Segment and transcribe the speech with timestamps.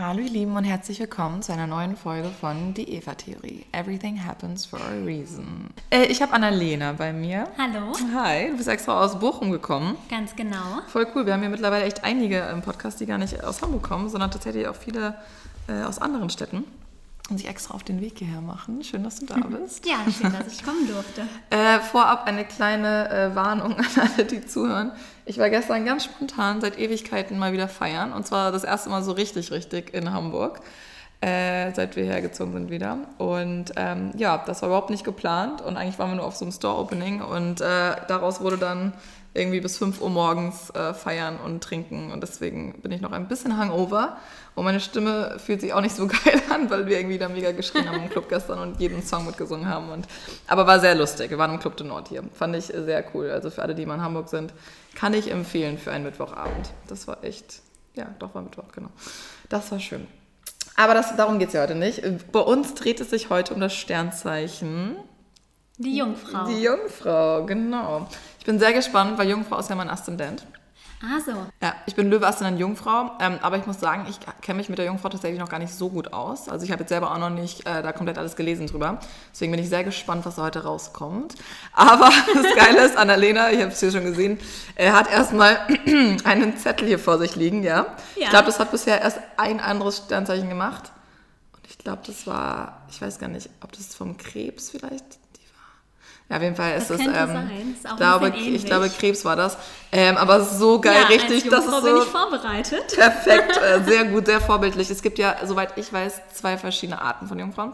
[0.00, 3.66] Hallo ihr Lieben und herzlich willkommen zu einer neuen Folge von Die Eva-Theorie.
[3.72, 5.68] Everything happens for a reason.
[5.90, 7.46] Äh, ich habe Annalena bei mir.
[7.58, 7.92] Hallo.
[8.14, 9.98] Hi, du bist extra aus Bochum gekommen.
[10.08, 10.80] Ganz genau.
[10.86, 11.26] Voll cool.
[11.26, 14.30] Wir haben hier mittlerweile echt einige im Podcast, die gar nicht aus Hamburg kommen, sondern
[14.30, 15.18] tatsächlich auch viele
[15.68, 16.64] äh, aus anderen Städten
[17.30, 18.82] und sich extra auf den Weg hierher machen.
[18.82, 19.86] Schön, dass du da bist.
[19.86, 21.22] Ja, schön, dass ich kommen durfte.
[21.50, 24.92] Äh, vorab eine kleine äh, Warnung an alle, die zuhören.
[25.30, 28.12] Ich war gestern ganz spontan seit Ewigkeiten mal wieder feiern.
[28.12, 30.60] Und zwar das erste Mal so richtig, richtig in Hamburg.
[31.20, 32.98] Äh, seit wir hergezogen sind wieder.
[33.16, 35.62] Und ähm, ja, das war überhaupt nicht geplant.
[35.62, 37.22] Und eigentlich waren wir nur auf so einem Store-Opening.
[37.22, 38.92] Und äh, daraus wurde dann
[39.32, 42.10] irgendwie bis 5 Uhr morgens äh, feiern und trinken.
[42.10, 44.16] Und deswegen bin ich noch ein bisschen hangover.
[44.56, 47.52] Und meine Stimme fühlt sich auch nicht so geil an, weil wir irgendwie da mega
[47.52, 49.90] geschrien haben im Club gestern und jeden Song mitgesungen haben.
[49.90, 50.08] Und,
[50.48, 51.30] aber war sehr lustig.
[51.30, 52.24] Wir waren im Club de Nord hier.
[52.32, 53.30] Fand ich sehr cool.
[53.30, 54.52] Also für alle, die mal in Hamburg sind,
[54.94, 56.70] kann ich empfehlen für einen Mittwochabend.
[56.88, 57.62] Das war echt,
[57.94, 58.90] ja, doch war Mittwoch, genau.
[59.48, 60.06] Das war schön.
[60.76, 62.02] Aber das, darum geht es ja heute nicht.
[62.32, 64.96] Bei uns dreht es sich heute um das Sternzeichen.
[65.78, 66.46] Die Jungfrau.
[66.46, 68.08] Die Jungfrau, genau.
[68.38, 70.46] Ich bin sehr gespannt, weil Jungfrau ist ja mein Aszendent.
[71.02, 71.32] Ah, so.
[71.62, 74.76] Ja, ich bin Löwe, Aszendent Jungfrau, ähm, aber ich muss sagen, ich kenne mich mit
[74.76, 76.50] der Jungfrau tatsächlich noch gar nicht so gut aus.
[76.50, 79.00] Also ich habe jetzt selber auch noch nicht äh, da komplett alles gelesen drüber.
[79.32, 81.36] Deswegen bin ich sehr gespannt, was da heute rauskommt.
[81.72, 84.38] Aber das Geile ist, Annalena, ich habe es hier schon gesehen,
[84.74, 85.58] er hat erstmal
[86.24, 87.86] einen Zettel hier vor sich liegen, ja.
[88.16, 88.24] Ja.
[88.24, 90.92] Ich glaube, das hat bisher erst ein anderes Sternzeichen gemacht.
[91.56, 95.19] Und ich glaube, das war, ich weiß gar nicht, ob das vom Krebs vielleicht.
[96.30, 97.50] Ja, auf jeden Fall ist Das es, ähm.
[97.74, 99.58] Ist glaube, ich glaube, Krebs war das.
[99.90, 102.86] Ähm, aber es ist so geil, ja, richtig, als das ist bin so ich vorbereitet.
[102.96, 104.88] perfekt, äh, sehr gut, sehr vorbildlich.
[104.90, 107.72] Es gibt ja, soweit ich weiß, zwei verschiedene Arten von Jungfrauen.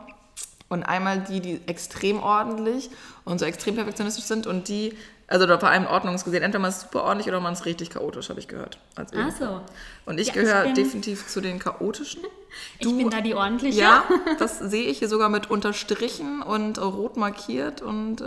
[0.68, 2.90] Und einmal die, die extrem ordentlich
[3.24, 4.96] und so extrem perfektionistisch sind und die,
[5.28, 8.28] also da vor allem ordnungsgesehen, entweder man ist super ordentlich oder man ist richtig chaotisch,
[8.28, 8.78] habe ich gehört.
[8.94, 9.60] als Ach so.
[10.04, 12.22] Und ich Ja, gehöre definitiv zu den chaotischen.
[12.78, 13.78] Ich bin da die ordentliche.
[13.78, 14.04] Ja,
[14.38, 18.24] das sehe ich hier sogar mit unterstrichen und rot markiert und äh,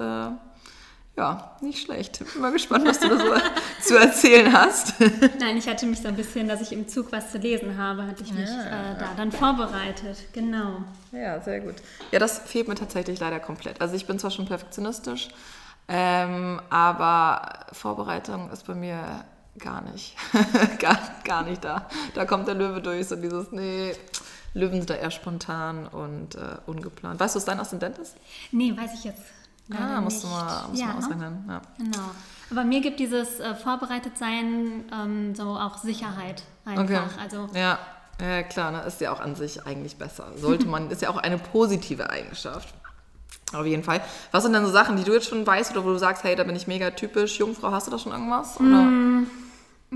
[1.17, 2.19] ja, nicht schlecht.
[2.33, 3.33] Bin mal gespannt, was du da so
[3.81, 4.93] zu erzählen hast.
[5.39, 8.05] Nein, ich hatte mich so ein bisschen, dass ich im Zug was zu lesen habe,
[8.05, 8.91] hatte ich mich Ja.
[8.93, 10.17] äh, da dann vorbereitet.
[10.33, 10.83] Genau.
[11.11, 11.75] Ja, sehr gut.
[12.11, 13.81] Ja, das fehlt mir tatsächlich leider komplett.
[13.81, 15.29] Also ich bin zwar schon perfektionistisch,
[15.89, 19.25] ähm, aber Vorbereitung ist bei mir
[19.57, 20.15] gar nicht,
[20.79, 21.87] gar, gar nicht da.
[22.13, 23.93] Da kommt der Löwe durch, so dieses, nee,
[24.53, 27.19] Löwen sind da eher spontan und äh, ungeplant.
[27.19, 28.15] Weißt du, was dein Aszendent ist?
[28.51, 29.23] Nee, weiß ich jetzt.
[29.71, 30.35] Ah, musst du nicht.
[30.37, 31.05] mal, musst ja, du mal ne?
[31.05, 31.45] ausrechnen.
[31.47, 31.61] Ja.
[31.77, 32.09] Genau.
[32.51, 37.17] Aber mir gibt dieses äh, Vorbereitetsein ähm, so auch Sicherheit einfach.
[37.19, 37.77] Also Ja,
[38.19, 38.81] ja klar, ne?
[38.81, 40.31] ist ja auch an sich eigentlich besser.
[40.37, 42.73] Sollte man, ist ja auch eine positive Eigenschaft.
[43.53, 44.01] Auf jeden Fall.
[44.31, 46.35] Was sind denn so Sachen, die du jetzt schon weißt oder wo du sagst, hey,
[46.35, 48.59] da bin ich mega typisch Jungfrau, hast du da schon irgendwas?
[48.59, 48.91] Oder?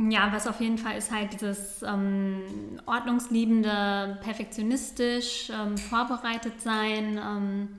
[0.10, 2.42] Ja, was auf jeden Fall ist halt dieses ähm,
[2.88, 7.20] ordnungsliebende, perfektionistisch, ähm, vorbereitet sein.
[7.24, 7.70] Ähm,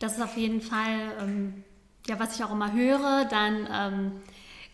[0.00, 1.64] das ist auf jeden Fall, ähm,
[2.08, 3.26] ja, was ich auch immer höre.
[3.30, 4.12] Dann ähm,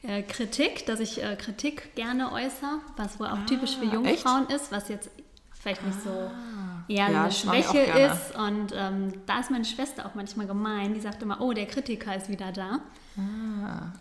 [0.03, 4.47] äh, Kritik, dass ich äh, Kritik gerne äußere, was wohl auch typisch für Ah, Jungfrauen
[4.49, 5.10] ist, was jetzt
[5.53, 6.31] vielleicht nicht so
[6.88, 8.37] eher Ja, eine auch Schwäche ist.
[8.37, 10.94] Und ähm, da ist meine Schwester auch manchmal gemein.
[10.94, 12.78] Die sagt immer, oh, der Kritiker ist wieder da.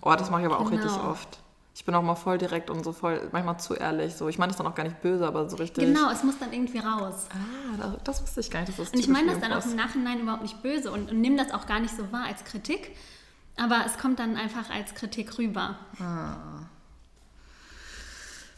[0.01, 0.81] Oh, das mache ich aber auch Genau.
[0.83, 1.39] richtig oft.
[1.73, 4.13] Ich bin auch mal voll direkt und so voll, manchmal zu ehrlich.
[4.15, 4.27] So.
[4.27, 5.85] Ich meine das dann auch gar nicht böse, aber so richtig.
[5.85, 7.27] Genau, es muss dann irgendwie raus.
[7.31, 8.77] Ah, das, das wusste ich gar nicht.
[8.77, 11.51] Und ich meine das dann auch im Nachhinein überhaupt nicht böse und, und nehme das
[11.53, 12.95] auch gar nicht so wahr als Kritik.
[13.57, 15.77] Aber es kommt dann einfach als Kritik rüber.
[15.93, 16.01] ist.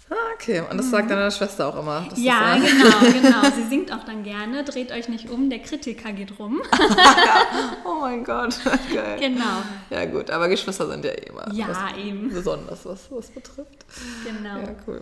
[0.09, 0.61] Ah, okay.
[0.69, 2.01] Und das sagt deine Schwester auch immer.
[2.01, 2.09] Mhm.
[2.17, 2.99] ja, das, äh, genau,
[3.41, 3.55] genau.
[3.55, 6.61] Sie singt auch dann gerne, dreht euch nicht um, der Kritiker geht rum.
[7.85, 8.59] Oh mein Gott,
[8.93, 9.17] geil.
[9.19, 9.61] genau.
[9.89, 12.29] Ja gut, aber Geschwister sind ja eh immer Ja, was eben.
[12.29, 13.85] besonders, was was betrifft.
[14.25, 14.57] Genau.
[14.59, 15.01] Ja, cool.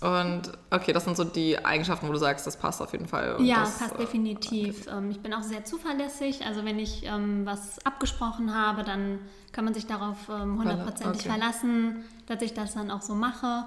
[0.00, 3.34] Und okay, das sind so die Eigenschaften, wo du sagst, das passt auf jeden Fall.
[3.36, 4.86] Und Ja, das, passt äh, definitiv.
[4.86, 6.44] Ähm, Ich bin auch sehr zuverlässig.
[6.46, 9.18] Also wenn ich ähm, was abgesprochen habe, dann
[9.52, 11.30] kann man sich darauf ähm, hundertprozentig Okay.
[11.30, 13.64] verlassen, dass ich das dann auch so mache.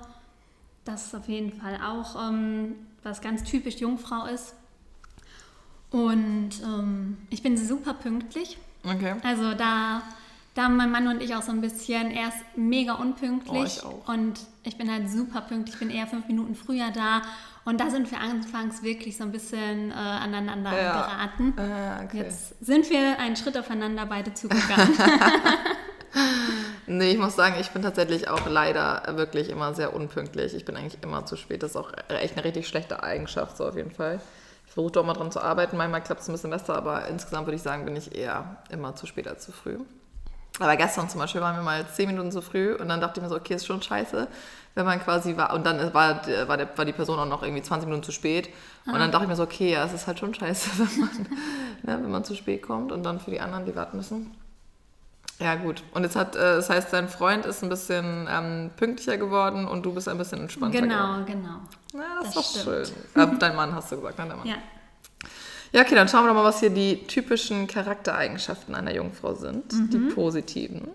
[0.85, 4.55] Das ist auf jeden Fall auch ähm, was ganz typisch Jungfrau ist.
[5.91, 8.57] Und ähm, ich bin super pünktlich.
[8.83, 9.15] Okay.
[9.23, 10.01] Also da,
[10.55, 13.63] da haben mein Mann und ich auch so ein bisschen, er ist mega unpünktlich Oh,
[13.65, 14.07] ich auch.
[14.07, 17.21] und ich bin halt super pünktlich, ich bin eher fünf Minuten früher da
[17.65, 20.93] und da sind wir anfangs wirklich so ein bisschen äh, aneinander Ja.
[20.93, 21.53] geraten.
[21.57, 22.19] Ah, okay.
[22.19, 24.97] Jetzt sind wir einen Schritt aufeinander beide zugegangen.
[26.87, 30.53] Nee, ich muss sagen, ich bin tatsächlich auch leider wirklich immer sehr unpünktlich.
[30.53, 31.63] Ich bin eigentlich immer zu spät.
[31.63, 34.19] Das ist auch echt eine richtig schlechte Eigenschaft, so auf jeden Fall.
[34.65, 35.77] Ich versuche doch mal dran zu arbeiten.
[35.77, 38.95] Manchmal klappt es ein bisschen besser, aber insgesamt würde ich sagen, bin ich eher immer
[38.95, 39.77] zu spät als zu früh.
[40.59, 43.23] Aber gestern zum Beispiel waren wir mal zehn Minuten zu früh und dann dachte ich
[43.23, 44.27] mir so, okay, ist schon scheiße,
[44.75, 45.53] wenn man quasi war.
[45.53, 48.49] Und dann war, war, der, war die Person auch noch irgendwie 20 Minuten zu spät.
[48.85, 51.09] Und dann dachte ich mir so, okay, ja, es ist halt schon scheiße, wenn man,
[51.83, 54.35] ne, wenn man zu spät kommt und dann für die anderen, die warten müssen.
[55.41, 55.81] Ja, gut.
[55.93, 59.83] Und jetzt hat, äh, das heißt, dein Freund ist ein bisschen ähm, pünktlicher geworden und
[59.83, 61.25] du bist ein bisschen entspannter Genau, geworden.
[61.25, 62.01] genau.
[62.03, 62.93] Ja, das, Das ist doch stimmt.
[63.15, 63.33] schön.
[63.35, 64.25] Äh, dein Mann hast du gesagt, ne?
[64.27, 64.47] Dein Mann.
[64.47, 64.55] Ja.
[65.73, 69.71] Ja, okay, dann schauen wir doch mal, was hier die typischen Charaktereigenschaften einer Jungfrau sind,
[69.71, 70.89] die positiven.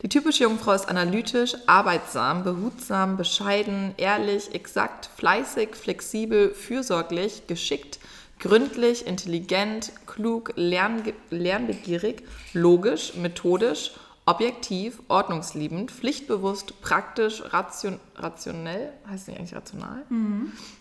[0.00, 7.99] Die typische Jungfrau ist analytisch, arbeitsam, behutsam, bescheiden, ehrlich, exakt, fleißig, flexibel, fürsorglich, geschickt,
[8.40, 13.92] gründlich, intelligent, klug, lernge lernbegierig, logisch, methodisch,
[14.26, 20.04] objektiv, ordnungsliebend, pflichtbewusst, praktisch, ration rationell, heißt nicht eigentlich rational?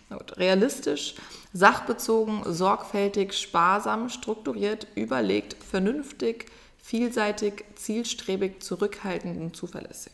[0.09, 1.15] Na gut, realistisch,
[1.53, 6.45] sachbezogen, sorgfältig, sparsam, strukturiert, überlegt, vernünftig,
[6.77, 10.13] vielseitig, zielstrebig, zurückhaltend und zuverlässig.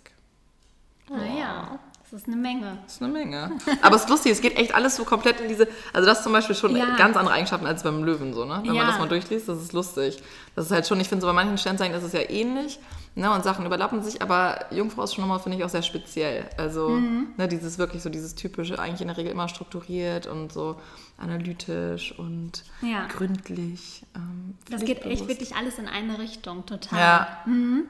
[1.10, 1.80] Ah ja,
[2.12, 2.78] das ist eine Menge.
[2.84, 3.52] Das ist eine Menge.
[3.82, 5.68] Aber es ist lustig, es geht echt alles so komplett in diese.
[5.94, 6.96] Also, das ist zum Beispiel schon Ja.
[6.96, 8.58] ganz andere Eigenschaften als beim Löwen, so, ne?
[8.60, 8.86] Wenn man Ja.
[8.88, 10.22] das mal durchliest, das ist lustig.
[10.56, 12.80] Das ist halt schon, ich finde, so bei manchen Sternzeichen ist es ja ähnlich,
[13.16, 13.32] ne?
[13.34, 16.46] Und Sachen überlappen sich, aber Jungfrau ist schon nochmal, finde ich, auch sehr speziell.
[16.58, 17.28] Also, Mhm.
[17.38, 20.80] ne, dieses wirklich so, dieses typische, eigentlich in der Regel immer strukturiert und so
[21.18, 23.08] analytisch und Ja.
[23.08, 24.04] gründlich.
[24.16, 27.00] Ähm, Das geht echt wirklich alles in eine Richtung, total.
[27.00, 27.28] Ja.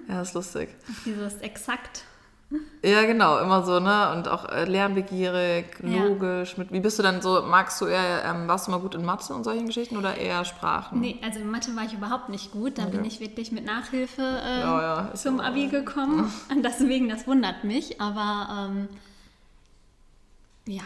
[0.07, 0.69] ja, das ist lustig.
[1.05, 2.03] Dieses exakt.
[2.83, 4.11] Ja, genau, immer so, ne?
[4.15, 6.05] Und auch äh, lernbegierig, Ja.
[6.05, 6.55] logisch.
[6.57, 9.03] Mit, wie bist du dann so, magst du eher, ähm, warst du mal gut in
[9.03, 10.99] Mathe und solchen Geschichten oder eher Sprachen?
[11.01, 12.77] Nee, also in Mathe war ich überhaupt nicht gut.
[12.77, 16.31] Da bin ich wirklich mit Nachhilfe äh, Ja, ja, zum ja- Abi gekommen.
[16.51, 17.99] Und deswegen, das wundert mich.
[17.99, 18.89] Aber ähm,
[20.67, 20.83] ja,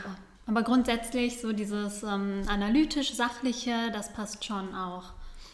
[0.48, 5.04] aber grundsätzlich so dieses ähm, analytisch-sachliche, das passt schon auch.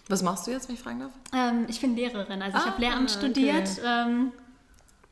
[0.07, 1.11] Was machst du jetzt, wenn ich fragen darf?
[1.33, 3.19] Ähm, ich bin Lehrerin, also ich Ah, habe Lehramt okay.
[3.19, 3.69] studiert.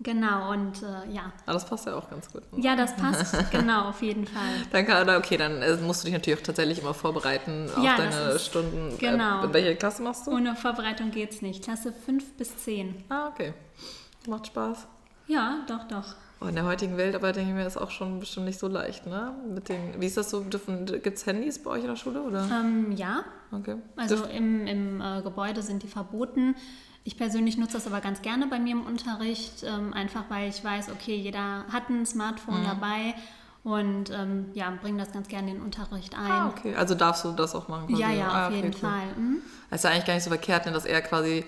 [0.03, 1.31] Genau, und äh, ja.
[1.45, 2.43] Ah, das passt ja auch ganz gut.
[2.57, 4.43] Ja, das passt, genau, auf jeden Fall.
[4.71, 7.95] Dann kann, okay, dann äh, musst du dich natürlich auch tatsächlich immer vorbereiten auf Ja,
[7.97, 8.97] deine ist- Stunden.
[8.99, 9.45] genau.
[9.45, 10.31] Äh, welche Klasse machst du?
[10.31, 11.63] Ohne Vorbereitung geht's nicht.
[11.63, 13.03] Klasse 5 bis 10.
[13.09, 13.53] Ah, okay.
[14.27, 14.87] Macht Spaß.
[15.27, 16.15] Ja, doch, doch.
[16.41, 18.67] Oh, in der heutigen Welt, aber denke ich mir, ist auch schon bestimmt nicht so
[18.67, 19.33] leicht, ne?
[19.53, 20.41] Mit den, wie ist das so?
[20.41, 22.45] Gibt es Handys bei euch in der Schule, oder?
[22.51, 23.75] Ähm, ja, Okay.
[23.95, 26.55] Also Dürft- im, im äh, Gebäude sind die verboten.
[27.05, 30.63] Ich persönlich nutze das aber ganz gerne bei mir im Unterricht, ähm, einfach weil ich
[30.63, 32.65] weiß, okay, jeder hat ein Smartphone Mhm.
[32.65, 33.13] dabei
[33.63, 36.31] und ähm, ja, bringe das ganz gerne in den Unterricht ein.
[36.31, 36.75] Ah, okay.
[36.75, 37.87] Also darfst du das auch machen?
[37.87, 38.01] quasi?
[38.01, 38.79] Ja, ja, auf Ah, okay, jeden cool.
[38.79, 39.07] Fall.
[39.17, 39.37] Mhm.
[39.69, 41.45] Es ist ja eigentlich gar nicht so verkehrt, ne, dass eher quasi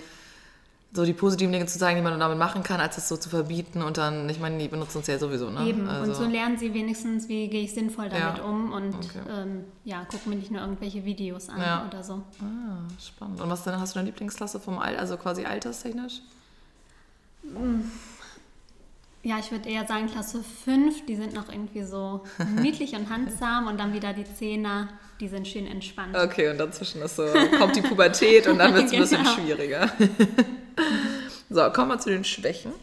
[0.95, 3.29] so die positiven Dinge zu zeigen, die man damit machen kann, als es so zu
[3.29, 5.65] verbieten und dann, ich meine, die benutzen uns ja sowieso, ne?
[5.67, 5.87] Eben.
[5.87, 8.43] Also, Und so lernen sie wenigstens, wie gehe ich sinnvoll damit Ja.
[8.43, 9.21] um und Okay.
[9.29, 11.85] ähm, ja, gucken mir nicht nur irgendwelche Videos an Ja.
[11.87, 12.13] oder so.
[12.41, 13.41] ah, spannend.
[13.41, 16.21] Und was denn, hast du eine Lieblingsklasse vom Alter, also quasi alterstechnisch?
[19.23, 22.23] Ja, ich würde eher sagen Klasse 5, die sind noch irgendwie so
[22.61, 24.89] niedlich und handsam und dann wieder die Zehner,
[25.19, 26.15] die sind schön entspannt.
[26.15, 27.25] Okay, und dazwischen ist so,
[27.57, 29.35] kommt die Pubertät und dann wird es ein bisschen Genau.
[29.35, 29.89] schwieriger.
[31.49, 32.73] so, kommen wir zu den Schwächen.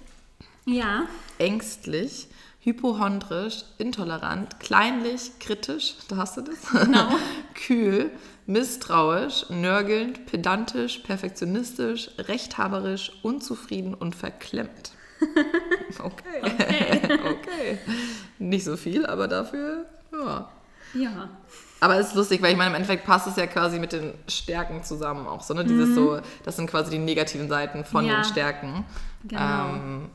[0.64, 1.06] Ja,
[1.38, 2.28] Ängstlich,
[2.60, 6.84] hypochondrisch, intolerant, kleinlich, kritisch, da hast du das.
[6.84, 7.08] Genau.
[7.54, 8.10] Kühl,
[8.46, 14.92] misstrauisch, nörgelnd, pedantisch, perfektionistisch, rechthaberisch, unzufrieden und verklemmt.
[15.98, 17.00] Okay.
[17.24, 17.78] Okay.
[18.38, 20.48] Nicht so viel, aber dafür, ja.
[20.94, 21.28] ja.
[21.82, 24.14] Aber es ist lustig, weil ich meine, im Endeffekt passt es ja quasi mit den
[24.28, 25.64] Stärken zusammen auch so, ne?
[25.64, 28.10] Dieses so, das sind quasi die negativen Seiten von Mhm.
[28.10, 28.16] Ja.
[28.20, 28.84] den Stärken.
[29.24, 29.40] Genau.
[29.74, 30.08] Ähm,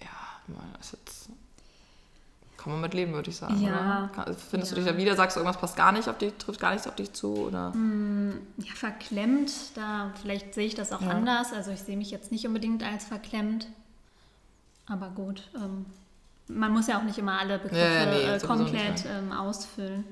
[0.00, 1.28] ja, das ist jetzt.
[2.56, 3.60] Kann man mit leben, würde ich sagen.
[3.60, 3.70] Ja.
[3.70, 4.10] Oder?
[4.24, 4.78] Kann- Findest Ja.
[4.78, 5.14] du dich da wieder?
[5.14, 7.34] Sagst du, irgendwas passt gar nicht auf dich, trifft gar nichts auf dich zu?
[7.36, 7.72] Oder?
[8.58, 11.10] Ja, verklemmt, da vielleicht sehe ich das auch Ja.
[11.10, 11.52] anders.
[11.52, 13.68] Also ich sehe mich jetzt nicht unbedingt als verklemmt.
[14.86, 15.86] Aber gut, ähm,
[16.48, 20.04] man muss ja auch nicht immer alle Begriffe Ja, nee, äh, komplett ähm, ausfüllen.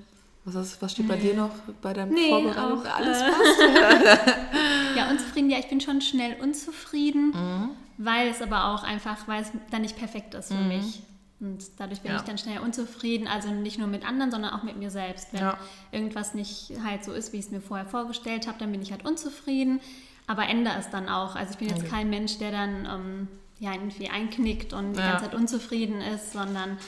[0.45, 1.51] Was, ist, was steht bei dir noch
[1.83, 2.81] bei deinem Nee, Vorbereitung?
[2.85, 4.27] auch, Alles äh, passt.
[4.97, 7.69] Ja, unzufrieden, ja, ich bin schon schnell unzufrieden, Mhm.
[7.99, 11.03] weil es aber auch einfach, weil es dann nicht perfekt ist für mich.
[11.41, 12.17] Und dadurch bin Ja.
[12.19, 15.33] ich dann schnell unzufrieden, also nicht nur mit anderen, sondern auch mit mir selbst.
[15.33, 15.59] Wenn Ja.
[15.93, 18.91] irgendwas nicht halt so ist, wie ich es mir vorher vorgestellt habe, dann bin ich
[18.93, 19.81] halt unzufrieden,
[20.27, 21.35] aber ändere es dann auch.
[21.37, 21.89] Also ich bin jetzt Okay.
[21.91, 23.29] kein Mensch, der dann ähm,
[23.61, 25.07] ja irgendwie einknickt und die Ja.
[25.13, 26.79] ganze Zeit unzufrieden ist, sondern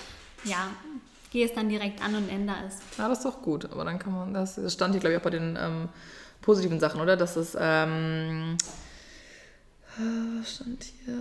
[0.45, 0.69] ja,
[1.35, 2.77] gehe es dann direkt an und ändere es.
[2.97, 3.69] Ja, das ist doch gut.
[3.73, 5.89] Aber dann kann man, das, das stand hier, glaube ich, auch bei den ähm,
[6.41, 7.17] positiven Sachen, oder?
[7.17, 8.57] Dass es, ähm,
[9.99, 11.15] äh, was stand hier,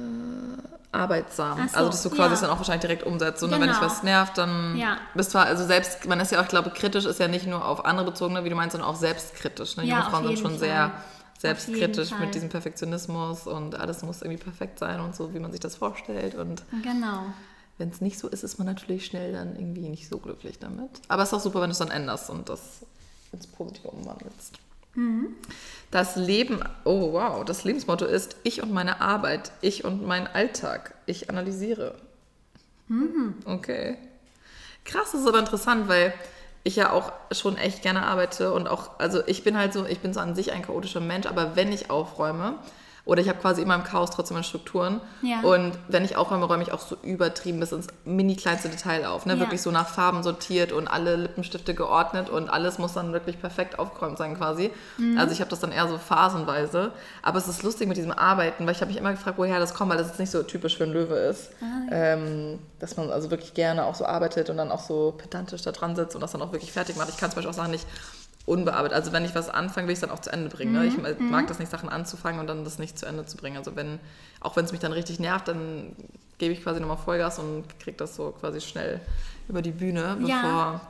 [0.91, 1.67] arbeitsam.
[1.67, 2.33] So, also, dass du quasi ja.
[2.35, 3.41] es dann auch wahrscheinlich direkt umsetzt.
[3.41, 3.81] Und wenn dich Genau.
[3.81, 4.97] was nervt, dann Ja.
[5.15, 7.65] bist zwar, also selbst, man ist ja auch, ich glaube, kritisch ist ja nicht nur
[7.65, 9.77] auf andere bezogen, ne, wie du meinst, sondern auch selbstkritisch.
[9.77, 9.85] Ne?
[9.85, 10.59] Ja, Junge Frauen sind schon Fall.
[10.59, 10.91] sehr
[11.39, 15.59] selbstkritisch mit diesem Perfektionismus und alles muss irgendwie perfekt sein und so, wie man sich
[15.59, 16.35] das vorstellt.
[16.35, 17.23] Und genau.
[17.77, 20.89] Wenn es nicht so ist, ist man natürlich schnell dann irgendwie nicht so glücklich damit.
[21.07, 22.85] Aber es ist auch super, wenn du es dann änderst und das
[23.31, 24.59] ins Positive umwandelst.
[24.95, 25.35] Mhm.
[25.91, 30.93] Das Leben, oh wow, das Lebensmotto ist ich und meine Arbeit, ich und mein Alltag,
[31.07, 31.95] ich analysiere.
[32.87, 33.35] Mhm.
[33.45, 33.97] Okay.
[34.85, 36.13] Krass, das ist aber interessant, weil
[36.63, 39.99] ich ja auch schon echt gerne arbeite und auch, also ich bin halt so, ich
[39.99, 42.55] bin so an sich ein chaotischer Mensch, aber wenn ich aufräume,
[43.05, 45.01] oder ich habe quasi immer im Chaos trotzdem meine Strukturen.
[45.21, 45.41] Ja.
[45.41, 49.25] Und wenn ich aufräume, räume ich auch so übertrieben bis ins mini kleinste Detail auf.
[49.25, 49.33] Ne?
[49.33, 49.39] Ja.
[49.41, 53.77] Wirklich so nach Farben sortiert und alle Lippenstifte geordnet und alles muss dann wirklich perfekt
[53.77, 54.71] aufgeräumt sein quasi.
[54.97, 55.17] Mhm.
[55.17, 56.93] Also ich habe das dann eher so phasenweise.
[57.21, 59.73] Aber es ist lustig mit diesem Arbeiten, weil ich habe mich immer gefragt, woher das
[59.73, 61.49] kommt, weil das jetzt nicht so typisch für einen Löwe ist.
[61.61, 62.13] Ah, ja.
[62.13, 65.73] ähm, dass man also wirklich gerne auch so arbeitet und dann auch so pedantisch da
[65.73, 67.09] dran sitzt und das dann auch wirklich fertig macht.
[67.09, 67.85] Ich kann zum Beispiel auch sagen, nicht
[68.45, 68.93] unbearbeitet.
[68.93, 70.73] Also wenn ich was anfange, will ich es dann auch zu Ende bringen.
[70.73, 70.85] Ne?
[70.85, 71.29] Ich mhm.
[71.29, 73.57] mag das nicht, Sachen anzufangen und dann das nicht zu Ende zu bringen.
[73.57, 73.99] Also wenn,
[74.41, 75.95] auch wenn es mich dann richtig nervt, dann
[76.37, 78.99] gebe ich quasi nochmal Vollgas und kriege das so quasi schnell
[79.47, 80.81] über die Bühne, bevor ja.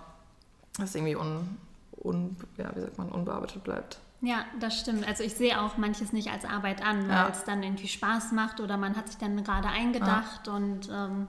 [0.78, 1.58] das irgendwie un,
[2.04, 4.00] un, ja, wie sagt man, unbearbeitet bleibt.
[4.22, 5.06] Ja, das stimmt.
[5.08, 7.30] Also ich sehe auch manches nicht als Arbeit an, weil ja.
[7.30, 10.54] es dann irgendwie Spaß macht oder man hat sich dann gerade eingedacht ja.
[10.54, 11.28] und ähm,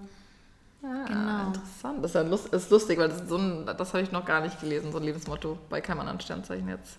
[0.85, 1.47] Ah, genau.
[1.49, 2.05] Interessant.
[2.05, 4.61] Das ist, ja lust, ist lustig, weil das, so das habe ich noch gar nicht
[4.61, 6.99] gelesen, so ein Lebensmotto bei keinem anderen Sternzeichen jetzt.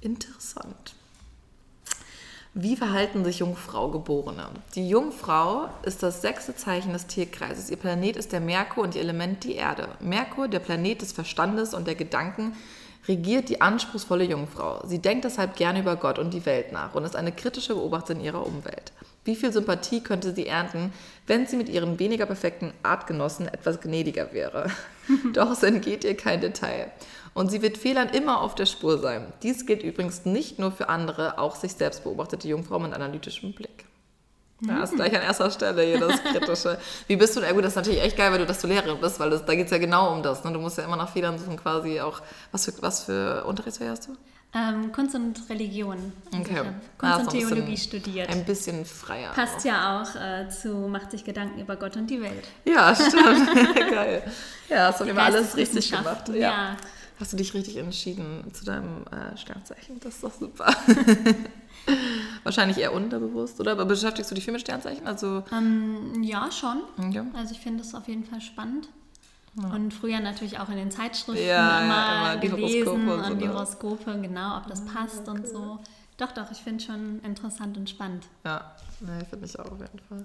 [0.00, 0.94] Interessant.
[2.52, 4.48] Wie verhalten sich Jungfrau-Geborene?
[4.74, 7.70] Die Jungfrau ist das sechste Zeichen des Tierkreises.
[7.70, 9.88] Ihr Planet ist der Merkur und ihr Element die Erde.
[10.00, 12.54] Merkur, der Planet des Verstandes und der Gedanken,
[13.06, 14.84] regiert die anspruchsvolle Jungfrau.
[14.86, 18.20] Sie denkt deshalb gerne über Gott und die Welt nach und ist eine kritische Beobachterin
[18.20, 18.92] ihrer Umwelt.
[19.24, 20.92] Wie viel Sympathie könnte sie ernten,
[21.30, 24.68] wenn sie mit ihren weniger perfekten Artgenossen etwas gnädiger wäre?
[25.32, 26.90] Doch es entgeht ihr kein Detail.
[27.34, 29.32] Und sie wird Fehlern immer auf der Spur sein.
[29.44, 33.84] Dies gilt übrigens nicht nur für andere, auch sich selbst beobachtete Jungfrauen mit analytischem Blick.
[34.62, 36.78] Ja, ist gleich an erster Stelle hier das Kritische.
[37.06, 39.18] Wie bist du, gut, das ist natürlich echt geil, weil du, dass du Lehrerin bist,
[39.18, 40.44] weil das, da geht es ja genau um das.
[40.44, 40.52] Ne?
[40.52, 42.20] Du musst ja immer nach Fehlern suchen quasi auch.
[42.52, 44.16] Was für, was für Unterrichtsfächer hast du?
[44.52, 46.12] Ähm, Kunst und Religion.
[46.32, 46.62] Also okay.
[46.98, 48.28] Kunst ah, und Theologie studiert.
[48.28, 49.30] Ein bisschen freier.
[49.32, 49.64] Passt auch.
[49.64, 52.44] ja auch äh, zu Macht sich Gedanken über Gott und die Welt.
[52.64, 53.14] Ja, stimmt.
[53.90, 54.22] Geil.
[54.68, 56.28] Ja, hast du immer alles richtig gemacht.
[56.30, 56.34] Ja.
[56.34, 56.76] ja.
[57.20, 60.00] Hast du dich richtig entschieden zu deinem äh, Sternzeichen?
[60.00, 60.74] Das ist doch super.
[62.44, 63.72] Wahrscheinlich eher unterbewusst, oder?
[63.72, 65.06] Aber beschäftigst du dich viel mit Sternzeichen?
[65.06, 66.80] Also ähm, ja, schon.
[66.98, 67.22] Okay.
[67.34, 68.88] Also ich finde das auf jeden Fall spannend.
[69.60, 69.68] Ja.
[69.68, 73.38] Und früher natürlich auch in den Zeitschriften ja, immer, ja, immer gelesen und, so, und
[73.38, 73.52] die ne?
[73.52, 75.30] Horoskope, genau, ob das passt okay.
[75.30, 75.78] und so.
[76.16, 78.24] Doch, doch, ich finde es schon interessant und spannend.
[78.44, 80.24] Ja, nee, finde ich auch auf jeden Fall.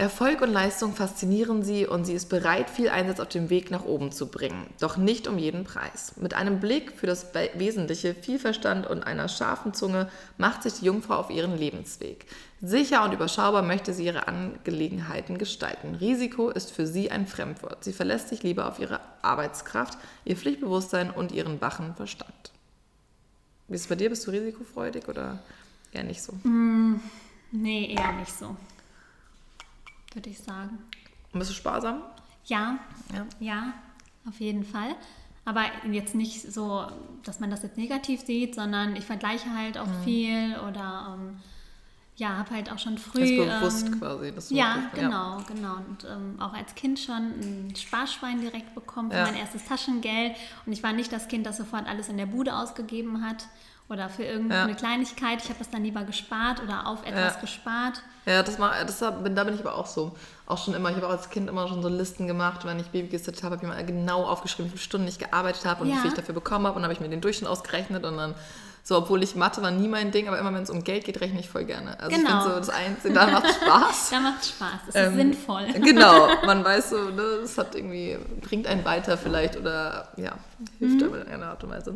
[0.00, 3.84] Erfolg und Leistung faszinieren sie und sie ist bereit, viel Einsatz auf dem Weg nach
[3.84, 6.14] oben zu bringen, doch nicht um jeden Preis.
[6.16, 10.86] Mit einem Blick für das Wesentliche, viel Verstand und einer scharfen Zunge macht sich die
[10.86, 12.24] Jungfrau auf ihren Lebensweg.
[12.62, 15.94] Sicher und überschaubar möchte sie ihre Angelegenheiten gestalten.
[15.96, 17.84] Risiko ist für sie ein Fremdwort.
[17.84, 22.52] Sie verlässt sich lieber auf ihre Arbeitskraft, ihr Pflichtbewusstsein und ihren wachen Verstand.
[23.68, 24.08] Wie ist es bei dir?
[24.08, 25.40] Bist du risikofreudig oder
[25.92, 26.32] eher nicht so?
[26.42, 27.02] Mm,
[27.52, 28.56] nee, eher nicht so
[30.12, 30.78] würde ich sagen.
[31.32, 32.02] Und bist du sparsam?
[32.44, 32.78] Ja,
[33.14, 33.72] ja, ja,
[34.28, 34.94] auf jeden Fall.
[35.44, 36.86] Aber jetzt nicht so,
[37.24, 40.04] dass man das jetzt negativ sieht, sondern ich vergleiche halt auch mhm.
[40.04, 41.36] viel oder ähm,
[42.16, 43.38] ja, habe halt auch schon früh.
[43.38, 44.32] Das bewusst ähm, quasi.
[44.32, 45.44] Das ja, genau, ja.
[45.48, 45.76] genau.
[45.76, 49.24] Und ähm, auch als Kind schon ein Sparschwein direkt bekommen für ja.
[49.24, 50.36] mein erstes Taschengeld.
[50.66, 53.46] Und ich war nicht das Kind, das sofort alles in der Bude ausgegeben hat
[53.90, 54.76] oder für irgendeine ja.
[54.76, 55.42] Kleinigkeit.
[55.42, 57.40] Ich habe das dann lieber gespart oder auf etwas ja.
[57.40, 58.02] gespart.
[58.26, 60.12] Ja, das war, das war, da bin ich aber auch so.
[60.46, 60.90] Auch schon immer.
[60.90, 62.64] Ich habe auch als Kind immer schon so Listen gemacht.
[62.64, 65.64] Wenn ich Baby gesittet habe, habe ich mal genau aufgeschrieben, wie viele Stunden ich gearbeitet
[65.64, 65.96] habe und ja.
[65.96, 66.76] wie viel ich dafür bekommen habe.
[66.76, 68.34] Und dann habe ich mir den Durchschnitt ausgerechnet und dann
[68.82, 71.20] so, obwohl ich Mathe war nie mein Ding, aber immer wenn es um Geld geht,
[71.20, 71.98] rechne ich voll gerne.
[72.00, 72.28] Also genau.
[72.28, 74.10] ich finde so das Einzige, da macht Spaß.
[74.10, 75.66] da macht Spaß, das ist ähm, sinnvoll.
[75.80, 80.32] Genau, man weiß so, ne, das hat irgendwie, bringt einen weiter vielleicht oder ja,
[80.78, 81.14] hilft mhm.
[81.14, 81.94] in einer Art und Weise.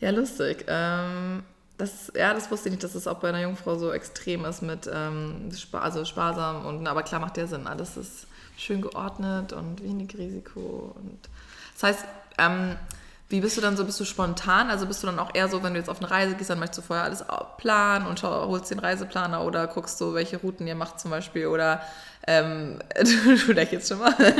[0.00, 0.64] Ja, lustig.
[0.68, 1.42] Ähm,
[1.76, 4.62] das, ja, das wusste ich nicht, dass es auch bei einer Jungfrau so extrem ist
[4.62, 7.66] mit ähm, spar also sparsam und aber klar macht der Sinn.
[7.66, 8.26] Alles ist
[8.56, 10.94] schön geordnet und wenig Risiko.
[10.96, 11.18] Und
[11.74, 12.04] das heißt,
[12.38, 12.76] ähm,
[13.28, 13.84] wie bist du dann so?
[13.84, 14.70] Bist du spontan?
[14.70, 16.58] Also bist du dann auch eher so, wenn du jetzt auf eine Reise gehst, dann
[16.58, 17.24] möchtest du vorher alles
[17.58, 21.46] planen und schau, holst den Reiseplaner oder guckst so, welche Routen ihr macht zum Beispiel
[21.46, 21.82] oder
[22.26, 22.78] ähm,
[23.46, 24.14] du, jetzt schon mal.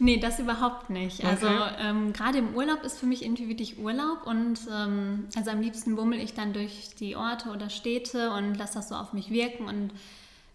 [0.00, 1.24] Nee, das überhaupt nicht.
[1.24, 1.56] Also, okay.
[1.56, 5.60] Also ähm, gerade im Urlaub ist für mich irgendwie wirklich Urlaub und ähm, also am
[5.60, 9.30] liebsten bummel ich dann durch die Orte oder Städte und lasse das so auf mich
[9.30, 9.90] wirken und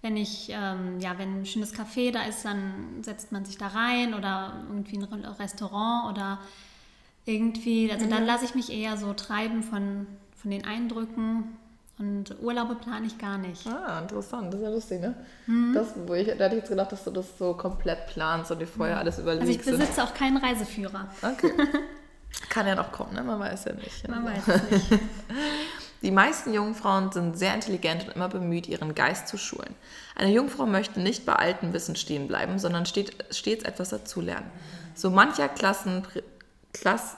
[0.03, 3.67] wenn ich, ähm, ja, wenn ein schönes Café da ist, dann setzt man sich da
[3.67, 6.39] rein oder irgendwie ein Restaurant oder
[7.25, 11.45] irgendwie, also dann lasse ich mich eher so treiben von, von den Eindrücken.
[11.99, 13.67] Und Urlaube plane ich gar nicht.
[13.67, 14.47] Ah, interessant.
[14.47, 15.13] Das ist ja lustig, ne?
[15.45, 15.73] Mhm.
[15.73, 18.59] Das, wo ich, da hätte ich jetzt gedacht, dass du das so komplett planst und
[18.59, 19.67] dir vorher alles überlegst.
[19.67, 21.07] Also ich besitze auch keinen Reiseführer.
[21.21, 21.51] Okay.
[22.49, 23.23] Kann ja noch kommen, ne?
[23.23, 24.07] Man weiß ja nicht.
[24.07, 25.01] Man weiß es nicht.
[26.01, 29.73] Die meisten Jungfrauen sind sehr intelligent und immer bemüht, ihren Geist zu schulen.
[30.15, 34.51] Eine Jungfrau möchte nicht bei altem Wissen stehen bleiben, sondern steht, stets etwas dazulernen.
[34.95, 36.05] So mancher Klassen,
[36.73, 37.15] Klass,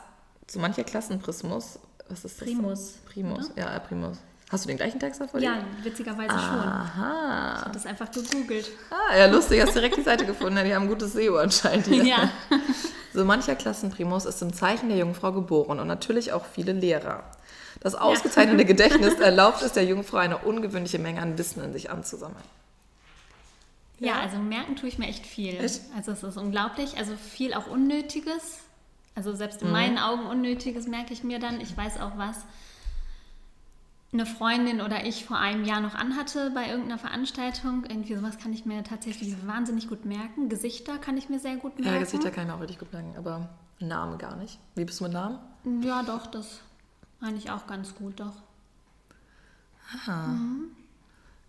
[0.48, 1.80] so mancher Klassenprismus,
[2.10, 2.48] was ist das?
[2.48, 2.94] Primus.
[3.12, 3.74] Primus, oder?
[3.74, 4.20] ja, Primus.
[4.52, 5.40] Hast du den gleichen Text davor?
[5.40, 6.42] Ja, witzigerweise Aha.
[6.42, 7.56] schon.
[7.56, 8.70] Ich habe das einfach gegoogelt.
[8.92, 10.64] Ah, ja, lustig, hast direkt die Seite gefunden.
[10.64, 11.88] Die haben ein gutes SEO anscheinend.
[11.88, 12.06] Hier.
[12.06, 12.32] Ja.
[13.12, 17.24] So mancher Klassenprimus ist im Zeichen der Jungfrau geboren und natürlich auch viele Lehrer.
[17.80, 18.68] Das ausgezeichnete ja.
[18.68, 22.44] Gedächtnis erlaubt es der Jungfrau, eine ungewöhnliche Menge an Wissen in sich anzusammeln.
[24.00, 25.56] Ja, ja also merken tue ich mir echt viel.
[25.56, 25.82] Echt?
[25.96, 26.98] Also es ist unglaublich.
[26.98, 28.60] Also viel auch Unnötiges.
[29.16, 29.74] Also selbst in mhm.
[29.74, 31.62] meinen Augen Unnötiges merke ich mir dann.
[31.62, 32.38] Ich weiß auch was
[34.16, 37.86] eine Freundin oder ich vor einem Jahr noch anhatte bei irgendeiner Veranstaltung.
[37.88, 40.50] Irgendwie sowas kann ich mir tatsächlich wahnsinnig gut merken.
[40.50, 41.94] Gesichter kann ich mir sehr gut merken.
[41.94, 44.58] Ja, Gesichter kann ich mir auch richtig gut merken, aber Namen gar nicht.
[44.76, 45.40] Wie bist du mit Namen?
[45.82, 46.62] Ja, doch, das
[47.20, 48.36] meine ich auch ganz gut, doch.
[50.08, 50.28] Ah.
[50.28, 50.72] Mhm.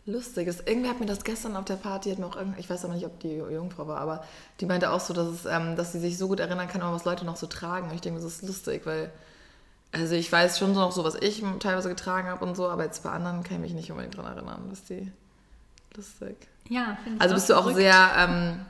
[0.08, 0.48] Lustig.
[0.66, 3.06] Irgendwie hat mir das gestern auf der Party, hat mir auch ich weiß aber nicht,
[3.06, 4.24] ob die Jungfrau war, aber
[4.60, 7.04] die meinte auch so, dass, es, ähm, dass sie sich so gut erinnern kann, was
[7.04, 7.88] Leute noch so tragen.
[7.88, 9.10] Und ich denke, das ist lustig, weil
[9.92, 12.84] also ich weiß schon so noch so, was ich teilweise getragen habe und so, aber
[12.84, 14.66] jetzt bei anderen kann ich mich nicht unbedingt daran erinnern.
[14.68, 15.12] Das ist die
[15.96, 16.36] lustig.
[16.68, 18.60] Ja, finde ich Also bist du auch sehr, ähm,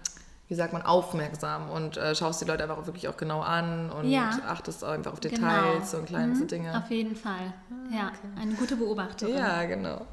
[0.48, 3.90] wie sagt man, aufmerksam und äh, schaust die Leute einfach auch wirklich auch genau an
[3.90, 4.30] und ja.
[4.46, 6.00] achtest auch einfach auf Details genau.
[6.00, 6.76] und kleinste mhm, Dinge.
[6.76, 7.52] Auf jeden Fall.
[7.90, 8.40] Ja, okay.
[8.40, 9.36] eine gute Beobachterin.
[9.36, 10.06] Ja, genau.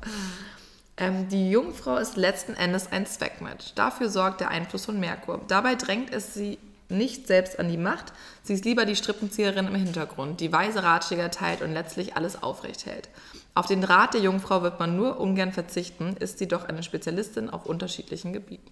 [0.97, 3.73] Ähm, die Jungfrau ist letzten Endes ein Zweckmatch.
[3.75, 5.41] Dafür sorgt der Einfluss von Merkur.
[5.47, 6.57] Dabei drängt es sie
[6.93, 11.29] nicht selbst an die Macht, sie ist lieber die Strippenzieherin im Hintergrund, die weise Ratschläge
[11.29, 13.09] teilt und letztlich alles aufrecht hält.
[13.55, 17.49] Auf den Rat der Jungfrau wird man nur ungern verzichten, ist sie doch eine Spezialistin
[17.49, 18.71] auf unterschiedlichen Gebieten.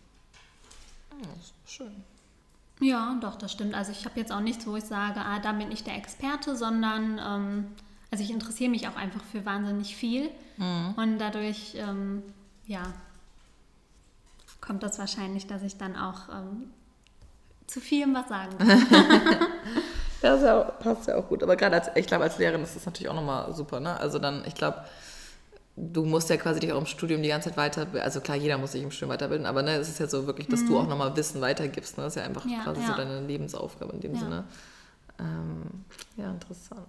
[1.12, 1.28] Oh,
[1.66, 2.04] schön.
[2.80, 3.76] Ja, doch, das stimmt.
[3.76, 6.56] Also ich habe jetzt auch nichts, wo ich sage, ah, da bin ich der Experte,
[6.56, 7.68] sondern ähm,
[8.10, 10.94] also ich interessiere mich auch einfach für wahnsinnig viel mhm.
[10.98, 12.24] und dadurch, ähm,
[12.66, 12.84] ja,
[14.60, 16.72] kommt das wahrscheinlich, dass ich dann auch ähm,
[17.72, 18.56] zu vielem was sagen
[20.22, 21.42] das ja, passt ja auch gut.
[21.42, 24.00] Aber gerade als, ich glaube, als Lehrerin ist das natürlich auch nochmal super, ne?
[24.00, 24.84] Also dann, ich glaube,
[25.76, 28.04] du musst ja quasi dich auch im Studium die ganze Zeit weiterbilden.
[28.04, 30.48] Also klar, jeder muss sich im Studium weiterbilden, aber ne, es ist ja so wirklich,
[30.48, 30.68] dass mhm.
[30.68, 31.98] du auch nochmal Wissen weitergibst.
[31.98, 32.04] Ne?
[32.04, 32.88] Das ist ja einfach ja, quasi ja.
[32.88, 34.20] so deine Lebensaufgabe in dem ja.
[34.20, 34.44] Sinne.
[35.20, 35.86] Ähm,
[36.18, 36.88] ja, interessant.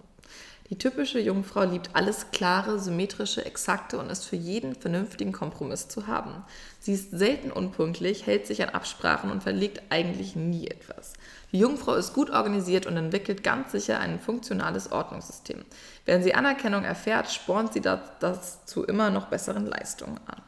[0.69, 6.07] Die typische Jungfrau liebt alles Klare, Symmetrische, Exakte und ist für jeden vernünftigen Kompromiss zu
[6.07, 6.43] haben.
[6.79, 11.13] Sie ist selten unpünktlich, hält sich an Absprachen und verlegt eigentlich nie etwas.
[11.51, 15.63] Die Jungfrau ist gut organisiert und entwickelt ganz sicher ein funktionales Ordnungssystem.
[16.05, 20.41] Wenn sie Anerkennung erfährt, spornt sie das, das zu immer noch besseren Leistungen an.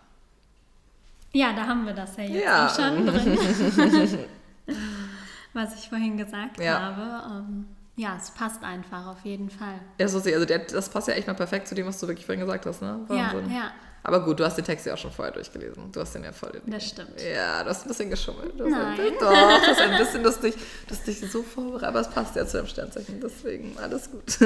[1.34, 2.70] Ja, da haben wir das ja jetzt ja.
[2.70, 3.38] schon drin.
[5.54, 6.80] Was ich vorhin gesagt ja.
[6.80, 7.44] habe.
[7.44, 9.80] Ähm ja, es passt einfach, auf jeden Fall.
[10.00, 12.26] Ja, so also der, das passt ja echt mal perfekt zu dem, was du wirklich
[12.26, 13.00] vorhin gesagt hast, ne?
[13.08, 13.50] Wahnsinn.
[13.50, 13.72] Ja, ja.
[14.04, 15.92] Aber gut, du hast den Text ja auch schon vorher durchgelesen.
[15.92, 16.62] Du hast den ja voll.
[16.64, 17.20] In das stimmt.
[17.20, 18.54] Ja, du hast ein bisschen geschummelt.
[18.60, 19.00] Du Nein.
[19.00, 20.54] Ein, doch, du hast ein bisschen lustig,
[20.88, 21.88] das dich so vorbereitet.
[21.88, 24.38] Aber es passt ja zu deinem Sternzeichen, deswegen alles gut.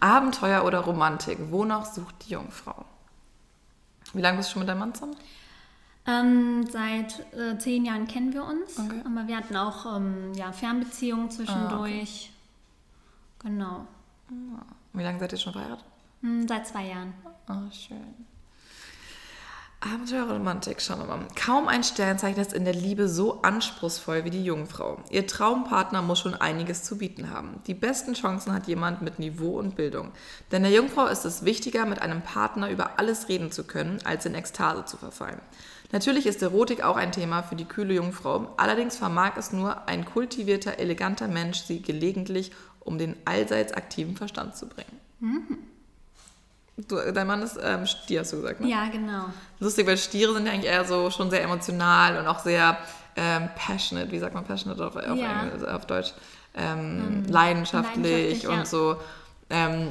[0.00, 1.38] Abenteuer oder Romantik?
[1.50, 2.84] Wonach sucht die Jungfrau?
[4.14, 5.16] Wie lange bist du schon mit deinem Mann zusammen?
[6.04, 9.02] Ähm, seit äh, zehn Jahren kennen wir uns, okay.
[9.04, 12.30] aber wir hatten auch ähm, ja, Fernbeziehungen zwischendurch.
[12.30, 13.48] Ah, okay.
[13.48, 13.86] Genau.
[14.92, 15.84] Wie lange seid ihr schon verheiratet?
[16.22, 17.14] Hm, seit zwei Jahren.
[17.48, 18.26] Oh, schön.
[19.80, 21.26] Abenteuer Romantik, schauen wir mal.
[21.34, 25.02] Kaum ein Sternzeichen ist in der Liebe so anspruchsvoll wie die Jungfrau.
[25.10, 27.60] Ihr Traumpartner muss schon einiges zu bieten haben.
[27.66, 30.12] Die besten Chancen hat jemand mit Niveau und Bildung.
[30.52, 34.24] Denn der Jungfrau ist es wichtiger, mit einem Partner über alles reden zu können, als
[34.24, 35.40] in Ekstase zu verfallen.
[35.92, 40.04] Natürlich ist Erotik auch ein Thema für die kühle Jungfrau, allerdings vermag es nur ein
[40.04, 42.50] kultivierter, eleganter Mensch, sie gelegentlich
[42.80, 45.00] um den allseits aktiven Verstand zu bringen.
[45.20, 45.58] Mhm.
[46.88, 48.68] Du, dein Mann ist ähm, Stier, hast du gesagt, ne?
[48.68, 49.26] Ja, genau.
[49.60, 52.78] Lustig, weil Stiere sind ja eigentlich eher so schon sehr emotional und auch sehr
[53.14, 55.42] ähm, passionate, wie sagt man passionate auf, auf, ja.
[55.42, 56.14] Englisch, auf Deutsch?
[56.54, 58.64] Ähm, um, leidenschaftlich, leidenschaftlich, und ja.
[58.64, 58.96] so.
[59.50, 59.88] Ähm,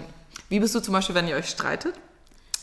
[0.50, 1.94] wie bist du zum Beispiel, wenn ihr euch streitet?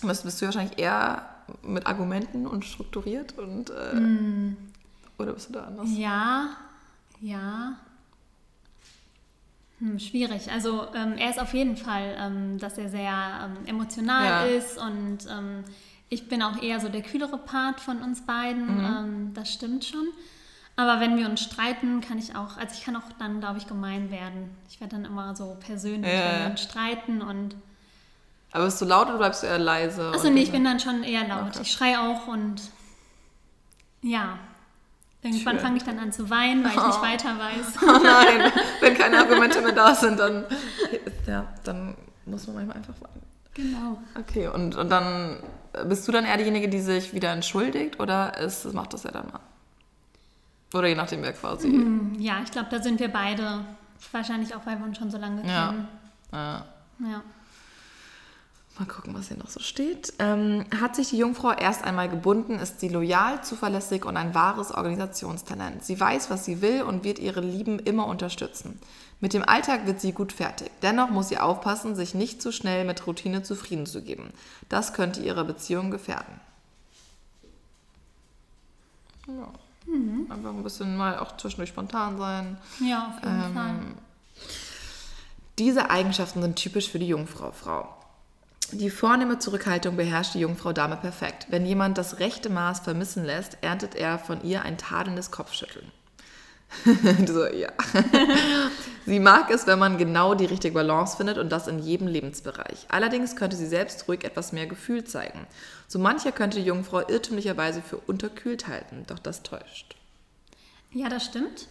[0.02, 1.22] Bist, bist du wahrscheinlich eher
[1.62, 4.56] mit Argumenten und strukturiert und äh, mm.
[5.18, 5.88] oder bist du da anders?
[5.96, 6.50] Ja,
[7.20, 7.76] ja.
[9.78, 10.50] Hm, schwierig.
[10.50, 13.12] Also ähm, er ist auf jeden Fall, ähm, dass er sehr
[13.44, 14.56] ähm, emotional ja.
[14.56, 15.64] ist und ähm,
[16.10, 18.78] ich bin auch eher so der kühlere Part von uns beiden.
[18.78, 18.84] Mhm.
[18.84, 20.08] Ähm, das stimmt schon.
[20.76, 23.66] Aber wenn wir uns streiten, kann ich auch, also ich kann auch dann, glaube ich,
[23.66, 24.50] gemein werden.
[24.70, 26.32] Ich werde dann immer so persönlich, ja.
[26.32, 27.56] wenn wir uns streiten und
[28.52, 30.10] Aber bist du laut oder bleibst du eher leise?
[30.14, 31.48] Achso, nee, ich bin dann schon eher laut.
[31.48, 31.60] Okay.
[31.62, 32.62] Ich schreie auch und
[34.02, 34.38] ja.
[35.20, 37.82] Irgendwann fange ich dann an zu weinen, weil ich nicht weiter weiß.
[37.82, 40.44] Oh nein, wenn keine Argumente mehr da sind, dann,
[41.26, 43.22] ja, dann muss man manchmal einfach weinen.
[43.54, 43.98] Genau.
[44.16, 45.38] Okay, und, und dann
[45.86, 49.26] bist du dann eher diejenige, die sich wieder entschuldigt oder ist, macht das ja dann
[49.26, 49.40] mal?
[50.72, 51.68] Oder je nachdem, wer quasi.
[51.68, 53.64] Mhm, ja, ich glaube, da sind wir beide.
[54.12, 55.88] Wahrscheinlich auch, weil wir uns schon so lange kennen.
[56.32, 56.64] Ja.
[57.00, 57.22] ja.
[58.78, 60.12] Mal gucken, was hier noch so steht.
[60.20, 64.70] Ähm, hat sich die Jungfrau erst einmal gebunden, ist sie loyal, zuverlässig und ein wahres
[64.70, 65.84] Organisationstalent.
[65.84, 68.78] Sie weiß, was sie will und wird ihre Lieben immer unterstützen.
[69.20, 70.70] Mit dem Alltag wird sie gut fertig.
[70.82, 74.32] Dennoch muss sie aufpassen, sich nicht zu schnell mit Routine zufrieden zu geben.
[74.68, 76.40] Das könnte ihre Beziehung gefährden.
[79.26, 79.48] Ja.
[79.92, 80.30] Mhm.
[80.30, 82.58] Einfach ein bisschen mal auch zwischendurch spontan sein.
[82.80, 83.74] Ja, auf jeden ähm, Fall.
[85.58, 87.97] Diese Eigenschaften sind typisch für die Jungfrau, Frau.
[88.72, 91.46] Die vornehme Zurückhaltung beherrscht die Jungfrau Dame perfekt.
[91.48, 95.90] Wenn jemand das rechte Maß vermissen lässt, erntet er von ihr ein tadelndes Kopfschütteln.
[97.26, 97.72] so, ja.
[99.06, 102.86] sie mag es, wenn man genau die richtige Balance findet und das in jedem Lebensbereich.
[102.88, 105.46] Allerdings könnte sie selbst ruhig etwas mehr Gefühl zeigen.
[105.86, 109.96] So mancher könnte die Jungfrau irrtümlicherweise für unterkühlt halten, doch das täuscht.
[110.92, 111.68] Ja, das stimmt.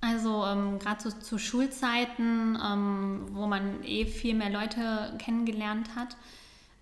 [0.00, 6.16] Also ähm, gerade so zu Schulzeiten, ähm, wo man eh viel mehr Leute kennengelernt hat,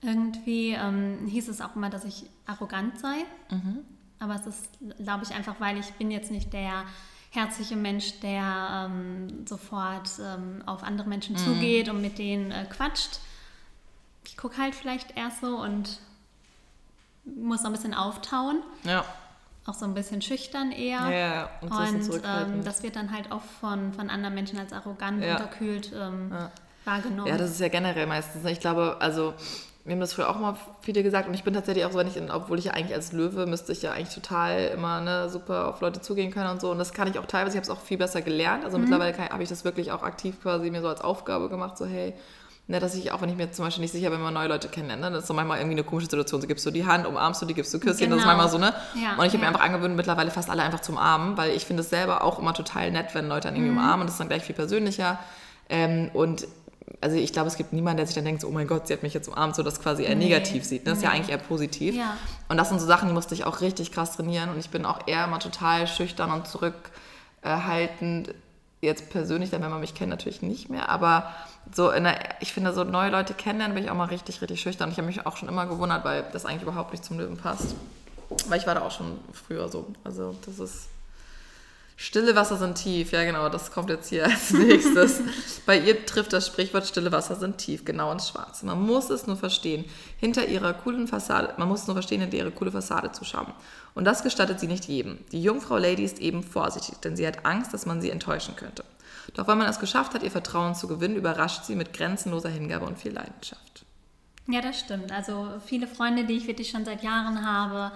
[0.02, 3.16] irgendwie ähm, hieß es auch immer, dass ich arrogant sei.
[3.50, 3.80] Mhm.
[4.20, 4.70] Aber es ist,
[5.02, 6.84] glaube ich, einfach, weil ich bin jetzt nicht der
[7.30, 11.38] herzliche Mensch, der ähm, sofort ähm, auf andere Menschen mhm.
[11.38, 13.18] zugeht und mit denen äh, quatscht.
[14.24, 16.00] Ich gucke halt vielleicht erst so und
[17.24, 18.62] muss noch ein bisschen auftauen.
[18.84, 19.04] Ja
[19.68, 21.10] auch so ein bisschen schüchtern eher.
[21.10, 25.22] Ja, und, und ähm, das wird dann halt auch von, von anderen Menschen als arrogant,
[25.22, 25.32] ja.
[25.32, 26.50] unterkühlt ähm, ja.
[26.84, 27.28] wahrgenommen.
[27.28, 28.44] Ja, das ist ja generell meistens.
[28.44, 28.52] Ne?
[28.52, 29.34] Ich glaube, also
[29.88, 32.06] mir haben das früher auch mal viele gesagt und ich bin tatsächlich auch so, wenn
[32.06, 35.30] ich, in, obwohl ich ja eigentlich als Löwe müsste ich ja eigentlich total immer ne,
[35.30, 37.72] super auf Leute zugehen können und so und das kann ich auch teilweise, ich habe
[37.72, 38.84] es auch viel besser gelernt, also mhm.
[38.84, 42.12] mittlerweile habe ich das wirklich auch aktiv quasi mir so als Aufgabe gemacht, so hey,
[42.70, 44.48] Ne, dass ich auch, wenn ich mir zum Beispiel nicht sicher bin, wenn man neue
[44.48, 46.42] Leute kennenlernt, ne, das ist so manchmal irgendwie eine komische Situation.
[46.42, 48.16] So gibst du die Hand, umarmst du die, gibst du Küsschen, genau.
[48.16, 48.74] das ist manchmal so, ne?
[48.94, 49.38] Ja, und ich habe ja.
[49.38, 52.38] mir einfach angewöhnt, mittlerweile fast alle einfach zu umarmen, weil ich finde es selber auch
[52.38, 53.78] immer total nett, wenn Leute dann irgendwie mhm.
[53.78, 54.06] umarmen.
[54.06, 55.18] Das ist dann gleich viel persönlicher.
[55.70, 56.46] Ähm, und
[57.00, 58.92] also ich glaube, es gibt niemanden, der sich dann denkt, so, oh mein Gott, sie
[58.92, 60.24] hat mich jetzt umarmt, so das quasi eher nee.
[60.24, 60.86] negativ sieht.
[60.86, 60.98] Das nee.
[60.98, 61.94] ist ja eigentlich eher positiv.
[61.94, 62.18] Ja.
[62.50, 64.50] Und das sind so Sachen, die musste ich auch richtig krass trainieren.
[64.50, 68.34] Und ich bin auch eher immer total schüchtern und zurückhaltend.
[68.80, 70.88] Jetzt persönlich, dann wenn man mich kennt, natürlich nicht mehr.
[70.88, 71.34] Aber
[71.72, 74.60] so in der, ich finde, so neue Leute kennenlernen bin ich auch mal richtig, richtig
[74.60, 74.90] schüchtern.
[74.90, 77.74] Ich habe mich auch schon immer gewundert, weil das eigentlich überhaupt nicht zum Löwen passt.
[78.48, 79.86] Weil ich war da auch schon früher so.
[80.04, 80.88] Also das ist.
[82.00, 85.20] Stille Wasser sind tief, ja genau, das kommt jetzt hier als nächstes.
[85.66, 88.66] Bei ihr trifft das Sprichwort Stille Wasser sind tief, genau ins Schwarze.
[88.66, 89.84] Man muss es nur verstehen,
[90.16, 93.52] hinter ihrer coolen Fassade, man muss es nur verstehen, hinter ihre coole Fassade zu schauen.
[93.96, 95.18] Und das gestattet sie nicht jedem.
[95.32, 98.84] Die Jungfrau Lady ist eben vorsichtig, denn sie hat Angst, dass man sie enttäuschen könnte.
[99.34, 102.86] Doch wenn man es geschafft hat, ihr Vertrauen zu gewinnen, überrascht sie mit grenzenloser Hingabe
[102.86, 103.84] und viel Leidenschaft.
[104.46, 105.10] Ja, das stimmt.
[105.10, 107.90] Also viele Freunde, die ich wirklich schon seit Jahren habe,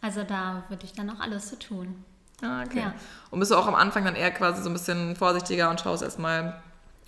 [0.00, 2.04] also da würde ich dann auch alles zu tun.
[2.42, 2.80] Ah, okay.
[2.80, 2.94] Ja.
[3.30, 6.02] Und bist du auch am Anfang dann eher quasi so ein bisschen vorsichtiger und schaust
[6.02, 6.60] erstmal,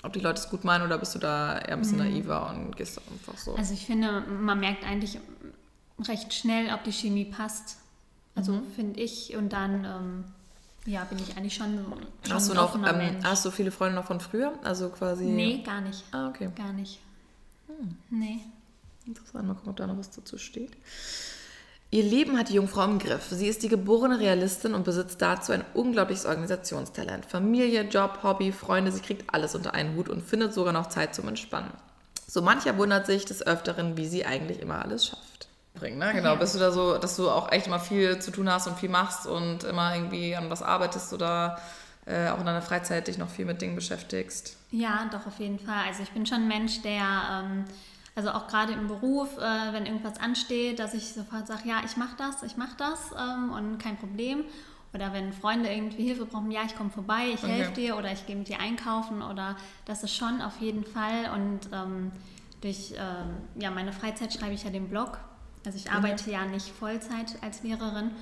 [0.02, 2.04] ob die Leute es gut meinen oder bist du da eher ein bisschen mhm.
[2.04, 3.54] naiver und gehst einfach so?
[3.54, 5.18] Also ich finde, man merkt eigentlich
[6.06, 7.78] recht schnell, ob die Chemie passt.
[8.34, 8.70] Also mhm.
[8.74, 10.24] finde ich und dann ähm,
[10.86, 11.84] ja, bin ich eigentlich schon,
[12.22, 14.52] schon hast du noch, ähm, Hast du viele Freunde noch von früher?
[14.62, 15.24] Also quasi.
[15.24, 16.04] Nee, gar nicht.
[16.12, 16.50] Ah, okay.
[16.54, 17.00] Gar nicht.
[17.66, 17.96] Hm.
[18.10, 18.40] Nee.
[19.06, 20.72] Interessant, mal gucken, ob da noch was dazu steht.
[21.90, 23.28] Ihr Leben hat die Jungfrau im Griff.
[23.30, 27.26] Sie ist die geborene Realistin und besitzt dazu ein unglaubliches Organisationstalent.
[27.26, 31.14] Familie, Job, Hobby, Freunde, sie kriegt alles unter einen Hut und findet sogar noch Zeit
[31.14, 31.70] zum Entspannen.
[32.26, 35.98] So mancher wundert sich des Öfteren, wie sie eigentlich immer alles schafft bringen.
[35.98, 36.12] Ne?
[36.12, 36.34] Genau, ja.
[36.34, 38.88] bist du da so, dass du auch echt immer viel zu tun hast und viel
[38.88, 41.60] machst und immer irgendwie an was arbeitest oder
[42.06, 44.56] äh, auch in deiner Freizeit dich noch viel mit Dingen beschäftigst?
[44.70, 45.84] Ja, doch, auf jeden Fall.
[45.86, 47.64] Also ich bin schon ein Mensch, der, ähm,
[48.16, 51.96] also auch gerade im Beruf, äh, wenn irgendwas ansteht, dass ich sofort sage, ja, ich
[51.96, 54.44] mache das, ich mache das ähm, und kein Problem.
[54.92, 57.52] Oder wenn Freunde irgendwie Hilfe brauchen, ja, ich komme vorbei, ich okay.
[57.52, 61.30] helfe dir oder ich gehe mit dir einkaufen oder das ist schon auf jeden Fall.
[61.34, 62.10] Und ähm,
[62.62, 65.18] durch ähm, ja, meine Freizeit schreibe ich ja den Blog
[65.66, 68.12] also ich arbeite ja nicht Vollzeit als Lehrerin.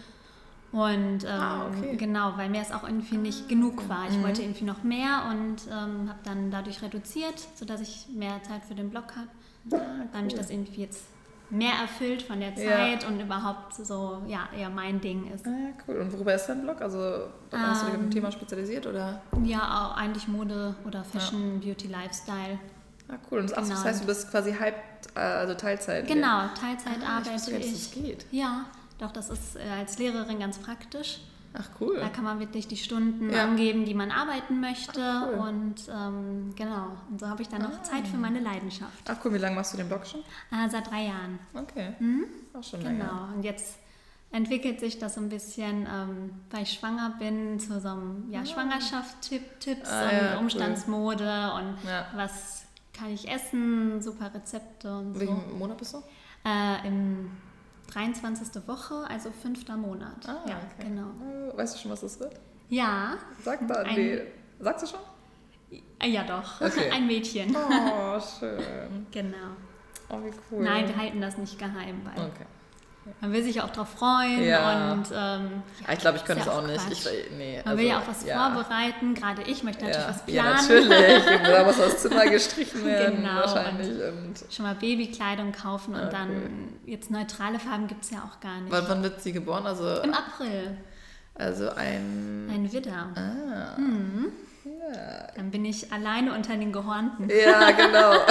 [0.72, 1.96] Und ähm, ah, okay.
[1.96, 4.08] genau, weil mir es auch irgendwie nicht genug war.
[4.08, 4.24] Ich mhm.
[4.24, 8.74] wollte irgendwie noch mehr und ähm, habe dann dadurch reduziert, sodass ich mehr Zeit für
[8.74, 9.28] den Blog habe.
[9.72, 10.08] Ah, cool.
[10.12, 11.04] Weil mich das irgendwie jetzt
[11.50, 13.08] mehr erfüllt von der Zeit ja.
[13.08, 15.46] und überhaupt so, ja, eher mein Ding ist.
[15.46, 15.50] Ah,
[15.86, 15.98] cool.
[15.98, 16.80] Und worüber ist dein Blog?
[16.80, 19.20] Also hast du dich auf ein ähm, Thema spezialisiert oder?
[19.44, 21.66] Ja, auch eigentlich Mode oder Fashion, ja.
[21.66, 22.58] Beauty, Lifestyle.
[23.08, 23.40] Ah, cool.
[23.40, 23.68] Und das, genau.
[23.70, 24.74] das heißt, du bist quasi halb,
[25.14, 26.06] äh, also Teilzeit.
[26.06, 27.34] Genau, Teilzeit ah, arbeite ich.
[27.34, 27.72] Wusste, ich.
[27.72, 28.26] Das geht.
[28.30, 28.64] Ja,
[28.98, 31.20] doch, das ist äh, als Lehrerin ganz praktisch.
[31.56, 31.98] Ach cool.
[32.00, 33.44] Da kann man wirklich die Stunden ja.
[33.44, 35.00] angeben, die man arbeiten möchte.
[35.00, 35.48] Ach, cool.
[35.48, 37.82] Und ähm, genau, und so habe ich dann noch ah.
[37.82, 39.08] Zeit für meine Leidenschaft.
[39.08, 40.20] Ach cool, wie lange machst du den Blog schon?
[40.50, 41.38] Äh, seit drei Jahren.
[41.54, 41.94] Okay.
[42.00, 42.24] Mhm.
[42.52, 42.90] Auch schon genau.
[42.90, 43.04] länger.
[43.04, 43.78] Genau, und jetzt
[44.32, 48.40] entwickelt sich das so ein bisschen, ähm, weil ich schwanger bin, zu so einem ja,
[48.40, 48.46] ah.
[48.46, 51.60] Schwangerschaftstipps ah, und ja, Umstandsmode cool.
[51.60, 52.06] und ja.
[52.16, 55.20] was kann ich essen, super Rezepte und so.
[55.20, 55.98] Welchen Monat bist du?
[56.44, 57.30] Äh, Im
[57.94, 58.66] 23.
[58.66, 60.26] Woche, also fünfter Monat.
[60.26, 60.88] Ah, ja, okay.
[60.88, 61.10] genau.
[61.22, 62.34] Äh, weißt du schon, was das wird?
[62.68, 63.16] Ja.
[63.42, 64.20] Sag da, ein, nee.
[64.58, 65.80] Sagst du schon?
[66.02, 66.60] Ja, doch.
[66.60, 66.90] Okay.
[66.92, 67.54] Ein Mädchen.
[67.56, 69.06] Oh, schön.
[69.12, 69.56] genau.
[70.08, 70.64] Oh, wie cool.
[70.64, 72.46] Nein, wir halten das nicht geheim, weil okay.
[73.20, 74.92] Man will sich auch darauf freuen ja.
[74.92, 76.80] und ähm, ja, ich glaube, ich könnte es auch, auch nicht.
[76.90, 78.50] Ich, nee, Man also, will ja auch was ja.
[78.50, 79.14] vorbereiten.
[79.14, 80.36] Gerade ich möchte natürlich was planen.
[80.36, 81.42] Ja, natürlich.
[81.42, 83.34] Da muss das Zimmer gestrichen werden genau.
[83.34, 83.88] wahrscheinlich.
[83.88, 86.50] Und, und schon mal Babykleidung kaufen und dann cool.
[86.86, 88.72] jetzt neutrale Farben gibt es ja auch gar nicht.
[88.72, 89.66] Wann, wann wird sie geboren?
[89.66, 90.78] Also, Im April.
[91.34, 92.48] Also ein...
[92.50, 93.08] Ein Widder.
[93.16, 93.78] Ah.
[93.78, 94.32] Mhm.
[95.36, 97.28] Dann bin ich alleine unter den Gehornten.
[97.28, 98.12] Ja, genau.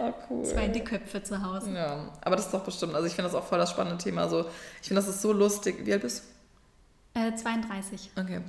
[0.00, 0.44] Oh, cool.
[0.44, 1.72] Zwei Dickköpfe zu Hause.
[1.72, 4.22] Ja, aber das ist doch bestimmt, also ich finde das auch voll das spannende Thema.
[4.22, 4.46] Also
[4.80, 5.84] ich finde, das ist so lustig.
[5.84, 6.24] Wie alt bist
[7.14, 7.20] du?
[7.20, 8.12] Äh, 32.
[8.16, 8.40] Okay.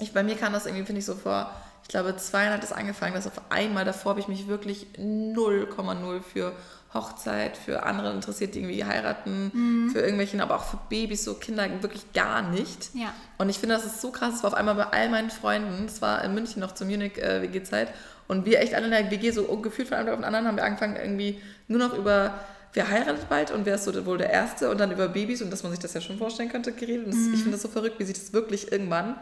[0.00, 3.14] Ich, bei mir kam das irgendwie, finde ich, so vor, ich glaube, zweieinhalb es angefangen,
[3.14, 6.52] dass auf einmal davor habe ich mich wirklich 0,0 für
[6.94, 9.90] Hochzeit, für andere interessiert, die irgendwie heiraten, mhm.
[9.90, 12.90] für irgendwelchen, aber auch für Babys, so Kinder wirklich gar nicht.
[12.94, 13.14] Ja.
[13.38, 14.36] Und ich finde, das ist so krass.
[14.36, 17.88] Es war auf einmal bei all meinen Freunden, das war in München noch zur Munich-WG-Zeit,
[17.88, 17.92] äh,
[18.28, 20.46] und wir echt alle in der WG, so gefühlt von einem Tag auf den anderen,
[20.46, 22.34] haben wir angefangen irgendwie nur noch über
[22.72, 25.50] wer heiratet bald und wer ist so wohl der Erste und dann über Babys und
[25.50, 27.06] dass man sich das ja schon vorstellen könnte geredet.
[27.06, 27.34] Und mhm.
[27.34, 29.16] ich finde das so verrückt, wie sich das wirklich irgendwann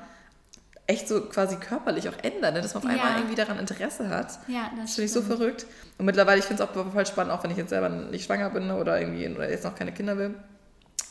[0.90, 2.62] echt so quasi körperlich auch ändert, ne?
[2.62, 3.16] dass man auf einmal ja.
[3.18, 4.38] irgendwie daran Interesse hat.
[4.48, 5.66] Ja, das, das finde ich so verrückt.
[5.98, 8.50] Und mittlerweile, ich finde es auch voll spannend, auch wenn ich jetzt selber nicht schwanger
[8.50, 10.34] bin oder irgendwie oder jetzt noch keine Kinder will,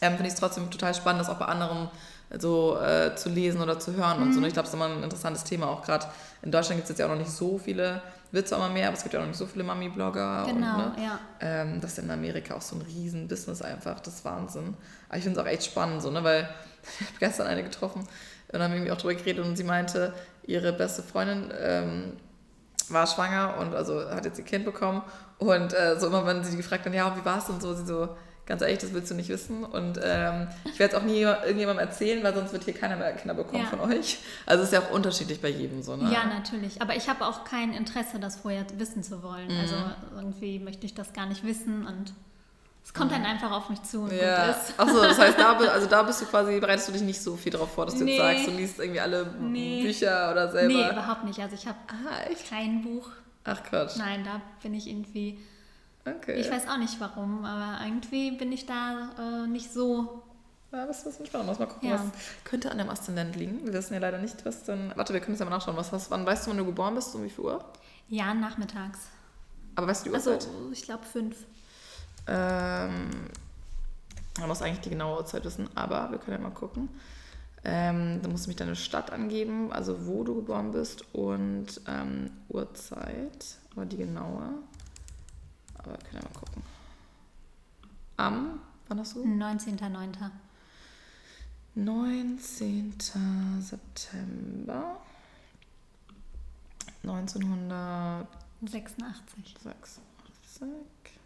[0.02, 1.90] ähm, finde ich es trotzdem total spannend, das auch bei anderen
[2.38, 4.24] so äh, zu lesen oder zu hören mhm.
[4.24, 4.40] und so.
[4.40, 5.68] Und ich glaube, es ist immer ein interessantes Thema.
[5.68, 6.06] Auch gerade
[6.42, 8.88] in Deutschland gibt es jetzt ja auch noch nicht so viele, wird zwar immer mehr,
[8.88, 10.46] aber es gibt ja auch noch nicht so viele Mami-Blogger.
[10.48, 11.20] Genau, und, ne, ja.
[11.40, 14.76] Ähm, das ist in Amerika auch so ein riesen Business einfach, das ist Wahnsinn.
[15.08, 16.50] Aber ich finde es auch echt spannend, so, ne, weil
[17.00, 18.08] ich habe gestern eine getroffen
[18.52, 20.14] und haben irgendwie auch drüber geredet und sie meinte,
[20.46, 22.14] ihre beste Freundin ähm,
[22.90, 25.04] war schwanger und also hat jetzt ihr Kind bekommen
[25.38, 27.86] und äh, so immer, wenn sie gefragt hat, ja, wie war es und so, sie
[27.86, 28.10] so,
[28.50, 29.64] Ganz ehrlich, das willst du nicht wissen.
[29.64, 33.14] Und ähm, ich werde es auch nie irgendjemandem erzählen, weil sonst wird hier keiner mehr
[33.14, 33.70] Kinder bekommen ja.
[33.70, 34.18] von euch.
[34.48, 35.96] Also es ist ja auch unterschiedlich bei jedem so.
[35.96, 36.12] Ne?
[36.12, 36.82] Ja, natürlich.
[36.82, 39.54] Aber ich habe auch kein Interesse, das vorher wissen zu wollen.
[39.54, 39.60] Mhm.
[39.60, 39.76] Also
[40.16, 42.16] irgendwie möchte ich das gar nicht wissen und
[42.90, 44.48] es kommt dann einfach auf mich zu und ja.
[44.48, 44.80] gut ist.
[44.80, 47.52] Achso, das heißt, da, also da bist du quasi, bereitest du dich nicht so viel
[47.52, 48.18] darauf vor, dass du nee.
[48.18, 49.84] jetzt sagst, du liest irgendwie alle nee.
[49.84, 50.74] Bücher oder selber.
[50.74, 51.40] Nee, überhaupt nicht.
[51.40, 53.10] Also ich habe ah, kein Buch.
[53.44, 53.98] Ach Quatsch.
[53.98, 55.38] Nein, da bin ich irgendwie
[56.06, 56.40] Okay.
[56.40, 60.24] Ich weiß auch nicht warum, aber irgendwie bin ich da äh, nicht so.
[60.72, 61.60] Ja, was ist spannend.
[61.60, 61.96] Mal gucken, ja.
[61.96, 62.02] was
[62.44, 63.66] könnte an dem Aszendent liegen.
[63.66, 64.94] Wir wissen ja leider nicht, was dann.
[64.96, 65.76] Warte, wir können es ja mal nachschauen.
[65.76, 67.14] Was, was, wann weißt du, wann du geboren bist?
[67.16, 67.64] Um wie viel Uhr?
[68.08, 69.08] Ja, nachmittags.
[69.76, 70.46] Aber weißt du die Uhrzeit?
[70.46, 71.36] Also, ich glaube fünf.
[72.30, 73.10] Ähm,
[74.38, 76.90] man muss eigentlich die genaue Uhrzeit wissen, aber wir können ja mal gucken.
[77.64, 82.30] Ähm, da musst du mich deine Stadt angeben, also wo du geboren bist und ähm,
[82.48, 84.54] Uhrzeit, aber die genaue.
[85.80, 86.62] Aber können wir mal gucken.
[88.18, 89.24] Am, wann hast du?
[89.26, 90.30] 19.09.
[91.76, 92.94] 19.
[93.62, 94.98] September
[97.04, 98.96] 1986.
[99.64, 101.19] 86.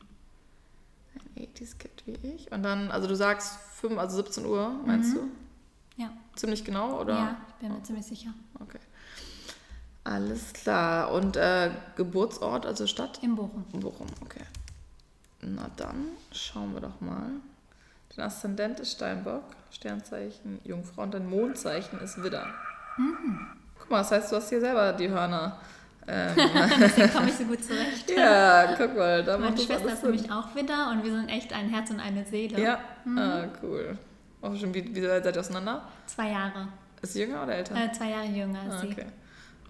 [1.36, 2.52] Ein 80s Kid wie ich.
[2.52, 5.20] Und dann, also du sagst 5, also 17 Uhr, meinst mhm.
[5.20, 6.02] du?
[6.04, 6.10] Ja.
[6.36, 7.14] Ziemlich genau, oder?
[7.14, 7.84] Ja, ich bin mir oh.
[7.84, 8.34] ziemlich sicher.
[8.60, 8.80] Okay.
[10.04, 11.12] Alles klar.
[11.12, 13.20] Und äh, Geburtsort, also Stadt?
[13.22, 13.66] In Bochum.
[13.72, 14.44] In Bochum, okay.
[15.42, 17.30] Na dann schauen wir doch mal.
[18.16, 22.48] Dein Aszendent ist Steinbock, Sternzeichen Jungfrau und dein Mondzeichen ist Widder.
[22.98, 23.48] Mhm.
[23.80, 25.60] Guck mal, das heißt, du hast hier selber die Hörner.
[26.08, 26.36] Ähm.
[26.80, 28.12] Deswegen komme ich so gut zurecht.
[28.16, 29.24] Ja, guck mal.
[29.24, 32.26] Da Meine Schwester ist nämlich auch Widder und wir sind echt ein Herz und eine
[32.26, 32.62] Seele.
[32.62, 33.18] Ja, mhm.
[33.18, 33.98] ah, cool.
[34.42, 35.88] Auch schon, wie, wie seid ihr auseinander?
[36.06, 36.68] Zwei Jahre.
[37.02, 37.76] Ist sie jünger oder älter?
[37.76, 39.06] Äh, zwei Jahre jünger ist ah, okay.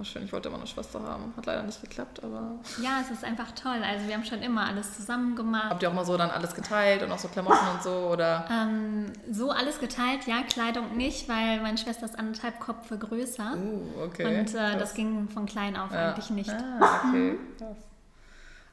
[0.01, 1.33] Ach schön, ich wollte immer eine Schwester haben.
[1.37, 2.59] Hat leider nicht geklappt, aber.
[2.81, 3.79] Ja, es ist einfach toll.
[3.83, 5.69] Also wir haben schon immer alles zusammen gemacht.
[5.69, 8.47] Habt ihr auch mal so dann alles geteilt und auch so Klamotten und so, oder?
[8.51, 13.55] Ähm, so alles geteilt, ja, Kleidung nicht, weil meine Schwester ist anderthalb Kopfe größer.
[13.55, 14.39] Uh, okay.
[14.39, 16.09] Und äh, das ging von klein auf ja.
[16.09, 16.49] eigentlich nicht.
[16.49, 17.37] Ah, okay.
[17.59, 17.77] Krass.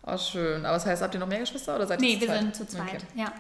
[0.03, 0.65] Oh, schön.
[0.65, 2.29] Aber das heißt, habt ihr noch mehr Geschwister oder seid ihr nee, zu zweit?
[2.29, 3.05] Nee, wir sind zu zweit, okay.
[3.15, 3.33] ja.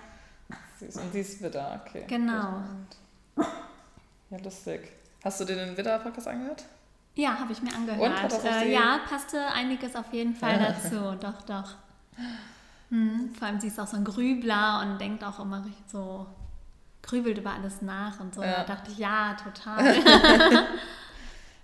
[0.80, 2.04] Und sie ist Widder, okay.
[2.06, 2.62] Genau.
[3.36, 4.92] Ja, lustig.
[5.24, 6.64] Hast du dir den Widder-Podcast angehört?
[7.14, 8.32] Ja, habe ich mir angehört.
[8.32, 11.16] Und, äh, ja, passte einiges auf jeden Fall dazu.
[11.20, 11.74] doch, doch.
[12.90, 16.26] Hm, vor allem sie ist auch so ein Grübler und denkt auch immer so,
[17.02, 18.42] grübelt über alles nach und so.
[18.42, 18.58] Ja.
[18.58, 19.94] Da dachte ich, ja, total.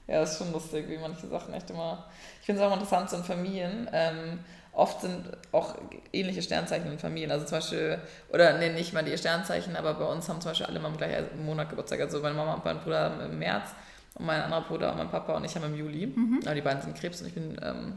[0.07, 2.05] ja, ist schon lustig, wie manche Sachen echt immer.
[2.41, 3.89] Ich finde es auch interessant so in Familien.
[3.93, 4.41] Ähm,
[4.73, 5.75] oft sind auch
[6.13, 7.31] ähnliche Sternzeichen in Familien.
[7.31, 7.99] Also zum Beispiel,
[8.31, 10.97] oder nee, nicht mal die Sternzeichen, aber bei uns haben zum Beispiel alle mal im
[10.97, 12.01] gleichen Monat Geburtstag.
[12.01, 13.71] Also meine Mama und mein Bruder haben im März
[14.17, 16.07] und mein anderer Bruder und mein Papa und ich haben im Juli.
[16.07, 16.41] Mhm.
[16.45, 17.95] Aber die beiden sind Krebs und ich bin ähm,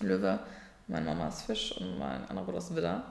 [0.00, 0.38] Löwe.
[0.86, 3.02] Meine Mama ist Fisch und mein anderer Bruder ist Widder.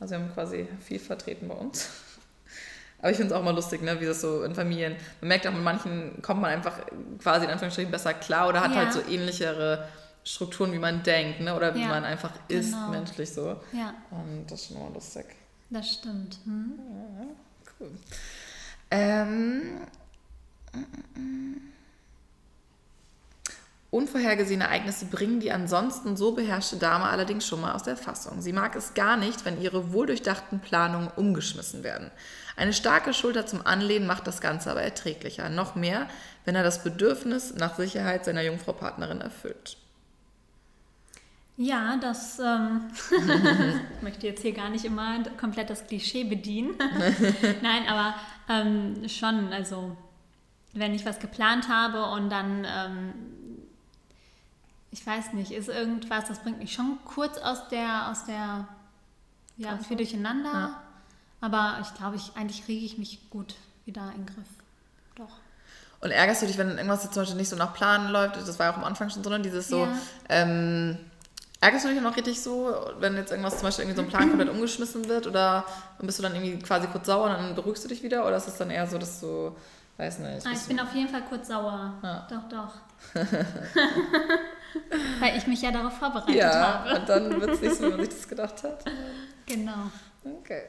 [0.00, 1.88] Also wir haben quasi viel vertreten bei uns.
[2.98, 4.96] Aber ich finde es auch mal lustig, ne, wie das so in Familien.
[5.20, 6.78] Man merkt auch, mit manchen kommt man einfach
[7.18, 8.78] quasi in Anführungsstrichen besser klar oder hat ja.
[8.78, 9.88] halt so ähnlichere
[10.24, 11.54] Strukturen, wie man denkt, ne?
[11.54, 12.60] Oder wie ja, man einfach genau.
[12.60, 13.60] ist, menschlich so.
[13.72, 13.94] Ja.
[14.10, 15.26] Und das ist schon mal lustig.
[15.68, 16.38] Das stimmt.
[16.44, 16.78] Hm?
[17.18, 17.26] Ja,
[17.78, 17.90] cool.
[18.90, 19.80] Ähm,
[20.72, 21.73] mm, mm, mm.
[23.94, 28.42] Unvorhergesehene Ereignisse bringen die ansonsten so beherrschte Dame allerdings schon mal aus der Fassung.
[28.42, 32.10] Sie mag es gar nicht, wenn ihre wohldurchdachten Planungen umgeschmissen werden.
[32.56, 35.48] Eine starke Schulter zum Anlehnen macht das Ganze aber erträglicher.
[35.48, 36.08] Noch mehr,
[36.44, 39.76] wenn er das Bedürfnis nach Sicherheit seiner Jungfrau-Partnerin erfüllt.
[41.56, 42.90] Ja, das ähm,
[43.96, 46.74] ich möchte jetzt hier gar nicht immer komplett das Klischee bedienen.
[47.62, 48.16] Nein, aber
[48.48, 49.96] ähm, schon, also
[50.72, 53.12] wenn ich was geplant habe und dann ähm,
[54.94, 58.68] ich weiß nicht, ist irgendwas, das bringt mich schon kurz aus der, aus der,
[59.56, 60.52] ja, viel durcheinander.
[60.52, 60.82] Ja.
[61.40, 64.48] Aber ich glaube, ich, eigentlich kriege ich mich gut wieder in den Griff.
[65.16, 65.32] Doch.
[66.00, 68.36] Und ärgerst du dich, wenn irgendwas jetzt zum Beispiel nicht so nach Plan läuft?
[68.36, 69.40] Das war ja auch am Anfang schon so, ne?
[69.40, 69.98] Dieses so, ja.
[70.28, 70.96] ähm,
[71.60, 74.28] ärgerst du dich noch richtig so, wenn jetzt irgendwas zum Beispiel irgendwie so ein Plan
[74.28, 75.26] komplett umgeschmissen wird?
[75.26, 75.64] Oder
[75.98, 78.24] bist du dann irgendwie quasi kurz sauer und dann beruhigst du dich wieder?
[78.28, 79.56] Oder ist es dann eher so, dass du,
[79.96, 80.46] weiß nicht.
[80.46, 81.94] Ah, ich bin auf jeden Fall kurz sauer.
[82.02, 82.28] Ja.
[82.30, 82.74] Doch, doch.
[85.20, 86.88] Weil ich mich ja darauf vorbereitet ja, habe.
[86.88, 88.84] Ja, und dann wird es nicht so, wie man sich das gedacht hat.
[89.46, 89.90] Genau.
[90.24, 90.62] Okay.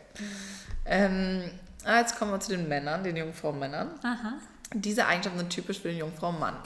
[0.85, 1.49] Ähm,
[1.85, 3.91] ah, jetzt kommen wir zu den Männern, den Jungfrau-Männern.
[4.03, 4.33] Aha.
[4.73, 6.57] Diese Eigenschaften sind typisch für den Jungfrau-Mann.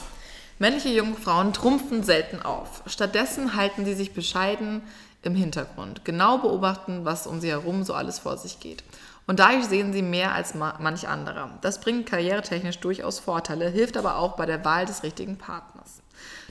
[0.57, 2.81] Männliche Jungfrauen trumpfen selten auf.
[2.87, 4.81] Stattdessen halten sie sich bescheiden
[5.21, 8.83] im Hintergrund, genau beobachten, was um sie herum so alles vor sich geht.
[9.29, 11.51] Und dadurch sehen sie mehr als manch anderer.
[11.61, 16.01] Das bringt karrieretechnisch durchaus Vorteile, hilft aber auch bei der Wahl des richtigen Partners.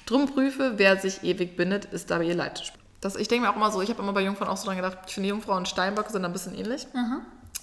[0.06, 2.80] Drum prüfe, wer sich ewig bindet, ist dabei ihr Leitspiel.
[3.00, 4.76] Das, ich denke mir auch immer so, ich habe immer bei Jungfrauen auch so dran
[4.76, 6.86] gedacht, ich finde Jungfrauen und Steinböcke sind ein bisschen ähnlich.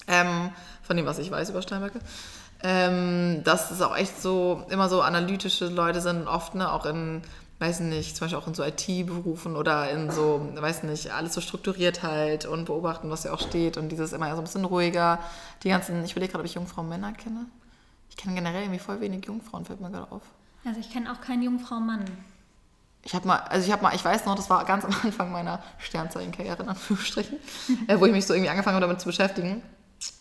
[0.08, 0.49] Ähm,
[0.84, 2.01] von dem, was ich weiß über Steinböcke.
[2.62, 7.21] Ähm, dass es auch echt so, immer so analytische Leute sind, oft ne, auch in,
[7.60, 11.41] weiß nicht, zum Beispiel auch in so IT-Berufen oder in so, weiß nicht, alles so
[11.41, 15.20] strukturiert halt und beobachten, was ja auch steht und dieses immer so ein bisschen ruhiger.
[15.63, 17.46] Die ganzen, ich überlege gerade, ob ich Jungfrauen Männer kenne.
[18.10, 20.22] Ich kenne generell irgendwie voll wenig Jungfrauen, fällt mir gerade auf.
[20.65, 22.06] Also ich kenne auch keinen Jungfrau-Mann.
[23.04, 25.32] Ich habe mal, also ich habe mal, ich weiß noch, das war ganz am Anfang
[25.32, 27.38] meiner Sternzeichenkarriere in Anführungsstrichen,
[27.88, 29.62] äh, wo ich mich so irgendwie angefangen habe damit zu beschäftigen.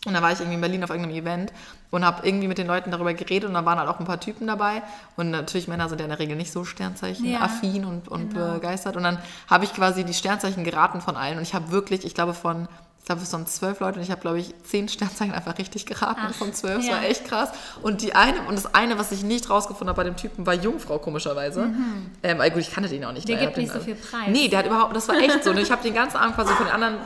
[0.05, 1.53] Und da war ich irgendwie in Berlin auf irgendeinem Event
[1.91, 4.19] und habe irgendwie mit den Leuten darüber geredet und da waren halt auch ein paar
[4.19, 4.81] Typen dabei.
[5.15, 8.53] Und natürlich Männer sind ja in der Regel nicht so Sternzeichen-affin ja, und, und genau.
[8.53, 8.95] begeistert.
[8.95, 12.13] Und dann habe ich quasi die Sternzeichen geraten von allen und ich habe wirklich, ich
[12.13, 12.67] glaube von
[13.05, 15.85] ich glaube, es waren zwölf Leute und ich habe, glaube ich, zehn Sternzeichen einfach richtig
[15.85, 16.77] geraten Ach, von zwölf.
[16.77, 16.93] Das ja.
[16.93, 17.51] war echt krass.
[17.83, 20.55] Und die eine, und das eine, was ich nicht rausgefunden habe bei dem Typen, war
[20.55, 21.67] Jungfrau, komischerweise.
[21.67, 22.09] Mhm.
[22.23, 23.29] Ähm, gut, ich kannte den auch nicht.
[23.29, 24.29] Der gibt nicht den, so viel Preis.
[24.29, 25.51] Nee, der hat überhaupt, das war echt so.
[25.51, 26.97] Und ich habe den ganzen Abend quasi von den anderen.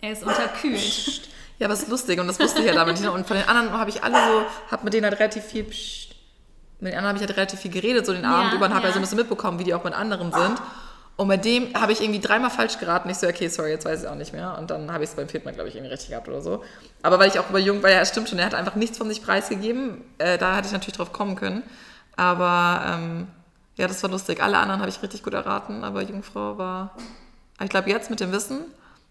[0.00, 1.28] Er ist unterkühlt.
[1.58, 2.98] Ja, was lustig und das wusste ich ja damit.
[3.06, 6.14] Und von den anderen habe ich alle so, habe mit denen halt relativ viel, pssst,
[6.80, 8.74] mit den anderen habe ich halt relativ viel geredet, so den ja, Abend über und
[8.74, 8.88] habe ja.
[8.88, 10.60] ja so ein bisschen mitbekommen, wie die auch mit anderen sind.
[11.16, 13.08] Und bei dem habe ich irgendwie dreimal falsch geraten.
[13.08, 14.58] Ich so, okay, sorry, jetzt weiß ich auch nicht mehr.
[14.58, 16.64] Und dann habe ich es beim vierten Mal, glaube ich, irgendwie richtig gehabt oder so.
[17.02, 18.98] Aber weil ich auch über Jung, weil ja, es stimmt schon, er hat einfach nichts
[18.98, 20.02] von sich preisgegeben.
[20.18, 21.62] Äh, da hätte ich natürlich drauf kommen können.
[22.16, 23.28] Aber ähm,
[23.76, 24.42] ja, das war lustig.
[24.42, 26.96] Alle anderen habe ich richtig gut erraten, aber Jungfrau war.
[27.62, 28.64] Ich glaube, jetzt mit dem Wissen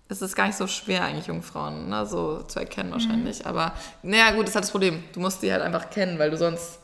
[0.10, 3.39] ist es gar nicht so schwer, eigentlich Jungfrauen ne, so zu erkennen, wahrscheinlich.
[3.39, 3.46] Mhm.
[3.46, 5.04] Aber naja, gut, das ist halt das Problem.
[5.13, 6.80] Du musst die halt einfach kennen, weil du sonst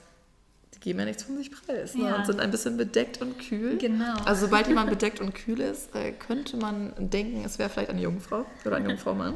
[0.74, 2.06] die geben ja nichts von sich preis ne?
[2.10, 2.16] ja.
[2.16, 3.78] und sind ein bisschen bedeckt und kühl.
[3.78, 4.16] Genau.
[4.26, 8.02] Also sobald jemand bedeckt und kühl ist, äh, könnte man denken, es wäre vielleicht eine
[8.02, 9.36] Jungfrau oder ein Jungfraumann.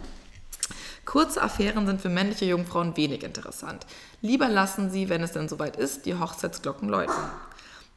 [1.06, 3.86] Kurze Affären sind für männliche Jungfrauen wenig interessant.
[4.22, 7.14] Lieber lassen sie, wenn es denn soweit ist, die Hochzeitsglocken läuten.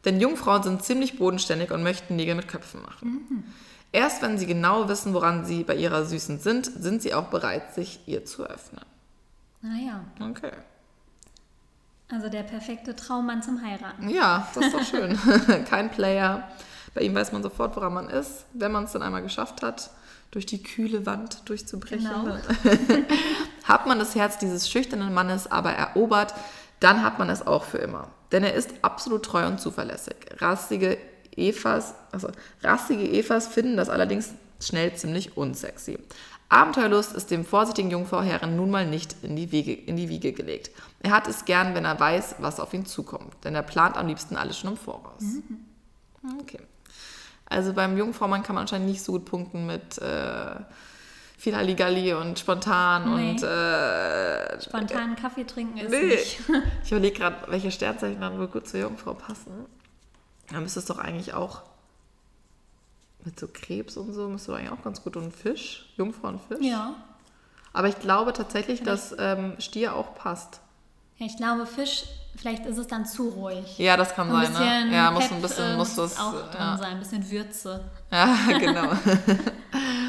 [0.04, 3.26] Denn Jungfrauen sind ziemlich bodenständig und möchten Nägel mit Köpfen machen.
[3.28, 3.44] Mhm.
[3.92, 7.74] Erst wenn sie genau wissen, woran sie bei ihrer Süßen sind, sind sie auch bereit,
[7.74, 8.84] sich ihr zu öffnen.
[9.62, 10.04] Naja.
[10.18, 10.52] Ah okay.
[12.08, 14.08] Also der perfekte Traummann zum Heiraten.
[14.08, 15.18] Ja, das ist doch schön.
[15.64, 16.48] Kein Player.
[16.94, 19.90] Bei ihm weiß man sofort, woran man ist, wenn man es dann einmal geschafft hat,
[20.30, 22.08] durch die kühle Wand durchzubrechen.
[22.08, 22.36] Genau.
[23.64, 26.34] hat man das Herz dieses schüchternen Mannes aber erobert,
[26.80, 28.08] dann hat man es auch für immer.
[28.32, 30.16] Denn er ist absolut treu und zuverlässig.
[30.38, 30.98] Rassige
[31.36, 32.28] Evas, also
[32.62, 35.98] rassige Evas finden das allerdings schnell ziemlich unsexy.
[36.48, 40.70] Abenteuerlust ist dem vorsichtigen Jungfrauherren nun mal nicht in die, Wege, in die Wiege gelegt.
[41.00, 44.06] Er hat es gern, wenn er weiß, was auf ihn zukommt, denn er plant am
[44.06, 45.22] liebsten alles schon im Voraus.
[45.22, 46.38] Mhm.
[46.40, 46.60] Okay.
[47.46, 50.56] Also beim Jungfraumann kann man anscheinend nicht so gut punkten mit äh,
[51.36, 53.30] viel Halligalli und spontan nee.
[53.30, 56.06] und äh, spontan Kaffee trinken ist nee.
[56.06, 56.40] nicht.
[56.84, 59.66] ich überlege gerade, welche Sternzeichen dann wohl gut zur Jungfrau passen.
[60.50, 61.62] Da müsste es doch eigentlich auch
[63.24, 66.40] mit so Krebs und so müsste doch eigentlich auch ganz gut und Fisch, Jungfrau und
[66.40, 66.64] Fisch.
[66.64, 66.94] Ja.
[67.72, 69.10] Aber ich glaube tatsächlich, vielleicht.
[69.10, 70.60] dass ähm, Stier auch passt.
[71.18, 72.04] Ja, ich glaube Fisch,
[72.36, 73.78] vielleicht ist es dann zu ruhig.
[73.78, 74.88] Ja, das kann ein sein.
[74.90, 74.94] Ne?
[74.94, 76.78] Ja, muss ein bisschen, äh, muss das auch drin ja.
[76.78, 77.84] sein, ein bisschen Würze.
[78.10, 78.92] Ja, genau.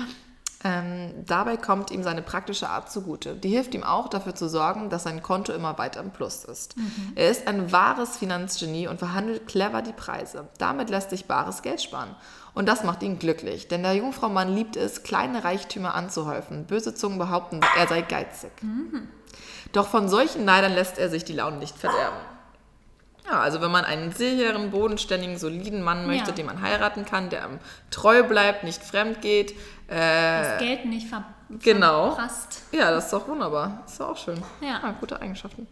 [0.64, 3.36] Ähm, dabei kommt ihm seine praktische Art zugute.
[3.36, 6.76] Die hilft ihm auch dafür zu sorgen, dass sein Konto immer weiter im Plus ist.
[6.78, 7.14] Mhm.
[7.16, 10.48] Er ist ein wahres Finanzgenie und verhandelt clever die Preise.
[10.58, 12.16] Damit lässt sich bares Geld sparen.
[12.56, 16.66] Und das macht ihn glücklich, denn der Jungfraumann liebt es, kleine Reichtümer anzuhäufen.
[16.66, 18.52] Böse Zungen behaupten, er sei geizig.
[18.64, 19.08] Mhm.
[19.74, 22.18] Doch von solchen Neidern lässt er sich die Laune nicht verderben.
[23.30, 26.36] Ja, also wenn man einen sicheren, bodenständigen, soliden Mann möchte, ja.
[26.36, 27.60] den man heiraten kann, der einem
[27.92, 29.52] treu bleibt, nicht fremd geht.
[29.88, 32.12] Äh, das Geld nicht ver genau.
[32.12, 32.64] verprasst.
[32.72, 33.82] Ja, das ist doch wunderbar.
[33.84, 34.42] Das ist doch auch schön.
[34.62, 34.68] Ja.
[34.68, 34.80] ja.
[34.84, 35.68] Ah, gute Eigenschaften.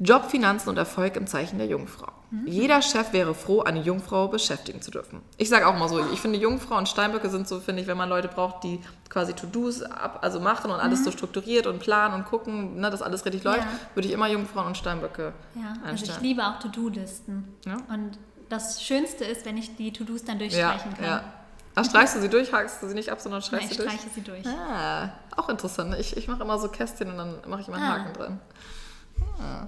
[0.00, 2.10] Job, Finanzen und Erfolg im Zeichen der Jungfrau.
[2.30, 2.46] Mhm.
[2.48, 5.22] Jeder Chef wäre froh, eine Jungfrau beschäftigen zu dürfen.
[5.36, 7.96] Ich sage auch mal so, ich finde Jungfrau und Steinböcke sind so, finde ich, wenn
[7.96, 11.04] man Leute braucht, die quasi To-Dos also machen und alles mhm.
[11.04, 13.68] so strukturiert und planen und gucken, ne, dass alles richtig läuft, ja.
[13.94, 15.90] würde ich immer Jungfrauen und Steinböcke ja, einstellen.
[15.90, 17.54] Also ich liebe auch To-Do-Listen.
[17.64, 17.76] Ja?
[17.88, 18.18] Und
[18.48, 21.04] das Schönste ist, wenn ich die To-Dos dann durchstreichen kann.
[21.04, 21.24] Ja.
[21.76, 23.92] Ach, streichst du sie durch, hakst du sie nicht ab, sondern streichst sie durch?
[23.92, 24.46] ich streiche sie durch.
[24.46, 25.94] Ah, auch interessant.
[25.98, 27.98] Ich, ich mache immer so Kästchen und dann mache ich immer einen ah.
[27.98, 28.40] Haken drin.
[29.40, 29.66] Ah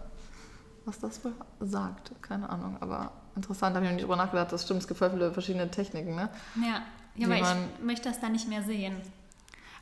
[0.87, 2.13] was das wohl sagt.
[2.23, 4.53] Keine Ahnung, aber interessant, da habe ich noch nicht drüber nachgedacht.
[4.53, 6.31] Das stimmt, es gibt voll viele verschiedene Techniken, ne?
[6.57, 6.83] Ja,
[7.17, 8.97] ja aber ich möchte das da nicht mehr sehen.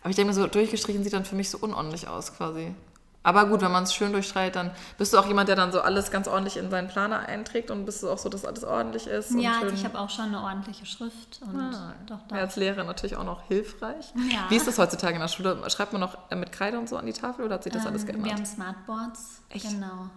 [0.00, 2.74] Aber ich denke mir so, durchgestrichen sieht dann für mich so unordentlich aus quasi.
[3.22, 5.80] Aber gut, wenn man es schön durchstreicht, dann bist du auch jemand, der dann so
[5.80, 9.06] alles ganz ordentlich in seinen Planer einträgt und bist du auch so, dass alles ordentlich
[9.06, 9.30] ist.
[9.32, 11.40] Ja, also ich habe auch schon eine ordentliche Schrift.
[11.40, 12.36] Und ah, doch, doch.
[12.36, 14.12] Ja, als Lehrer natürlich auch noch hilfreich.
[14.30, 14.44] Ja.
[14.50, 15.58] Wie ist das heutzutage in der Schule?
[15.70, 17.88] Schreibt man noch mit Kreide und so an die Tafel oder hat sich das ähm,
[17.88, 18.26] alles geändert?
[18.26, 19.40] Wir haben Smartboards.
[19.48, 19.70] Echt?
[19.70, 20.10] Genau.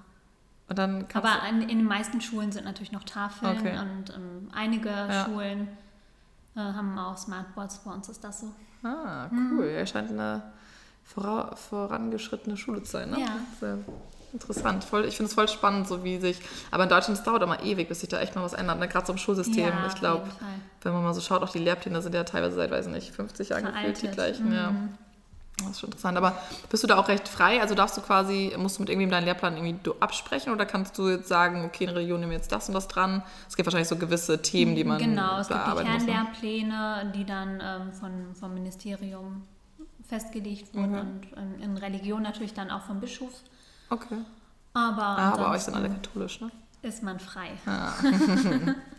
[0.70, 3.80] Und dann Aber an, in den meisten Schulen sind natürlich noch Tafeln okay.
[3.80, 5.26] und ähm, einige ja.
[5.26, 5.70] Schulen
[6.56, 7.80] äh, haben auch Smartboards.
[7.80, 8.52] Bei uns ist das so.
[8.84, 9.70] Ah, cool.
[9.70, 9.76] Mhm.
[9.76, 10.44] Er scheint eine
[11.04, 13.12] vora vorangeschrittene Schule zu sein.
[13.12, 13.22] Ne?
[13.22, 13.38] Ja.
[13.60, 13.78] Sehr
[14.34, 14.84] interessant.
[14.84, 16.42] Voll, ich finde es voll spannend, so wie sich.
[16.70, 18.80] Aber in Deutschland es dauert immer ewig, bis sich da echt mal was ändert.
[18.80, 18.90] Ne?
[18.90, 19.70] Gerade so im Schulsystem.
[19.70, 20.28] Ja, ich glaube,
[20.82, 23.50] wenn man mal so schaut, auch die Lehrpläne sind ja teilweise seit, weiß nicht, 50
[23.50, 24.48] Jahren gefühlt die gleichen.
[24.48, 24.54] Mhm.
[24.54, 24.74] Ja.
[25.58, 26.18] Das ist schon interessant.
[26.18, 26.38] Aber
[26.70, 27.62] bist du da auch recht frei?
[27.62, 31.10] Also darfst du quasi, musst du mit irgendwem deinen Lehrplan irgendwie absprechen oder kannst du
[31.10, 33.24] jetzt sagen, okay, in der Region nehmen wir jetzt das und das dran?
[33.50, 35.84] Es gibt wahrscheinlich so gewisse Themen, die man Genau, es gibt die ne?
[35.84, 39.44] Kernlehrpläne, die dann ähm, von, vom Ministerium
[40.08, 41.00] festgelegt wurden mhm.
[41.00, 43.34] und ähm, in Religion natürlich dann auch vom Bischof.
[43.90, 44.18] Okay.
[44.74, 46.52] Aber, ah, aber euch sind alle katholisch, ne?
[46.84, 47.50] Ist man frei.
[47.66, 47.94] Ah.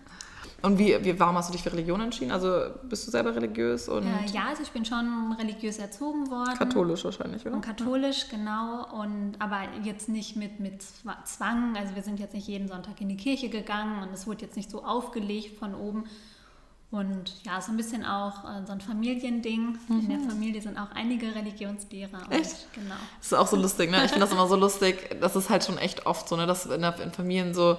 [0.60, 2.32] Und wie, wie, warum hast du dich für Religion entschieden?
[2.32, 3.88] Also bist du selber religiös?
[3.88, 6.58] Und äh, ja, also ich bin schon religiös erzogen worden.
[6.58, 7.54] Katholisch wahrscheinlich, oder?
[7.54, 8.36] Und katholisch, ja.
[8.36, 9.00] genau.
[9.00, 10.82] Und, aber jetzt nicht mit, mit
[11.24, 11.76] Zwang.
[11.76, 14.56] Also wir sind jetzt nicht jeden Sonntag in die Kirche gegangen und es wurde jetzt
[14.56, 16.04] nicht so aufgelegt von oben.
[16.90, 19.78] Und ja, so ein bisschen auch äh, so ein Familiending.
[19.88, 20.00] Mhm.
[20.00, 20.30] In der mhm.
[20.30, 22.22] Familie sind auch einige Religionslehrer.
[22.30, 22.72] Echt?
[22.72, 22.94] genau.
[23.18, 24.04] Das ist auch so lustig, ne?
[24.04, 25.16] Ich finde das immer so lustig.
[25.20, 26.46] Das ist halt schon echt oft so, ne?
[26.46, 27.76] Dass in, der, in Familien so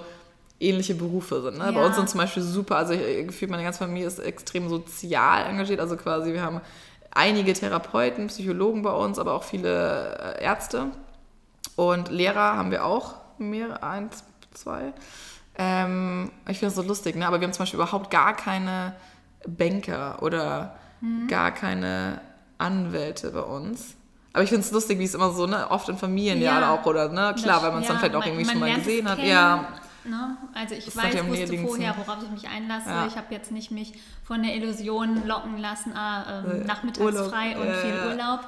[0.60, 1.58] ähnliche Berufe sind.
[1.58, 1.64] Ne?
[1.64, 1.70] Ja.
[1.72, 5.46] Bei uns sind zum Beispiel super, also ich, gefühlt meine ganze Familie ist extrem sozial
[5.46, 6.60] engagiert, also quasi wir haben
[7.10, 10.88] einige Therapeuten, Psychologen bei uns, aber auch viele äh, Ärzte
[11.76, 14.92] und Lehrer haben wir auch, mehr, eins, zwei.
[15.56, 17.26] Ähm, ich finde das so lustig, ne?
[17.26, 18.94] aber wir haben zum Beispiel überhaupt gar keine
[19.46, 21.26] Banker oder mhm.
[21.26, 22.20] gar keine
[22.58, 23.94] Anwälte bei uns.
[24.32, 26.72] Aber ich finde es lustig, wie es immer so, ne, oft in Familien ja, ja
[26.72, 28.72] auch, oder, ne, klar, das, weil man es ja, dann vielleicht auch irgendwie schon mal
[28.72, 29.18] gesehen hat.
[29.18, 29.64] Ja,
[30.04, 30.36] Ne?
[30.54, 32.88] Also ich weiß, wusste vorher, worauf ich mich einlasse.
[32.88, 33.06] Ja.
[33.06, 33.94] Ich habe jetzt nicht mich
[34.24, 37.30] von der Illusion locken lassen, ah, ähm, äh, nachmittags Urlaub.
[37.30, 38.40] frei und äh, viel Urlaub.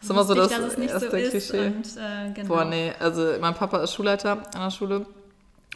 [0.00, 1.66] Das ist immer so das nicht erste so Klischee.
[1.66, 2.48] Und, äh, genau.
[2.48, 5.06] Boah, nee, also mein Papa ist Schulleiter an der Schule.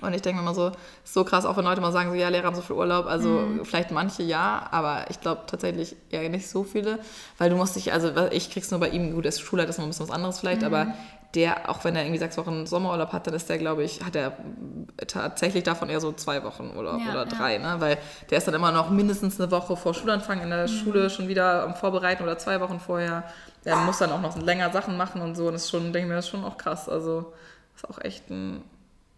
[0.01, 0.69] Und ich denke mir immer so,
[1.05, 3.07] ist so krass, auch wenn Leute mal sagen, so, ja, Lehrer haben so viel Urlaub.
[3.07, 3.65] Also mhm.
[3.65, 6.99] vielleicht manche ja, aber ich glaube tatsächlich eher nicht so viele.
[7.39, 9.85] Weil du musst dich, also ich krieg's nur bei ihm, gut, der Schulleiter ist noch
[9.85, 10.67] ein bisschen was anderes vielleicht, mhm.
[10.67, 10.95] aber
[11.35, 14.15] der, auch wenn er irgendwie sechs Wochen Sommerurlaub hat, dann ist der, glaube ich, hat
[14.15, 14.37] er
[15.07, 17.75] tatsächlich davon eher so zwei Wochen Urlaub ja, oder drei, ja.
[17.75, 17.81] ne?
[17.81, 17.99] Weil
[18.31, 20.69] der ist dann immer noch mindestens eine Woche vor Schulanfang in der mhm.
[20.69, 23.25] Schule schon wieder am Vorbereiten oder zwei Wochen vorher.
[23.65, 25.47] Er muss dann auch noch länger Sachen machen und so.
[25.47, 26.89] Und das ist schon, denke ich mir, das ist schon auch krass.
[26.89, 27.33] Also
[27.75, 28.63] ist auch echt ein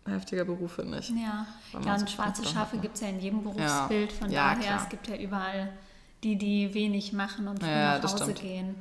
[0.06, 1.10] heftiger Beruf, finde ich.
[1.10, 1.46] Ja,
[1.84, 4.12] ja und schwarze Schafe gibt es ja in jedem Berufsbild.
[4.12, 4.80] Von daher, klar.
[4.82, 5.70] es gibt ja überall
[6.22, 8.74] die, die wenig machen und Ja, nach Hause gehen.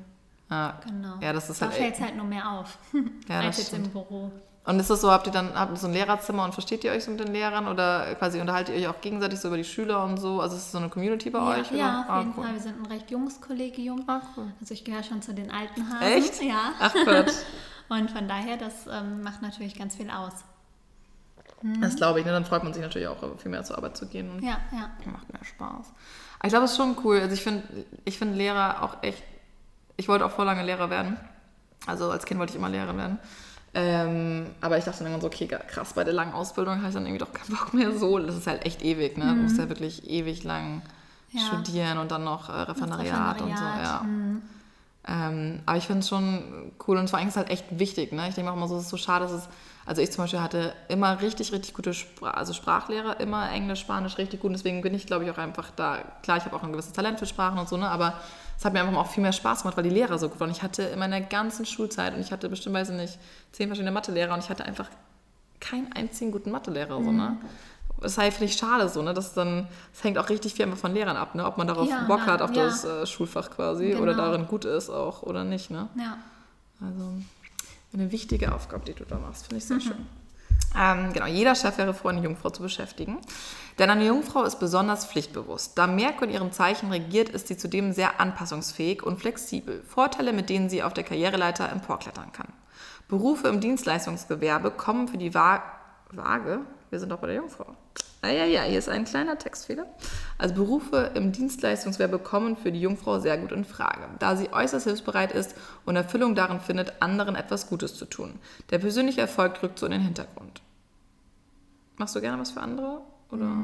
[0.53, 0.79] Ja.
[0.85, 1.15] Genau.
[1.21, 2.77] Ja, das ist da halt fällt es halt nur mehr auf,
[3.29, 3.87] Ja, als jetzt stimmt.
[3.87, 4.31] im Büro.
[4.65, 6.91] Und ist das so, habt ihr dann habt ihr so ein Lehrerzimmer und versteht ihr
[6.93, 9.65] euch so mit den Lehrern oder quasi unterhaltet ihr euch auch gegenseitig so über die
[9.65, 10.39] Schüler und so?
[10.39, 11.69] Also ist es so eine Community bei Ja, euch?
[11.69, 11.79] Oder?
[11.79, 12.43] ja, auf ah, jeden cool.
[12.45, 12.53] Fall.
[12.53, 14.03] Wir sind ein recht junges Kollegium.
[14.07, 14.53] Ah, cool.
[14.61, 16.07] Also ich gehöre schon zu den alten Hasen.
[16.07, 16.41] Echt?
[16.41, 16.71] Ja.
[16.79, 17.33] Ach Gott.
[17.89, 20.31] Und von daher, das ähm, macht natürlich ganz viel aus.
[21.81, 22.31] Das glaube ich, ne?
[22.31, 24.89] Dann freut man sich natürlich auch, viel mehr zur Arbeit zu gehen Ja, ja.
[25.11, 25.93] macht mehr Spaß.
[26.39, 27.19] Aber ich glaube, es ist schon cool.
[27.19, 27.63] Also ich finde
[28.05, 29.23] ich find Lehrer auch echt.
[29.97, 31.17] Ich wollte auch vor lange Lehrer werden.
[31.85, 33.19] Also als Kind wollte ich immer Lehrer werden.
[33.75, 36.93] Ähm, aber ich dachte dann irgendwann so, okay, krass, bei der langen Ausbildung habe ich
[36.93, 38.19] dann irgendwie doch keinen Bock mehr so.
[38.19, 39.33] Das ist halt echt ewig, ne?
[39.35, 40.81] Du musst ja wirklich ewig lang
[41.31, 41.41] Ja.
[41.41, 44.05] studieren und dann noch äh, Referendariat, und so, Referendariat, ja.
[45.05, 48.13] Ähm, aber ich finde es schon cool und vor allem ist es halt echt wichtig.
[48.13, 48.29] Ne?
[48.29, 49.49] Ich denke auch immer so, es ist so schade, dass es,
[49.85, 54.17] also ich zum Beispiel hatte immer richtig, richtig gute Spra also Sprachlehrer, immer Englisch, Spanisch
[54.17, 54.49] richtig gut.
[54.49, 56.93] Und deswegen bin ich, glaube ich, auch einfach da, klar, ich habe auch ein gewisses
[56.93, 57.89] Talent für Sprachen und so, ne?
[57.89, 58.13] aber
[58.57, 60.51] es hat mir einfach auch viel mehr Spaß gemacht, weil die Lehrer so gut waren.
[60.51, 63.19] Ich hatte in meiner ganzen Schulzeit und ich hatte bestimmt, weiß ich nicht,
[63.51, 64.89] zehn verschiedene Mathelehrer und ich hatte einfach
[65.59, 67.03] keinen einzigen guten Mathelehrer.
[67.03, 67.37] So, ne?
[68.01, 69.13] Das heißt, finde ich schade so, ne?
[69.13, 71.45] Das dann, das hängt auch richtig viel einfach von Lehrern ab, ne?
[71.45, 72.65] Ob man darauf Ja, Bock na, hat, auf ja.
[72.65, 74.25] das äh, Schulfach quasi oder Genau.
[74.25, 75.87] darin gut ist auch oder nicht, ne?
[75.97, 76.17] Ja.
[76.81, 77.13] Also
[77.93, 79.79] eine wichtige Aufgabe, die du da machst, finde ich Mhm.
[79.79, 80.05] sehr schön.
[80.77, 83.19] Ähm, genau, jeder Chef wäre froh, eine Jungfrau zu beschäftigen.
[83.79, 85.77] Denn eine Jungfrau ist besonders pflichtbewusst.
[85.77, 89.83] Da Merkur in ihrem Zeichen regiert, ist sie zudem sehr anpassungsfähig und flexibel.
[89.83, 92.53] Vorteile, mit denen sie auf der Karriereleiter emporklettern kann.
[93.07, 95.61] Berufe im Dienstleistungsgewerbe kommen für die Wa
[96.11, 96.61] Waage.
[96.89, 97.75] Wir sind doch bei der Jungfrau.
[98.23, 99.85] Ah ja, ja, hier ist ein kleiner Textfehler.
[100.37, 104.85] Also Berufe im Dienstleistungsgewerbe kommen für die Jungfrau sehr gut in Frage, da sie äußerst
[104.85, 105.55] hilfsbereit ist
[105.85, 108.39] und Erfüllung darin findet, anderen etwas Gutes zu tun.
[108.71, 110.62] Der persönliche Erfolg rückt so in den Hintergrund.
[112.03, 112.99] Machst du gerne was für andere?
[113.31, 113.63] Oder?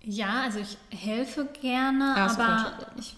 [0.00, 3.16] Ja, also ich helfe gerne, Ja, aber ich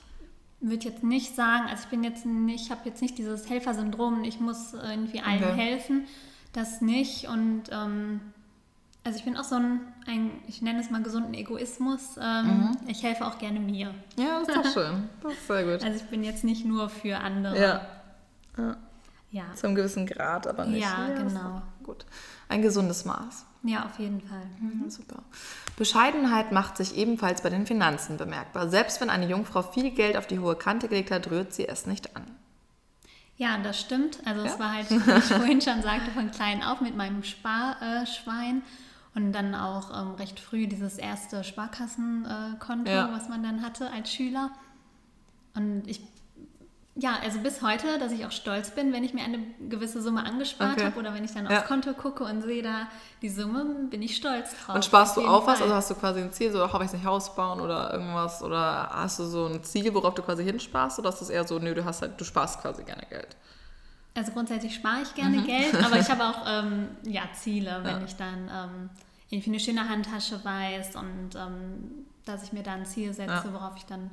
[0.60, 4.22] würde jetzt nicht sagen, also ich bin jetzt nicht, ich habe jetzt nicht dieses Helfersyndrom,
[4.24, 5.54] ich muss irgendwie allen Okay.
[5.54, 6.04] helfen,
[6.52, 8.20] das nicht und ähm,
[9.02, 12.18] also ich bin auch so ein, ein, ich nenne es mal gesunden Egoismus.
[12.20, 12.76] Ähm, Mhm.
[12.86, 13.94] Ich helfe auch gerne mir.
[14.18, 15.08] Ja, das ist doch schön.
[15.22, 15.82] Das ist sehr gut.
[15.82, 17.58] Also ich bin jetzt nicht nur für andere.
[17.58, 17.80] Ja.
[18.58, 18.76] ja.
[19.30, 20.82] Ja, Zu einem gewissen Grad, aber nicht.
[20.82, 21.62] Ja, ist genau.
[21.82, 22.04] Gut.
[22.48, 23.46] Ein gesundes Maß.
[23.62, 24.46] ja auf jeden Fall.
[24.60, 25.22] Ja, super.
[25.76, 28.68] Bescheidenheit macht sich ebenfalls bei den Finanzen bemerkbar.
[28.68, 31.86] Selbst wenn eine Jungfrau viel Geld auf die hohe Kante gelegt hat, rührt sie es
[31.86, 32.24] nicht an.
[33.36, 34.18] Ja, das stimmt.
[34.24, 34.52] Also Ja?
[34.52, 38.62] es war halt, wie ich vorhin schon sagte, von klein auf mit meinem Sparschwein
[39.16, 43.10] und dann auch ähm, recht früh dieses erste Sparkassenkonto, äh, Konto, Ja.
[43.12, 44.50] was man dann hatte als Schüler.
[45.54, 46.00] Und ich,
[46.96, 49.38] ja, also bis heute, dass ich auch stolz bin, wenn ich mir eine
[49.68, 50.84] gewisse Summe angespart Okay.
[50.86, 51.58] habe oder wenn ich dann Ja.
[51.58, 52.86] aufs Konto gucke und sehe da
[53.20, 54.76] die Summe, bin ich stolz drauf.
[54.76, 55.60] Und sparst du jeden auf was?
[55.60, 58.42] Also hast du quasi ein Ziel, so, ach, ich nicht Haus bauen oder irgendwas?
[58.42, 60.98] Oder hast du so ein Ziel, worauf du quasi hinsparst?
[61.00, 63.36] Oder ist das eher so, nö, du hast halt, du sparst quasi gerne Geld?
[64.16, 68.00] Also grundsätzlich spare ich gerne Geld, aber ich habe auch ähm, ja, Ziele, wenn Mhm.
[68.02, 68.06] Ja.
[68.06, 68.90] ich dann ähm,
[69.30, 73.52] irgendwie eine schöne Handtasche weiß und ähm, dass ich mir da ein Ziel setze, Ja.
[73.52, 74.10] worauf ich dann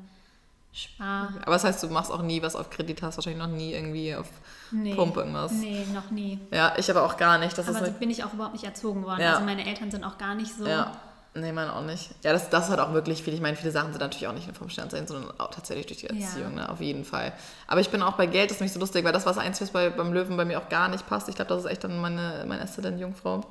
[0.73, 1.33] spare.
[1.41, 4.15] Aber das heißt, du machst auch nie was auf Kredit, hast wahrscheinlich noch nie irgendwie
[4.15, 4.27] auf
[4.71, 5.51] Nee, Pump irgendwas.
[5.51, 6.39] nee, noch nie.
[6.51, 7.57] Ja, ich aber auch gar nicht.
[7.57, 9.21] Das aber so halt, bin ich auch überhaupt nicht erzogen worden.
[9.21, 9.33] Ja.
[9.33, 10.65] Also meine Eltern sind auch gar nicht so.
[10.65, 10.91] Ja.
[11.33, 12.09] Nee, meine auch nicht.
[12.23, 13.33] Ja, das, das hat auch wirklich viel.
[13.33, 15.99] Ich meine, viele Sachen sind natürlich auch nicht nur vom Sternzeichen, sondern auch tatsächlich durch
[15.99, 16.25] die Ja.
[16.25, 16.69] Erziehung, ne?
[16.69, 17.31] auf jeden Fall.
[17.67, 19.61] Aber ich bin auch bei Geld, das ist nicht so lustig, weil das, was eins
[19.61, 21.85] was bei, beim Löwen bei mir auch gar nicht passt, ich glaube, das ist echt
[21.85, 23.45] dann meine, meine Aszendent Jungfrau,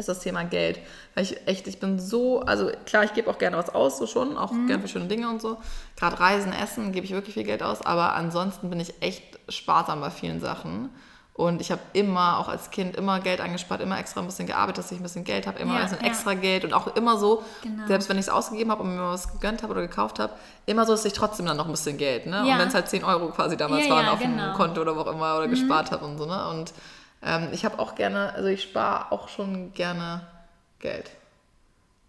[0.00, 0.80] ist das Thema Geld.
[1.14, 4.06] Weil ich echt, ich bin so, also klar, ich gebe auch gerne was aus, so
[4.06, 4.66] schon, auch Mhm.
[4.66, 5.58] gerne für schöne Dinge und so.
[5.96, 10.00] Gerade Reisen, Essen gebe ich wirklich viel Geld aus, aber ansonsten bin ich echt sparsam
[10.00, 10.90] bei vielen Sachen.
[11.32, 14.84] Und ich habe immer, auch als Kind, immer Geld angespart, immer extra ein bisschen gearbeitet,
[14.84, 16.10] dass ich ein bisschen Geld habe, immer Ja, ein bisschen ja.
[16.10, 17.86] extra Geld und auch immer so, Genau.
[17.86, 20.34] selbst wenn ich es ausgegeben habe und mir was gegönnt habe oder gekauft habe,
[20.66, 22.44] immer so, dass ich trotzdem dann noch ein bisschen Geld, ne?
[22.46, 22.54] Ja.
[22.54, 24.48] Und wenn es halt 10 Euro quasi damals waren ja, auf genau.
[24.48, 26.46] dem Konto oder wo auch immer oder gespart habe und so, ne?
[26.48, 26.74] Und
[27.22, 30.22] ähm, ich habe auch gerne, also ich spare auch schon gerne
[30.78, 31.10] Geld.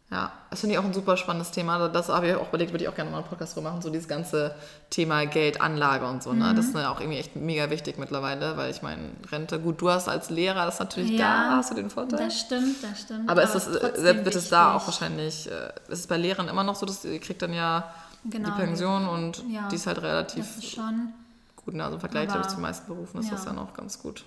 [0.09, 1.87] Ja, das finde ich auch ein super spannendes Thema.
[1.87, 3.89] Das habe ich auch überlegt, würde ich auch gerne mal einen Podcast drüber machen, so
[3.89, 4.53] dieses ganze
[4.89, 6.33] Thema Geldanlage und so.
[6.33, 6.53] Ne?
[6.53, 9.89] Das ist ja auch irgendwie echt mega wichtig mittlerweile, weil ich meine, Rente, gut, du
[9.89, 12.25] hast als Lehrer, das ist natürlich da, hast du den Vorteil.
[12.25, 13.29] Das stimmt, das stimmt.
[13.29, 16.49] Aber ist es, es äh, wird es da auch wahrscheinlich, äh, ist es bei Lehrern
[16.49, 17.93] immer noch so, dass ihr kriegt dann ja
[18.25, 21.13] Genau, die Pension und ja, die ist halt relativ Das ist schon.
[21.65, 21.73] Gut.
[21.75, 21.83] Ne?
[21.83, 23.51] Also im Vergleich, Aber- ich, zu den meisten Berufen ist das ja.
[23.51, 23.57] Mhm.
[23.57, 24.25] ja noch ganz gut.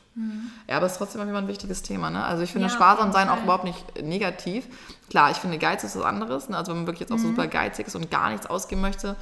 [0.69, 2.11] Ja, aber es ist trotzdem immer ein wichtiges Thema.
[2.11, 2.25] Ne?
[2.25, 4.67] Also ich finde Ja, sparsam sein auch überhaupt nicht negativ.
[5.11, 6.49] Klar, ich finde Geiz ist was anderes.
[6.49, 6.57] Ne?
[6.57, 7.29] Also wenn man wirklich jetzt auch Mhm.
[7.31, 9.17] super geizig ist und gar nichts ausgeben möchte,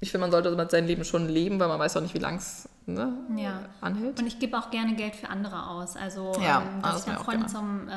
[0.00, 2.36] ich finde, man sollte sein Leben schon leben, weil man weiß auch nicht, wie lang
[2.36, 3.60] es ne, Ja.
[3.80, 4.18] anhält.
[4.18, 5.94] Und ich gebe auch gerne Geld für andere aus.
[5.96, 7.92] Also, Ja, ähm, dass das ich dann Freunde zum, äh,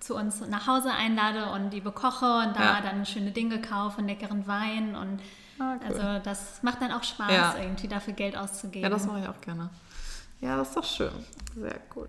[0.00, 2.80] zu uns nach Hause einlade und die bekoche und da Ja.
[2.82, 4.94] dann schöne Dinge kaufe, einen leckeren Wein.
[4.94, 5.20] Und
[5.62, 5.96] Ah, cool.
[6.00, 7.54] also das macht dann auch Spaß, Ja.
[7.60, 8.82] irgendwie dafür Geld auszugeben.
[8.82, 9.70] Ja, das mache ich auch gerne.
[10.40, 11.12] Ja, das ist doch schön.
[11.54, 12.08] Sehr gut.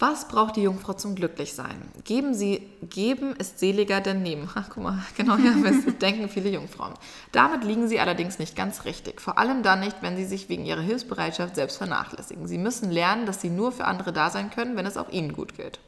[0.00, 1.82] Was braucht die Jungfrau zum Glücklichsein?
[2.04, 4.48] Geben Sie, geben ist seliger denn nehmen.
[4.54, 6.94] Ach, guck mal, genau, ja, das denken viele Jungfrauen.
[7.32, 9.20] Damit liegen Sie allerdings nicht ganz richtig.
[9.20, 12.46] Vor allem dann nicht, wenn Sie sich wegen Ihrer Hilfsbereitschaft selbst vernachlässigen.
[12.46, 15.32] Sie müssen lernen, dass Sie nur für andere da sein können, wenn es auch Ihnen
[15.32, 15.80] gut geht.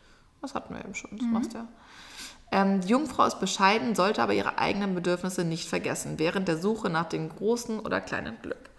[0.42, 1.68] Das hatten wir eben schon, das machst du ja.
[2.52, 6.90] Ähm, die Jungfrau ist bescheiden, sollte aber ihre eigenen Bedürfnisse nicht vergessen, während der Suche
[6.90, 8.70] nach dem großen oder kleinen Glück.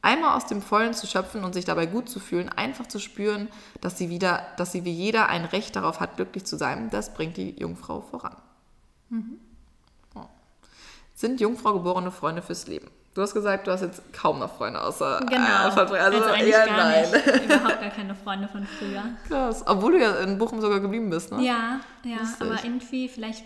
[0.00, 3.48] Einmal aus dem Vollen zu schöpfen und sich dabei gut zu fühlen, einfach zu spüren,
[3.80, 7.12] dass sie wieder, dass sie wie jeder ein Recht darauf hat, glücklich zu sein, das
[7.12, 8.36] bringt die Jungfrau voran.
[10.14, 10.28] Ja.
[11.14, 12.88] Sind Jungfrau geborene Freunde fürs Leben?
[13.14, 15.40] Du hast gesagt, du hast jetzt kaum noch Freunde außer Genau.
[15.68, 17.04] äh, von, also, eigentlich eher gar nein.
[17.10, 17.26] nicht.
[17.46, 19.02] Überhaupt gar keine Freunde von früher.
[19.26, 19.64] Krass.
[19.66, 21.42] Obwohl du ja in Bochum sogar geblieben bist, ne?
[21.44, 22.40] Ja, ja, Lustig.
[22.42, 23.40] aber irgendwie vielleicht,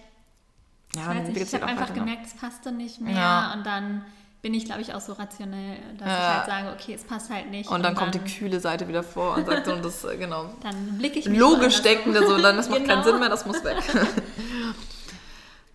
[0.94, 1.98] Ja, ich dann weiß nicht, ich habe einfach weiter, ne?
[2.00, 3.52] gemerkt, es passte nicht mehr Ja.
[3.54, 4.04] und dann
[4.42, 6.16] bin ich, glaube ich, auch so rationell, dass Ja.
[6.18, 7.70] ich halt sage, okay, es passt halt nicht.
[7.70, 10.46] Und dann kommt die kühle Seite wieder vor und sagt so, und das, äh, genau,
[10.62, 11.84] Dann blicke ich mich logisch um.
[11.84, 13.02] denkende so, dann das macht keinen Genau.
[13.04, 13.76] Sinn mehr, das muss weg.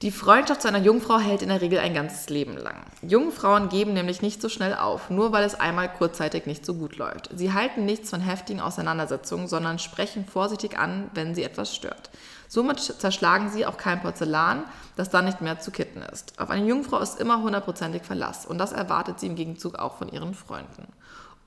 [0.04, 2.86] Die Freundschaft zu einer Jungfrau hält in der Regel ein ganzes Leben lang.
[3.02, 6.98] Jungfrauen geben nämlich nicht so schnell auf, nur weil es einmal kurzzeitig nicht so gut
[6.98, 7.32] läuft.
[7.34, 12.12] Sie halten nichts von heftigen Auseinandersetzungen, sondern sprechen vorsichtig an, wenn sie etwas stört.
[12.48, 14.66] Somit zerschlagen sie auch kein Porzellan,
[14.98, 16.40] das dann nicht mehr zu kitten ist.
[16.40, 20.10] Auf eine Jungfrau ist immer hundertprozentig Verlass und das erwartet sie im Gegenzug auch von
[20.10, 20.90] ihren Freunden.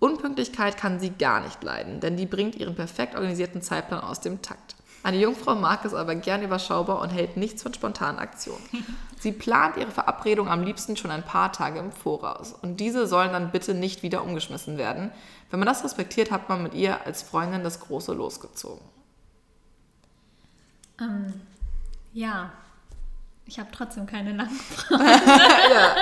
[0.00, 4.42] Unpünktlichkeit kann sie gar nicht leiden, denn die bringt ihren perfekt organisierten Zeitplan aus dem
[4.42, 4.74] Takt.
[5.02, 8.62] Eine Jungfrau mag es aber gern überschaubar und hält nichts von spontanen Aktionen.
[9.18, 12.52] Sie plant ihre Verabredung am liebsten schon ein paar Tage im Voraus.
[12.52, 15.10] Und diese sollen dann bitte nicht wieder umgeschmissen werden.
[15.50, 18.84] Wenn man das respektiert, hat man mit ihr als Freundin das große losgezogen.
[21.00, 21.40] Ähm,
[22.12, 22.52] ja,
[23.46, 25.96] ich habe trotzdem keine langen ja,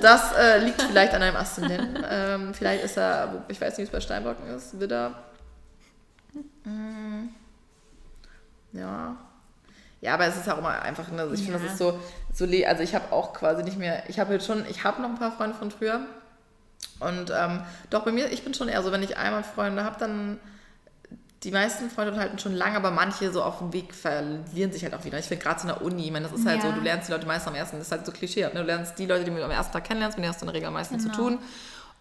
[0.00, 2.04] das äh, liegt vielleicht an einem Aszendenten.
[2.08, 5.22] Ähm, vielleicht ist er, ich weiß nicht, wie es bei Steinbocken ist, Widder.
[6.64, 7.28] Mm.
[8.76, 9.16] Ja.
[10.02, 11.64] Ja, aber es ist auch immer einfach, ne, also ich finde, Ja.
[11.64, 11.98] das ist so,
[12.32, 15.08] so also ich habe auch quasi nicht mehr, ich habe jetzt schon, ich habe noch
[15.08, 16.00] ein paar Freunde von früher.
[17.00, 19.96] Und ähm, doch bei mir, ich bin schon eher so, wenn ich einmal Freunde habe,
[19.98, 20.38] dann
[21.42, 24.94] die meisten Freunde halten schon lange, aber manche so auf dem Weg verlieren sich halt
[24.94, 25.18] auch wieder.
[25.18, 26.70] Ich finde gerade so in der Uni, ich meine, das ist halt Ja.
[26.70, 28.60] so, du lernst die Leute meistens am ersten, das ist halt so klischeehaft, ne?
[28.60, 30.48] du lernst die Leute, die du am ersten Tag kennenlernst, mit denen hast du in
[30.48, 31.16] der Regel am meisten zu Genau.
[31.16, 31.38] tun.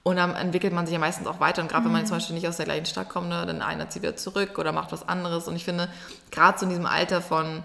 [0.07, 1.63] Und dann entwickelt man sich ja meistens auch weiter.
[1.63, 1.97] Und gerade wenn Mhm.
[1.97, 4.59] man zum Beispiel nicht aus der gleichen Stadt kommt, ne, dann einer zieht wieder zurück
[4.59, 5.47] oder macht was anderes.
[5.47, 5.89] Und ich finde,
[6.29, 7.63] gerade so in diesem Alter von,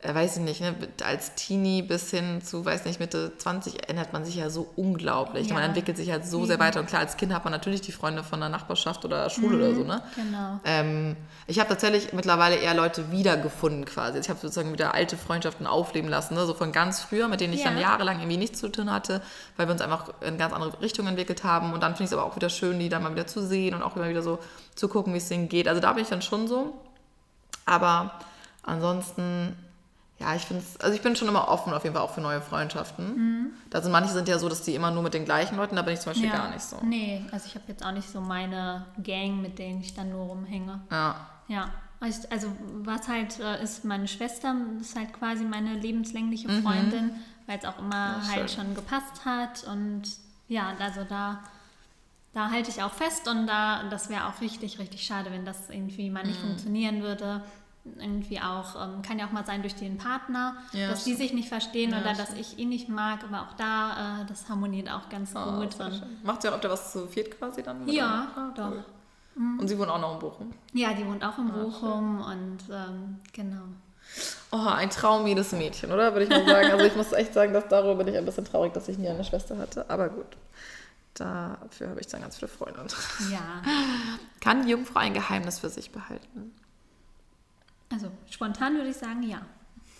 [0.00, 0.74] äh, weiß ich nicht, ne,
[1.04, 5.48] als Teenie bis hin zu, weiß nicht, Mitte 20 ändert man sich ja so unglaublich.
[5.48, 5.54] Ja.
[5.54, 6.62] Man entwickelt sich halt so sehr Eben.
[6.64, 6.78] weiter.
[6.78, 9.74] Und klar, als Kind hat man natürlich die Freunde von der Nachbarschaft oder Schule oder
[9.74, 10.00] so, ne?
[10.14, 10.60] Genau.
[10.64, 11.16] Ähm,
[11.48, 14.18] ich habe tatsächlich mittlerweile eher Leute wiedergefunden quasi.
[14.20, 16.46] Ich habe sozusagen wieder alte Freundschaften aufleben lassen, ne?
[16.46, 17.70] so von ganz früher, mit denen ich Ja.
[17.70, 19.20] dann jahrelang irgendwie nichts zu tun hatte,
[19.56, 21.72] weil wir uns einfach in ganz andere Richtungen entwickelt haben.
[21.72, 23.74] Und dann finde ich es aber auch wieder schön, die dann mal wieder zu sehen
[23.74, 24.38] und auch immer wieder so
[24.76, 25.66] zu gucken, wie es denen geht.
[25.66, 26.74] Also da bin ich dann schon so.
[27.66, 28.12] Aber
[28.62, 29.56] ansonsten,
[30.18, 32.40] ja, ich finde also ich bin schon immer offen auf jeden Fall auch für neue
[32.40, 33.52] Freundschaften.
[33.70, 35.82] Da sind manche sind ja so, dass die immer nur mit den gleichen Leuten, da
[35.82, 36.76] bin ich zum Beispiel gar nicht so.
[36.82, 40.24] Nee, also ich habe jetzt auch nicht so meine Gang, mit denen ich dann nur
[40.26, 40.80] rumhänge.
[40.90, 41.26] Ja.
[41.48, 41.70] Ja.
[42.00, 42.52] Also also
[42.84, 46.62] was halt äh, ist, meine Schwester ist halt quasi meine lebenslängliche Mhm.
[46.62, 47.10] Freundin,
[47.46, 48.64] weil es auch immer Ja, halt schön.
[48.66, 49.64] schon gepasst hat.
[49.64, 50.02] Und
[50.46, 51.40] ja, also da,
[52.34, 55.70] da halte ich auch fest und da, das wäre auch richtig, richtig schade, wenn das
[55.70, 56.28] irgendwie mal Mhm.
[56.28, 57.42] nicht funktionieren würde.
[57.84, 61.32] Irgendwie auch, ähm, kann ja auch mal sein durch den Partner, Ja, dass die sich
[61.32, 64.90] nicht verstehen Ja, oder dass ich ihn nicht mag, aber auch da, äh, das harmoniert
[64.90, 65.74] auch ganz Oh, gut.
[65.74, 66.02] schön.
[66.22, 67.88] Macht sie auch öfter was zu viert quasi dann?
[67.88, 68.28] Ja?
[68.36, 68.70] Ah, doch.
[68.72, 68.84] cool.
[69.60, 70.52] Und sie wohnen auch noch in Bochum.
[70.74, 73.62] ja, die wohnt auch in Ah, Bochum und ähm, genau.
[74.50, 76.12] Oh, ein Traum jedes Mädchen, oder?
[76.12, 76.70] Würde ich mal sagen.
[76.72, 79.08] Also ich muss echt sagen, dass darüber bin ich ein bisschen traurig, dass ich nie
[79.08, 79.88] eine Schwester hatte.
[79.88, 80.26] Aber gut.
[81.14, 82.80] Dafür habe ich dann ganz viele Freunde.
[83.30, 83.62] Ja,
[84.40, 86.52] Kann die Jungfrau ein Geheimnis für sich behalten?
[87.90, 89.40] Also spontan würde ich sagen, ja.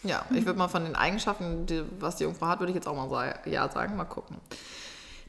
[0.04, 2.86] Ja, ich würde mal von den Eigenschaften, die, was die Jungfrau hat, würde ich jetzt
[2.86, 3.96] auch mal sa- ja sagen.
[3.96, 4.36] Mal gucken.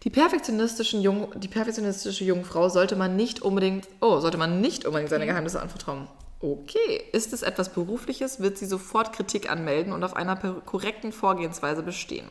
[0.03, 5.09] Die, perfektionistischen Jung, die perfektionistische Jungfrau sollte man nicht unbedingt, oh, sollte man nicht unbedingt
[5.09, 6.07] seine Geheimnisse anvertrauen.
[6.41, 11.83] Okay, ist es etwas Berufliches, wird sie sofort Kritik anmelden und auf einer korrekten Vorgehensweise
[11.83, 12.29] bestehen.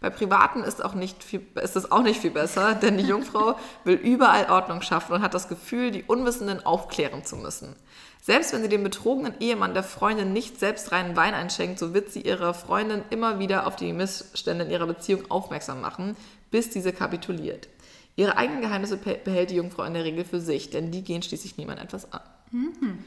[0.00, 3.56] Bei Privaten ist, auch nicht viel, ist es auch nicht viel besser, denn die Jungfrau
[3.84, 7.76] will überall Ordnung schaffen und hat das Gefühl, die Unwissenden aufklären zu müssen.
[8.22, 12.10] Selbst wenn sie dem betrogenen Ehemann der Freundin nicht selbst reinen Wein einschenkt, so wird
[12.10, 16.16] sie ihrer Freundin immer wieder auf die Missstände in ihrer Beziehung aufmerksam machen,
[16.50, 17.68] bis diese kapituliert.
[18.16, 21.56] Ihre eigenen Geheimnisse behält die Jungfrau in der Regel für sich, denn die gehen schließlich
[21.56, 22.20] niemand etwas an.
[22.50, 22.98] Mhm.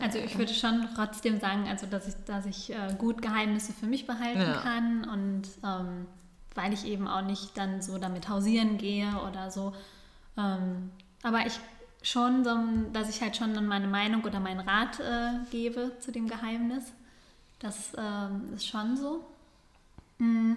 [0.00, 3.86] Also ich würde schon trotzdem sagen, also dass ich, dass ich äh, gut Geheimnisse für
[3.86, 4.60] mich behalten ja.
[4.60, 6.06] kann und ähm,
[6.54, 9.74] weil ich eben auch nicht dann so damit hausieren gehe oder so.
[10.36, 10.90] Ähm,
[11.22, 11.58] aber ich
[12.08, 12.56] schon, so,
[12.92, 16.92] dass ich halt schon dann meine Meinung oder meinen Rat äh, gebe zu dem Geheimnis.
[17.58, 19.24] Das ähm, ist schon so.
[20.18, 20.54] Mm.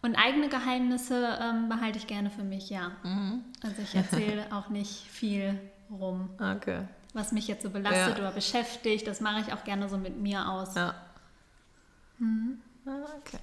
[0.00, 2.92] Und eigene Geheimnisse ähm, behalte ich gerne für mich, ja.
[3.02, 3.42] Mhm.
[3.62, 5.58] Also ich erzähle auch nicht viel
[5.90, 6.30] rum.
[6.38, 6.82] Okay.
[7.14, 8.24] Was mich jetzt so belastet ja.
[8.24, 10.76] oder beschäftigt, das mache ich auch gerne so mit mir aus.
[10.76, 10.94] Ja.
[12.18, 12.60] Mhm.
[12.84, 13.38] Okay.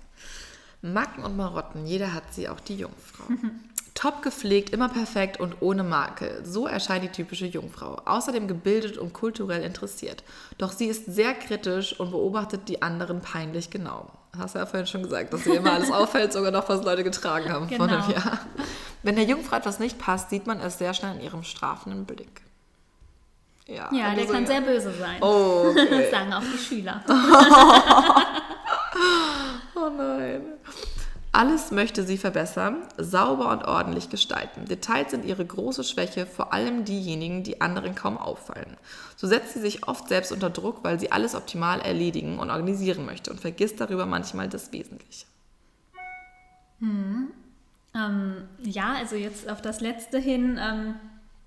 [0.81, 3.25] Macken und Marotten, jeder hat sie, auch die Jungfrau.
[3.95, 6.45] Top gepflegt, immer perfekt und ohne Makel.
[6.45, 8.01] So erscheint die typische Jungfrau.
[8.05, 10.23] Außerdem gebildet und kulturell interessiert.
[10.57, 14.11] Doch sie ist sehr kritisch und beobachtet die anderen peinlich genau.
[14.37, 17.05] Hast du ja vorhin schon gesagt, dass ihr immer alles auffällt, sogar noch, was Leute
[17.05, 17.87] getragen haben genau.
[17.87, 18.39] vor einem Jahr.
[19.01, 22.41] Wenn der Jungfrau etwas nicht passt, sieht man es sehr schnell in ihrem strafenden Blick.
[23.67, 24.47] Ja, ja der so, kann ja.
[24.47, 25.17] sehr böse sein.
[25.21, 26.09] Oh, okay.
[26.11, 27.01] sagen auch die Schüler.
[29.75, 30.41] oh nein.
[31.35, 34.63] Alles möchte sie verbessern, sauber und ordentlich gestalten.
[34.63, 38.77] Details sind ihre große Schwäche, vor allem diejenigen, die anderen kaum auffallen.
[39.17, 43.05] So setzt sie sich oft selbst unter Druck, weil sie alles optimal erledigen und organisieren
[43.05, 45.25] möchte und vergisst darüber manchmal das Wesentliche.
[46.79, 47.31] Hm.
[47.93, 50.57] Ähm, ja, also jetzt auf das letzte hin.
[50.57, 50.95] Ähm,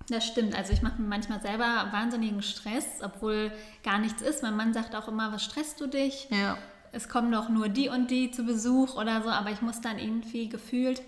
[0.07, 0.55] das stimmt.
[0.55, 3.51] Also ich mache mir manchmal selber wahnsinnigen Stress, obwohl
[3.83, 4.43] gar nichts ist.
[4.43, 6.27] Mein Mann sagt auch immer, was stresst du dich?
[6.29, 6.59] Ja
[6.91, 9.99] es kommen doch nur die und die zu Besuch oder so, aber ich muss dann
[9.99, 11.01] irgendwie gefühlt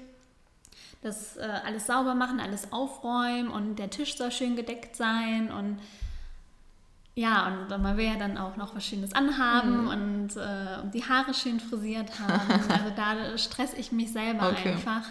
[1.02, 5.80] das äh, alles sauber machen, alles aufräumen und der Tisch soll schön gedeckt sein und
[7.14, 9.88] ja, und man will ja dann auch noch was Schönes anhaben mhm.
[9.88, 12.52] und äh, die Haare schön frisiert haben.
[12.70, 14.74] Also da stress ich mich selber okay.
[14.74, 15.04] einfach,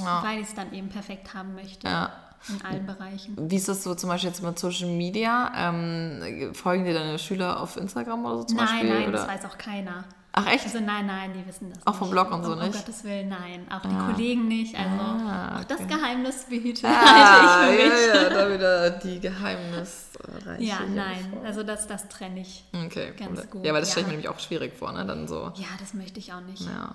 [0.00, 0.22] ja.
[0.24, 1.86] weil ich es dann eben perfekt haben möchte.
[1.86, 2.10] Ja.
[2.48, 3.36] In allen Bereichen.
[3.38, 5.52] Wie ist das so zum Beispiel jetzt mit Social Media?
[5.56, 8.88] Ähm, folgen dir deine Schüler auf Instagram oder so zum nein, Beispiel?
[8.90, 9.18] Nein, oder?
[9.18, 10.04] das weiß auch keiner.
[10.32, 10.64] Ach echt?
[10.66, 11.98] Also nein, nein, die wissen das Auch nicht.
[11.98, 12.68] vom Blog und so um, nicht?
[12.68, 13.66] Um Gottes Willen, nein.
[13.70, 13.88] Auch ah.
[13.88, 14.78] die Kollegen nicht.
[14.78, 15.60] Also ah, okay.
[15.60, 18.06] auch das Geheimnis behüte ah, halte ich für mich.
[18.06, 20.62] Ja, ja, da wieder die Geheimnisreiche.
[20.62, 21.32] Ja, nein.
[21.44, 23.46] Also das, das trenne ich okay, ganz cool.
[23.50, 23.66] gut.
[23.66, 23.92] Ja, weil das ja.
[23.92, 25.04] stelle ich mir nämlich auch schwierig vor, ne?
[25.04, 25.52] Dann so.
[25.56, 26.62] Ja, das möchte ich auch nicht.
[26.62, 26.94] Ja.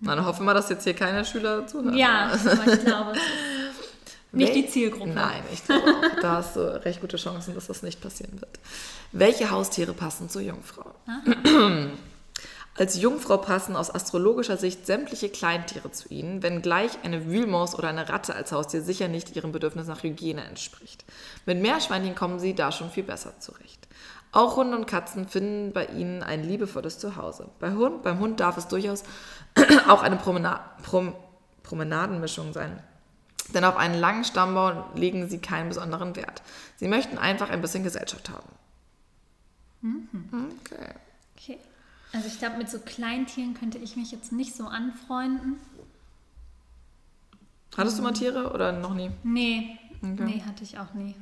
[0.00, 1.96] Na, dann hoffen wir, dass jetzt hier keine Schüler zuhören.
[1.96, 3.63] Ja, aber ich glaube, es ist
[4.36, 5.10] nicht die Zielgruppe.
[5.10, 8.58] Nein, ich glaube auch, da hast du recht gute Chancen, dass das nicht passieren wird.
[9.12, 10.94] Welche Haustiere passen zur Jungfrau?
[12.76, 18.08] Als Jungfrau passen aus astrologischer Sicht sämtliche Kleintiere zu ihnen, wenngleich eine Wühlmaus oder eine
[18.08, 21.04] Ratte als Haustier sicher nicht ihrem Bedürfnis nach Hygiene entspricht.
[21.46, 23.86] Mit Meerschweinchen kommen sie da schon viel besser zurecht.
[24.32, 27.48] Auch Hunde und Katzen finden bei ihnen ein liebevolles Zuhause.
[27.60, 29.04] Bei Hund, beim Hund darf es durchaus
[29.88, 31.14] auch eine Promena Prom
[31.62, 32.82] Promenadenmischung sein.
[33.54, 36.42] Denn auf einen langen Stammbau legen sie keinen besonderen Wert.
[36.76, 38.48] Sie möchten einfach ein bisschen Gesellschaft haben.
[39.80, 40.50] Mhm.
[40.60, 40.90] Okay.
[41.36, 41.58] okay.
[42.12, 45.58] Also ich glaube, mit so Kleintieren könnte ich mich jetzt nicht so anfreunden.
[47.76, 49.10] Hattest du mal Tiere oder noch nie?
[49.24, 50.22] Nee, okay.
[50.24, 51.14] nee, hatte ich auch nie.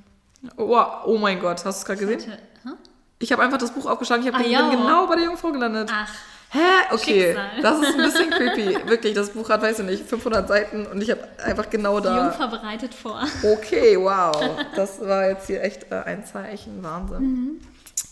[0.56, 2.32] Oh, oh mein Gott, hast du es gerade gesehen?
[2.64, 2.76] Hatte,
[3.18, 5.90] Ich habe einfach das Buch aufgeschlagen, ich hab ah, bin genau bei der Jungfrau gelandet.
[5.92, 6.12] Ach.
[6.54, 6.58] Hä?
[6.90, 7.62] Okay, Schicksal.
[7.62, 8.86] das ist ein bisschen creepy.
[8.86, 12.12] Wirklich, das Buch hat, weiß ich nicht, 500 Seiten und ich habe einfach genau da...
[12.12, 13.22] Die Jungfrau bereitet vor.
[13.42, 14.36] Okay, wow.
[14.76, 16.82] Das war jetzt hier echt äh, ein Zeichen.
[16.82, 17.22] Wahnsinn.
[17.22, 17.52] Mhm.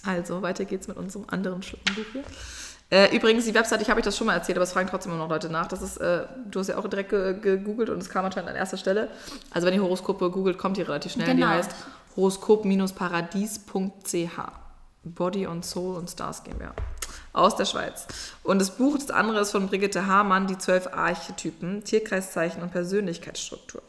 [0.07, 1.67] Also, weiter geht's mit unserem anderen Buch
[2.13, 2.25] hier.
[2.89, 5.13] Äh, übrigens, die Website, ich habe euch das schon mal erzählt, aber es fragen trotzdem
[5.13, 5.67] immer noch Leute nach.
[5.67, 8.79] Das ist, äh, du hast ja auch direkt gegoogelt und es kam anscheinend an erster
[8.79, 9.11] Stelle.
[9.51, 11.27] Also wenn ihr Horoskope googelt, kommt die relativ schnell.
[11.27, 11.47] Genau.
[11.47, 11.73] Die heißt
[12.17, 14.39] horoskop-paradies.ch.
[15.05, 16.73] Body und Soul und Stars GmbH
[17.33, 18.07] aus der Schweiz.
[18.43, 23.83] Und das Buch, das andere ist von Brigitte Hamann, die zwölf Archetypen, Tierkreiszeichen und Persönlichkeitsstruktur.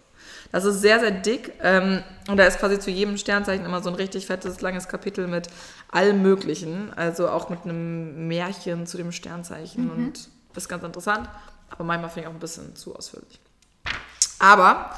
[0.51, 3.89] Das ist sehr, sehr dick ähm, und da ist quasi zu jedem Sternzeichen immer so
[3.89, 5.47] ein richtig fettes, langes Kapitel mit
[5.89, 9.91] allem Möglichen, also auch mit einem Märchen zu dem Sternzeichen mhm.
[9.91, 11.29] und das ist ganz interessant,
[11.69, 13.39] aber manchmal finde ich auch ein bisschen zu ausführlich.
[14.39, 14.93] Aber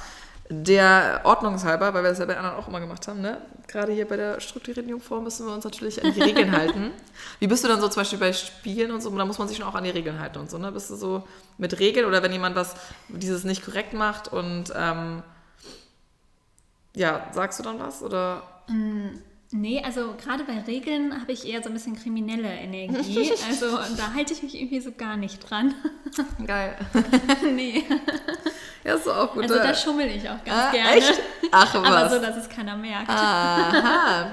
[0.62, 3.42] der Ordnungshalber, weil wir das ja bei anderen auch immer gemacht haben, ne?
[3.68, 6.92] gerade hier bei der strukturierten Jungfrau müssen wir uns natürlich an die Regeln halten.
[7.40, 9.10] Wie bist du dann so zum Beispiel bei Spielen und so?
[9.18, 10.58] Da muss man sich schon auch an die Regeln halten und so.
[10.58, 10.72] Ne?
[10.72, 11.28] Bist du so
[11.58, 12.76] mit Regeln oder wenn jemand was
[13.08, 15.24] dieses nicht korrekt macht und ähm,
[16.96, 18.44] ja, sagst du dann was oder?
[18.68, 19.18] Mm.
[19.56, 23.32] Nee, also gerade bei Regeln habe ich eher so ein bisschen kriminelle Energie.
[23.48, 25.76] Also da halte ich mich irgendwie so gar nicht dran.
[26.48, 26.76] Geil.
[27.54, 27.84] nee.
[28.84, 29.44] Ja, ist auch gut.
[29.44, 30.98] Also da schummel ich auch ganz ah, gerne.
[30.98, 31.22] Echt?
[31.52, 31.86] Ach was.
[31.86, 33.10] Aber so, dass es keiner merkt.
[33.10, 34.32] Aha.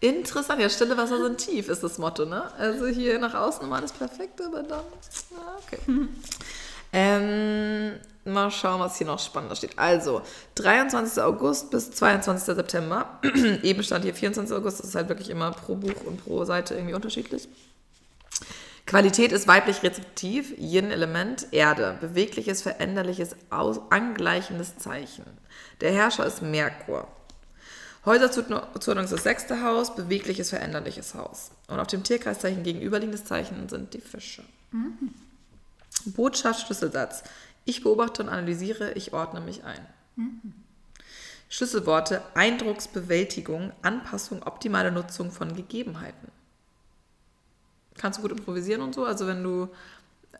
[0.00, 0.60] Interessant.
[0.60, 2.52] Ja, stille Wasser sind tief, ist das Motto, ne?
[2.58, 4.84] Also hier nach außen immer alles perfekt, aber dann.
[5.34, 5.78] Ah, okay.
[6.92, 7.92] Ähm,
[8.24, 9.78] mal schauen, was hier noch spannender steht.
[9.78, 10.22] Also,
[10.56, 11.22] 23.
[11.22, 12.56] August bis 22.
[12.56, 13.20] September.
[13.62, 14.56] Eben stand hier 24.
[14.56, 14.80] August.
[14.80, 17.48] Das ist halt wirklich immer pro Buch und pro Seite irgendwie unterschiedlich.
[18.86, 25.24] Qualität ist weiblich rezeptiv, Yin-Element, Erde, bewegliches, veränderliches, angleichendes Zeichen.
[25.82, 27.06] Der Herrscher ist Merkur.
[28.06, 31.50] Häuserzuordnung ist das sechste Haus, bewegliches, veränderliches Haus.
[31.66, 34.42] Und auf dem Tierkreiszeichen gegenüberliegendes Zeichen sind die Fische.
[34.70, 35.12] Mhm.
[36.08, 37.24] Botschaft, Schlüsselsatz.
[37.64, 39.86] Ich beobachte und analysiere, ich ordne mich ein.
[40.16, 40.54] Mhm.
[41.48, 46.30] Schlüsselworte, Eindrucksbewältigung, Anpassung, optimale Nutzung von Gegebenheiten.
[47.96, 49.04] Kannst du gut improvisieren und so?
[49.04, 49.68] Also wenn du,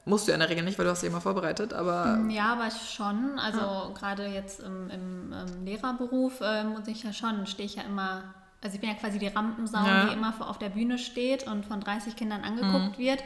[0.05, 2.17] musst du ja in der Regel nicht, weil du hast dich immer vorbereitet, aber...
[2.17, 3.39] Mm, ja, aber schon.
[3.39, 3.91] Also ja.
[3.95, 8.35] gerade jetzt im, im, im Lehrerberuf äh, muss ich ja schon, stehe ich ja immer...
[8.63, 10.07] Also ich bin ja quasi die Rampensau, ja.
[10.07, 13.03] die immer auf der Bühne steht und von 30 Kindern angeguckt mhm.
[13.03, 13.23] wird.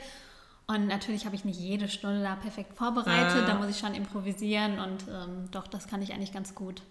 [0.67, 3.47] Und natürlich habe ich nicht jede Stunde da perfekt vorbereitet, ja.
[3.47, 6.83] da muss ich schon improvisieren und ähm, doch, das kann ich eigentlich ganz gut.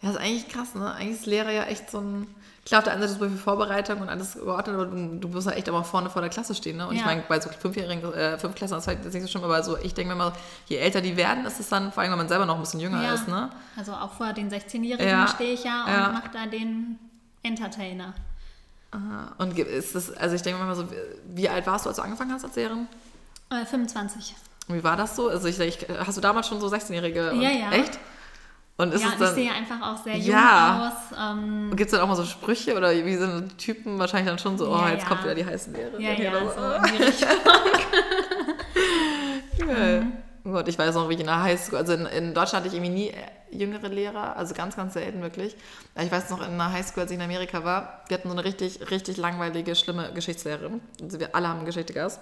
[0.00, 0.94] Ja, das ist eigentlich krass, ne?
[0.94, 2.28] Eigentlich ist Lehrer ja echt so ein.
[2.64, 5.28] Klar, auf der einen Seite ist es viel Vorbereitung und alles geordnet, aber du, du
[5.28, 6.86] musst ja echt aber vorne vor der Klasse stehen, ne?
[6.86, 7.00] Und ja.
[7.00, 9.94] ich meine, bei so Fünfjährigen, äh, Fünfklässlern ist halt nicht so schlimm, aber so, ich
[9.94, 10.32] denke mir mal,
[10.66, 12.80] je älter die werden, ist es dann, vor allem, wenn man selber noch ein bisschen
[12.80, 13.14] jünger ja.
[13.14, 13.50] ist, ne?
[13.76, 15.26] Also auch vor den 16-Jährigen ja.
[15.26, 16.12] stehe ich ja und ja.
[16.12, 16.98] mache da den
[17.42, 18.14] Entertainer.
[18.90, 19.34] Aha.
[19.38, 20.88] Und ist das, also ich denke mal so,
[21.26, 22.86] wie alt warst du, als du angefangen hast als Lehrerin?
[23.50, 24.34] Äh, 25.
[24.68, 25.28] Und wie war das so?
[25.28, 27.32] Also ich, ich hast du damals schon so 16-Jährige?
[27.34, 27.70] Ja, ja.
[27.72, 27.98] Echt?
[28.76, 30.88] Und ist ja, es dann, ich sehe einfach auch sehr jung ja.
[30.88, 31.18] aus.
[31.18, 34.38] Ähm, Gibt es dann auch mal so Sprüche oder wie sind die Typen wahrscheinlich dann
[34.38, 35.08] schon so, oh, jetzt ja.
[35.08, 36.00] kommt wieder die heißen Lehre.
[36.00, 37.28] Ja, ja, so, so in die Richtung.
[39.58, 39.66] ja.
[40.00, 40.12] mhm.
[40.52, 42.74] Gott, ich weiß noch, wie ich in der Highschool, also in, in, Deutschland hatte ich
[42.74, 43.12] irgendwie nie
[43.50, 45.56] jüngere Lehrer, also ganz, ganz selten wirklich.
[46.00, 48.44] Ich weiß noch, in der Highschool, als ich in Amerika war, wir hatten so eine
[48.44, 50.80] richtig, richtig langweilige, schlimme Geschichtslehrerin.
[51.02, 52.20] Also wir alle haben Geschichte Gas.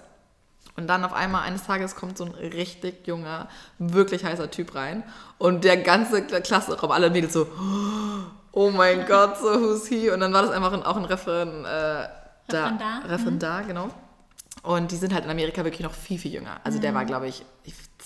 [0.75, 3.47] Und dann auf einmal eines Tages kommt so ein richtig junger,
[3.79, 5.03] wirklich heißer Typ rein.
[5.39, 7.47] Und der ganze Klassenraum, alle Mädels so,
[8.51, 10.11] oh mein Gott, so who's he?
[10.11, 12.09] Und dann war das einfach ein, auch ein Referen, äh, da,
[12.47, 13.09] Referendar.
[13.09, 13.67] Referendar, mhm.
[13.67, 13.89] genau.
[14.63, 16.59] Und die sind halt in Amerika wirklich noch viel, viel jünger.
[16.63, 16.81] Also mhm.
[16.81, 17.45] der war, glaube ich,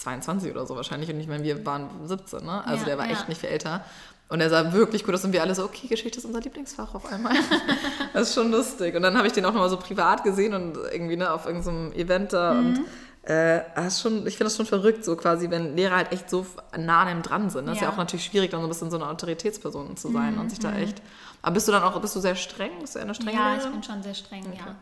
[0.01, 1.09] 22 oder so wahrscheinlich.
[1.11, 2.65] Und ich meine, wir waren 17, ne?
[2.65, 3.13] Also ja, der war ja.
[3.13, 3.85] echt nicht viel älter.
[4.29, 6.95] Und er sah wirklich gut aus und wir alle so, okay, Geschichte ist unser Lieblingsfach
[6.95, 7.35] auf einmal.
[8.13, 8.95] das ist schon lustig.
[8.95, 11.91] Und dann habe ich den auch nochmal so privat gesehen und irgendwie ne, auf irgendeinem
[11.91, 12.53] Event da.
[12.53, 12.67] Mhm.
[12.67, 12.85] Und
[13.23, 16.45] äh, schon, ich finde das schon verrückt, so quasi, wenn Lehrer halt echt so
[16.77, 17.67] nah an einem dran sind.
[17.67, 17.81] Das ja.
[17.81, 20.41] ist ja auch natürlich schwierig, dann so ein bisschen so eine Autoritätsperson zu sein mhm.
[20.41, 20.77] und sich da mhm.
[20.77, 21.01] echt.
[21.41, 22.71] Aber bist du dann auch, bist du sehr streng?
[22.79, 23.67] Bist du eine strenge Ja, Lehrerin?
[23.67, 24.61] ich bin schon sehr streng, okay.
[24.65, 24.75] ja.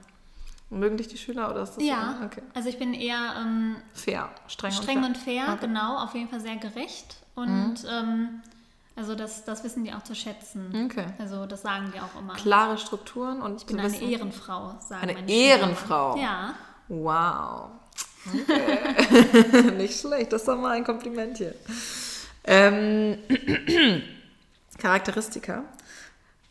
[0.69, 2.25] Mögen dich die Schüler oder ist das Ja, so?
[2.25, 2.41] okay.
[2.53, 5.41] also ich bin eher ähm, fair, streng, streng und fair.
[5.41, 5.67] Und fair, okay.
[5.67, 7.89] genau, auf jeden Fall sehr gerecht und mhm.
[7.89, 8.41] ähm,
[8.95, 10.85] also das, das wissen die auch zu schätzen.
[10.85, 11.05] Okay.
[11.17, 12.33] Also das sagen die auch immer.
[12.33, 16.13] Klare Strukturen und ich bin eine Ehrenfrau, sagen Eine Ehrenfrau.
[16.13, 16.23] Schüler.
[16.23, 16.55] Ja.
[16.89, 17.69] Wow.
[18.27, 19.71] Okay.
[19.77, 21.55] Nicht schlecht, das ist doch mal ein Kompliment hier.
[22.43, 23.19] Ähm,
[24.77, 25.63] Charakteristika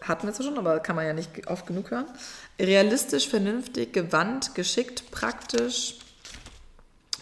[0.02, 2.06] hatten wir zwar schon, aber kann man ja nicht oft genug hören.
[2.61, 5.98] Realistisch, vernünftig, gewandt, geschickt, praktisch,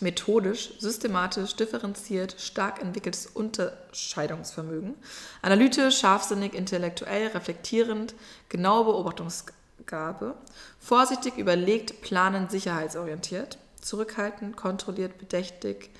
[0.00, 4.94] methodisch, systematisch, differenziert, stark entwickeltes Unterscheidungsvermögen,
[5.42, 8.14] analytisch, scharfsinnig, intellektuell, reflektierend,
[8.48, 10.34] genaue Beobachtungsgabe,
[10.80, 15.90] vorsichtig, überlegt, planend, sicherheitsorientiert, zurückhaltend, kontrolliert, bedächtig,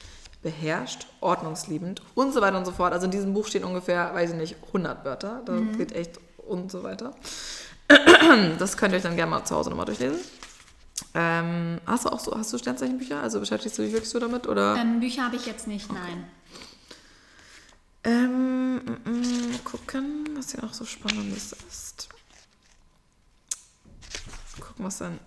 [0.43, 2.93] beherrscht, ordnungsliebend und so weiter und so fort.
[2.93, 5.43] Also in diesem Buch stehen ungefähr, weiß ich nicht, 100 Wörter.
[5.45, 5.77] Da mhm.
[5.77, 7.15] geht echt und so weiter.
[8.59, 10.19] Das könnt ihr euch dann gerne mal zu Hause nochmal durchlesen.
[11.15, 13.21] Ähm, hast du auch so, hast du Sternzeichenbücher?
[13.21, 14.47] Also beschäftigst du dich wirklich so damit?
[14.47, 14.77] Oder?
[14.77, 15.99] Ähm, Bücher habe ich jetzt nicht, okay.
[16.03, 16.25] nein.
[18.05, 22.09] Ähm, mm, mm, gucken, was hier noch so Spannendes ist.
[24.61, 25.19] Gucken, was dann.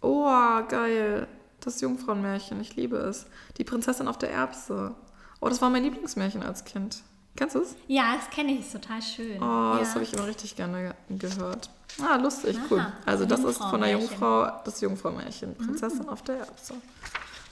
[0.00, 1.28] Oh, geil.
[1.60, 3.26] Das Jungfrauenmärchen, ich liebe es.
[3.58, 4.94] Die Prinzessin auf der Erbse.
[5.40, 7.02] Oh, das war mein Lieblingsmärchen als Kind.
[7.36, 7.76] Kennst du es?
[7.86, 9.42] Ja, das kenne ich, ist total schön.
[9.42, 9.78] Oh, ja.
[9.80, 11.68] das habe ich immer richtig gerne gehört.
[12.02, 12.86] Ah, lustig, Aha, cool.
[13.04, 16.08] Also das ist von der Jungfrau, das Jungfrau-Märchen, Prinzessin mhm.
[16.08, 16.74] auf der Erbse.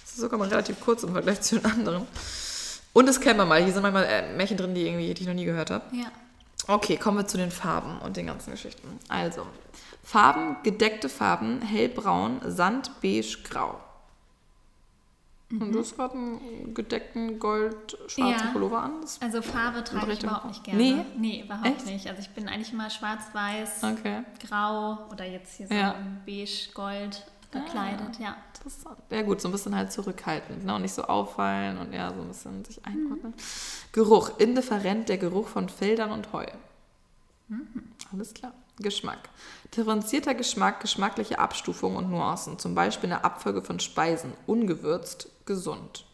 [0.03, 2.07] Das ist sogar mal relativ kurz im Vergleich zu den anderen.
[2.93, 3.63] Und das kennen wir mal.
[3.63, 5.85] Hier sind manchmal äh, Märchen drin, die, irgendwie, die ich noch nie gehört habe.
[5.93, 6.07] Ja.
[6.67, 8.99] Okay, kommen wir zu den Farben und den ganzen Geschichten.
[9.09, 9.47] Also,
[10.03, 13.81] Farben, gedeckte Farben, hellbraun, sand, beige, grau.
[15.55, 15.63] Mhm.
[15.63, 18.53] Und du hast gerade einen gedeckten gold-schwarzen ja.
[18.53, 18.93] Pullover an.
[19.21, 20.81] Also Farbe trage ich überhaupt nicht gerne.
[20.81, 21.05] Nee?
[21.17, 21.87] Nee, überhaupt Echt?
[21.87, 22.07] nicht.
[22.09, 24.23] Also ich bin eigentlich immer schwarz-weiß, okay.
[24.47, 25.95] grau oder jetzt hier so ja.
[26.27, 28.37] beige-gold gekleidet, ah, ja.
[28.55, 28.99] Interessant.
[29.11, 30.75] Ja gut, so ein bisschen halt zurückhaltend ne?
[30.75, 33.33] und nicht so auffallen und ja, so ein bisschen sich einordnen.
[33.33, 33.93] Mhm.
[33.93, 36.47] Geruch, indifferent der Geruch von Feldern und Heu.
[37.49, 37.93] Mhm.
[38.13, 38.53] Alles klar.
[38.79, 39.29] Geschmack.
[39.77, 46.05] Differenzierter Geschmack, geschmackliche Abstufungen und Nuancen, zum Beispiel eine Abfolge von Speisen, ungewürzt, gesund.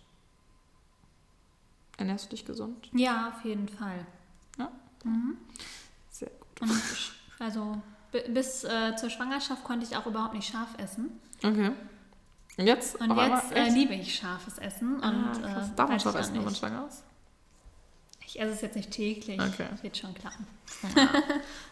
[1.97, 2.89] Ernährst du dich gesund?
[2.93, 4.07] Ja, auf jeden Fall.
[4.59, 4.70] Ja.
[6.11, 6.62] Sehr gut.
[6.62, 6.83] Und
[7.39, 7.81] also
[8.12, 11.11] bi- bis äh, zur Schwangerschaft konnte ich auch überhaupt nicht scharf essen.
[11.39, 11.72] Okay.
[12.59, 12.97] Und jetzt?
[13.01, 14.97] Und jetzt äh, liebe ich scharfes Essen.
[14.97, 15.68] Und, ah, krass.
[15.70, 17.05] äh, Darf man scharf essen, wenn man schwanger ist?
[18.33, 19.41] Ich esse es jetzt nicht täglich.
[19.41, 19.66] Okay.
[19.83, 20.47] Wird schon klappen.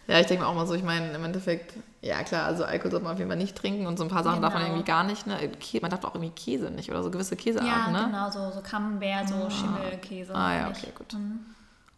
[0.09, 2.91] Ja, ich denke mir auch mal so, ich meine, im Endeffekt, ja klar, also Alkohol
[2.93, 4.75] sollte man auf jeden Fall nicht trinken und so ein paar Sachen darf man Genau.
[4.77, 5.37] irgendwie gar nicht, ne?
[5.61, 8.07] Kä- Man darf auch irgendwie Käse nicht oder so gewisse Käsearten, Ja, ne?
[8.07, 10.35] genau, so, so Camembert, so Schimmelkäse.
[10.35, 11.13] Ah, ja, okay, gut.
[11.13, 11.41] Mhm.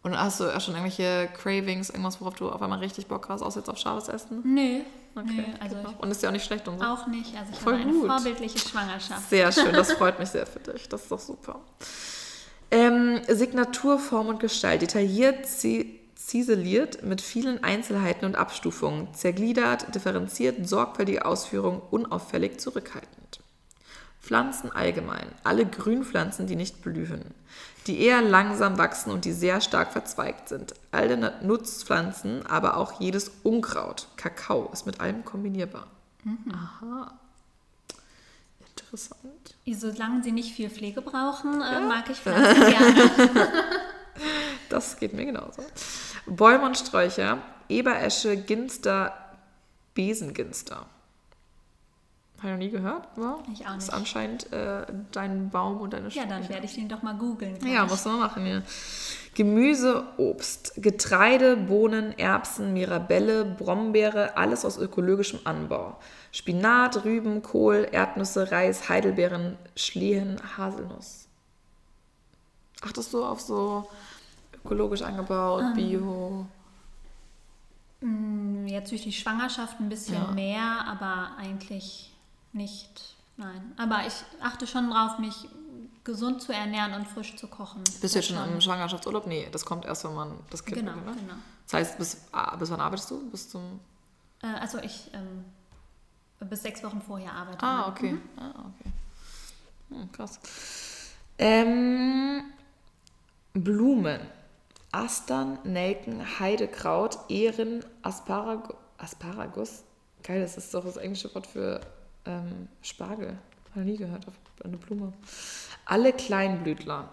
[0.03, 3.43] Und hast du auch schon irgendwelche Cravings, irgendwas, worauf du auf einmal richtig Bock hast,
[3.43, 4.41] außer jetzt auf scharfes Essen?
[4.43, 4.81] Nö,
[5.15, 6.85] Okay, nö, also Und ist ja auch nicht schlecht und so.
[6.85, 7.37] auch nicht.
[7.37, 8.07] Also ich Voll habe eine gut.
[8.09, 9.31] vorbildliche Schwangerschaft.
[9.31, 10.89] Sehr schön, das freut mich sehr für dich.
[10.89, 11.61] Das ist doch super.
[12.71, 14.83] Ähm, Signaturform und Gestalt.
[14.83, 19.13] Detailliert, zi- ziseliert, mit vielen Einzelheiten und Abstufungen.
[19.15, 23.41] Zergliedert, differenziert, sorgfältige Ausführung, unauffällig, zurückhaltend.
[24.21, 25.27] Pflanzen allgemein.
[25.45, 27.35] Alle Grünpflanzen, die nicht blühen.
[27.87, 30.75] Die eher langsam wachsen und die sehr stark verzweigt sind.
[30.93, 34.09] Alle Nutzpflanzen, aber auch jedes Unkraut.
[34.17, 35.87] Kakao ist mit allem kombinierbar.
[36.53, 37.19] Aha.
[38.91, 39.55] Interessant.
[39.67, 43.11] Solange sie nicht viel Pflege brauchen, äh, mag ich Pflanzen gerne.
[44.69, 45.65] Das geht mir genauso.
[46.27, 47.39] Bäume und Sträucher,
[47.69, 49.17] Eberesche, Ginster,
[49.95, 50.87] Besenginster.
[52.43, 53.07] Habe ich noch nie gehört.
[53.19, 53.39] Ja?
[53.53, 53.93] Ich auch Ist nicht.
[53.95, 56.29] anscheinend äh, dein Baum und deine Ja, Sträucher.
[56.29, 57.59] dann werde ich den doch mal googeln.
[57.67, 58.63] Ja, muss man machen, ja.
[59.35, 65.99] Gemüse, Obst, Getreide, Bohnen, Erbsen, Mirabelle, Brombeere, alles aus ökologischem Anbau.
[66.33, 71.29] Spinat, Rüben, Kohl, Erdnüsse, Reis, Heidelbeeren, Schlehen, Haselnuss.
[72.83, 73.89] Achtest du auf so
[74.65, 75.75] ökologisch angebaut, Ähm.
[75.75, 76.47] Bio?
[78.01, 80.31] Mm, Jetzt durch die Schwangerschaft ein bisschen Ja.
[80.33, 82.13] mehr, aber eigentlich
[82.53, 83.17] nicht.
[83.37, 83.73] Nein.
[83.79, 85.49] Aber ich achte schon drauf, mich
[86.05, 87.83] gesund zu ernähren und frisch zu kochen.
[88.01, 89.27] Bist du jetzt schon im Schwangerschaftsurlaub?
[89.27, 91.23] Nee, das kommt erst, wenn man das Kind Genau, bekommt, ne?
[91.23, 91.35] genau.
[91.65, 93.31] Das heißt, bis, ah, bis wann arbeitest du?
[93.31, 93.81] Bis zum...
[94.43, 95.45] Äh, also ich ähm,
[96.49, 97.63] bis sechs Wochen vorher arbeite.
[97.63, 98.19] Ah, okay.
[98.37, 98.93] Ah, okay.
[99.91, 100.41] Hm, krass.
[101.39, 102.45] Ähm,
[103.53, 104.21] Blumen.
[104.93, 108.75] Astern, Nelken, Heidekraut, Ehren, Asparagus.
[108.99, 109.83] Asparagus?
[110.23, 111.81] Geil, das ist doch das englische Wort für
[112.27, 113.39] ähm, Spargel.
[113.75, 115.13] Habe nie gehört, auf eine Blume.
[115.85, 117.09] Alle Kleinblütler.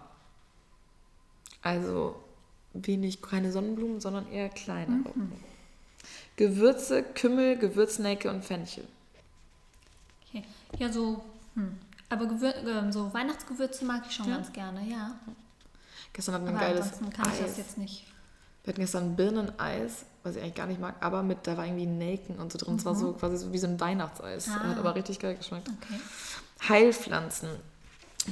[1.62, 2.16] Also
[2.72, 5.04] wenig, keine Sonnenblumen, sondern eher kleine.
[6.36, 8.84] Gewürze, Kümmel, Gewürznelke und Fenchel.
[10.26, 10.44] Okay.
[10.78, 11.24] Ja, so.
[11.54, 11.78] Hm.
[12.10, 14.36] Aber Gewür ähm, so Weihnachtsgewürze mag ich schon Ja.
[14.36, 15.18] ganz gerne, ja.
[16.12, 17.46] Gestern hatten wir Aber ein geiles ansonsten kann ich Eis.
[17.48, 18.06] das jetzt nicht.
[18.64, 21.86] Wir hatten gestern Birneneis, was ich eigentlich gar nicht mag, aber mit, da war irgendwie
[21.86, 22.76] Nelken und so drin.
[22.76, 24.46] Es war so quasi so wie so ein Weihnachtseis.
[24.46, 24.52] Mhm.
[24.54, 24.68] Ah.
[24.68, 25.68] Hat aber richtig geil geschmeckt.
[25.68, 26.00] Okay.
[26.68, 27.48] Heilpflanzen.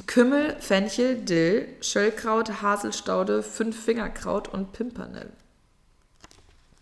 [0.07, 5.31] Kümmel, Fenchel, Dill, Schöllkraut, Haselstaude, Fünffingerkraut und Pimpernell.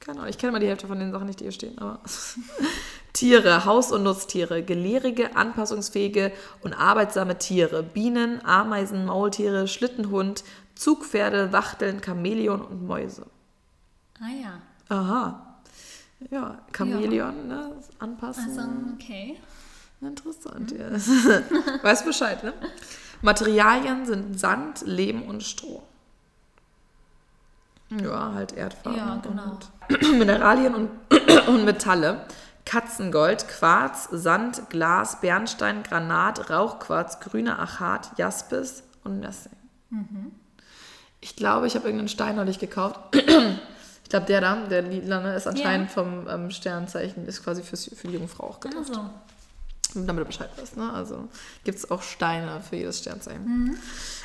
[0.01, 2.01] Keine Ahnung, ich kenne mal die Hälfte von den Sachen nicht, die hier stehen, aber.
[3.15, 10.43] Tiere, Haus- und Nutztiere, gelehrige, anpassungsfähige und arbeitsame Tiere, Bienen, Ameisen, Maultiere, Schlittenhund,
[10.75, 13.27] Zugpferde, Wachteln, Chamäleon und Mäuse.
[14.21, 14.61] Ah ja.
[14.89, 15.57] Aha.
[16.31, 17.73] Ja, Chamäleon, ne?
[17.99, 18.45] Anpassen.
[18.59, 18.63] Also,
[18.95, 19.39] okay.
[20.01, 20.79] Interessant, Mhm.
[20.79, 20.91] ja.
[21.83, 22.53] Weißt Bescheid, ne?
[23.23, 25.83] Materialien sind Sand, Lehm und Stroh.
[28.03, 29.59] Ja, halt Erdfarben Ja, genau.
[29.91, 30.91] und Mineralien und,
[31.49, 32.27] und Metalle.
[32.67, 39.53] Katzengold, Quarz, Sand, Glas, Bernstein, Granat, Rauchquarz, grüner Achat, Jaspis und Messing.
[39.91, 40.33] Mhm.
[41.21, 42.99] Ich glaube, ich habe irgendeinen Stein neulich gekauft.
[44.05, 48.07] Ich glaube, der da, der lila, ist anscheinend vom ähm, Sternzeichen, ist quasi fürs, für
[48.07, 48.85] die Jungfrau auch gedacht.
[48.89, 49.11] Also,
[49.95, 50.93] Damit du Bescheid weißt, ne?
[50.93, 51.29] Also
[51.65, 53.79] gibt es auch Steine für jedes Sternzeichen.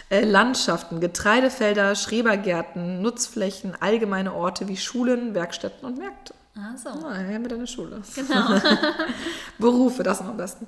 [0.10, 6.34] Äh, Landschaften, Getreidefelder, Schrebergärten, Nutzflächen, allgemeine Orte wie Schulen, Werkstätten und Märkte.
[6.56, 6.90] also.
[6.90, 8.02] Ah, her mit deiner Schule.
[8.16, 8.60] Genau.
[9.60, 10.68] Berufe, das am besten.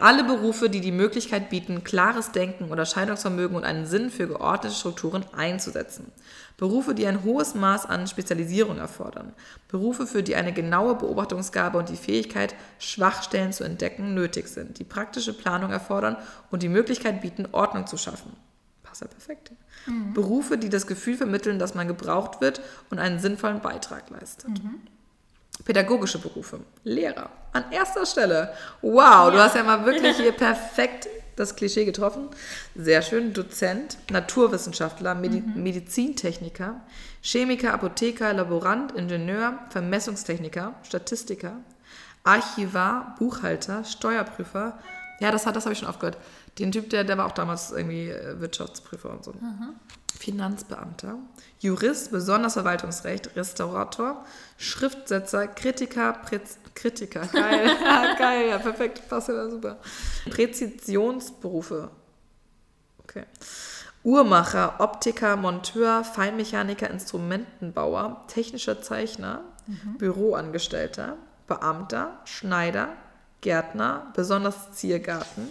[0.00, 4.74] Alle Berufe, die die Möglichkeit bieten, klares Denken oder Scheidungsvermögen und einen Sinn für geordnete
[4.74, 6.10] Strukturen einzusetzen.
[6.60, 9.32] Berufe, die ein hohes Maß an Spezialisierung erfordern.
[9.68, 14.84] Berufe, für die eine genaue Beobachtungsgabe und die Fähigkeit, Schwachstellen zu entdecken, nötig sind, die
[14.84, 16.18] praktische Planung erfordern
[16.50, 18.36] und die Möglichkeit bieten, Ordnung zu schaffen.
[18.82, 19.52] Passt ja perfekt.
[20.12, 24.50] Berufe, die das Gefühl vermitteln, dass man gebraucht wird und einen sinnvollen Beitrag leistet.
[25.64, 26.60] Pädagogische Berufe.
[26.84, 27.30] Lehrer.
[27.54, 28.52] An erster Stelle.
[28.82, 29.44] Wow, du Ja.
[29.44, 31.08] hast ja mal wirklich hier perfekt
[31.40, 32.28] das Klischee getroffen.
[32.76, 33.32] Sehr schön.
[33.32, 36.80] Dozent, Naturwissenschaftler, Medi Medizintechniker,
[37.22, 41.56] Chemiker, Apotheker, Laborant, Ingenieur, Vermessungstechniker, Statistiker,
[42.24, 44.78] Archivar, Buchhalter, Steuerprüfer,
[45.20, 46.16] Ja, das, hat- das habe ich schon oft gehört.
[46.58, 49.32] Den Typ, der, der war auch damals irgendwie äh, Wirtschaftsprüfer und so.
[50.18, 51.18] Finanzbeamter,
[51.60, 54.24] Jurist, besonders Verwaltungsrecht, Restaurator,
[54.58, 57.26] Schriftsetzer, Kritiker, Prez Kritiker.
[57.32, 59.78] Geil, ja, geil, ja, perfekt, passt ja super.
[60.30, 61.90] Präzisionsberufe.
[63.02, 63.24] Okay.
[64.02, 69.42] Uhrmacher, Optiker, Monteur, Feinmechaniker, Instrumentenbauer, technischer Zeichner,
[69.98, 71.16] Büroangestellter,
[71.46, 72.88] Beamter, Schneider,
[73.42, 75.48] Gärtner, besonders Ziergarten,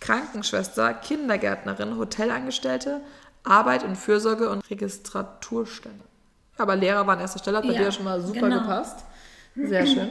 [0.00, 3.00] Krankenschwester, Kindergärtnerin, Hotelangestellte,
[3.44, 5.94] Arbeit und Fürsorge und Registraturstelle.
[6.58, 8.60] Aber Lehrer waren an erster Stelle, hat bei Ja, dir schon mal super genau.
[8.60, 9.04] gepasst.
[9.56, 10.10] Sehr schön.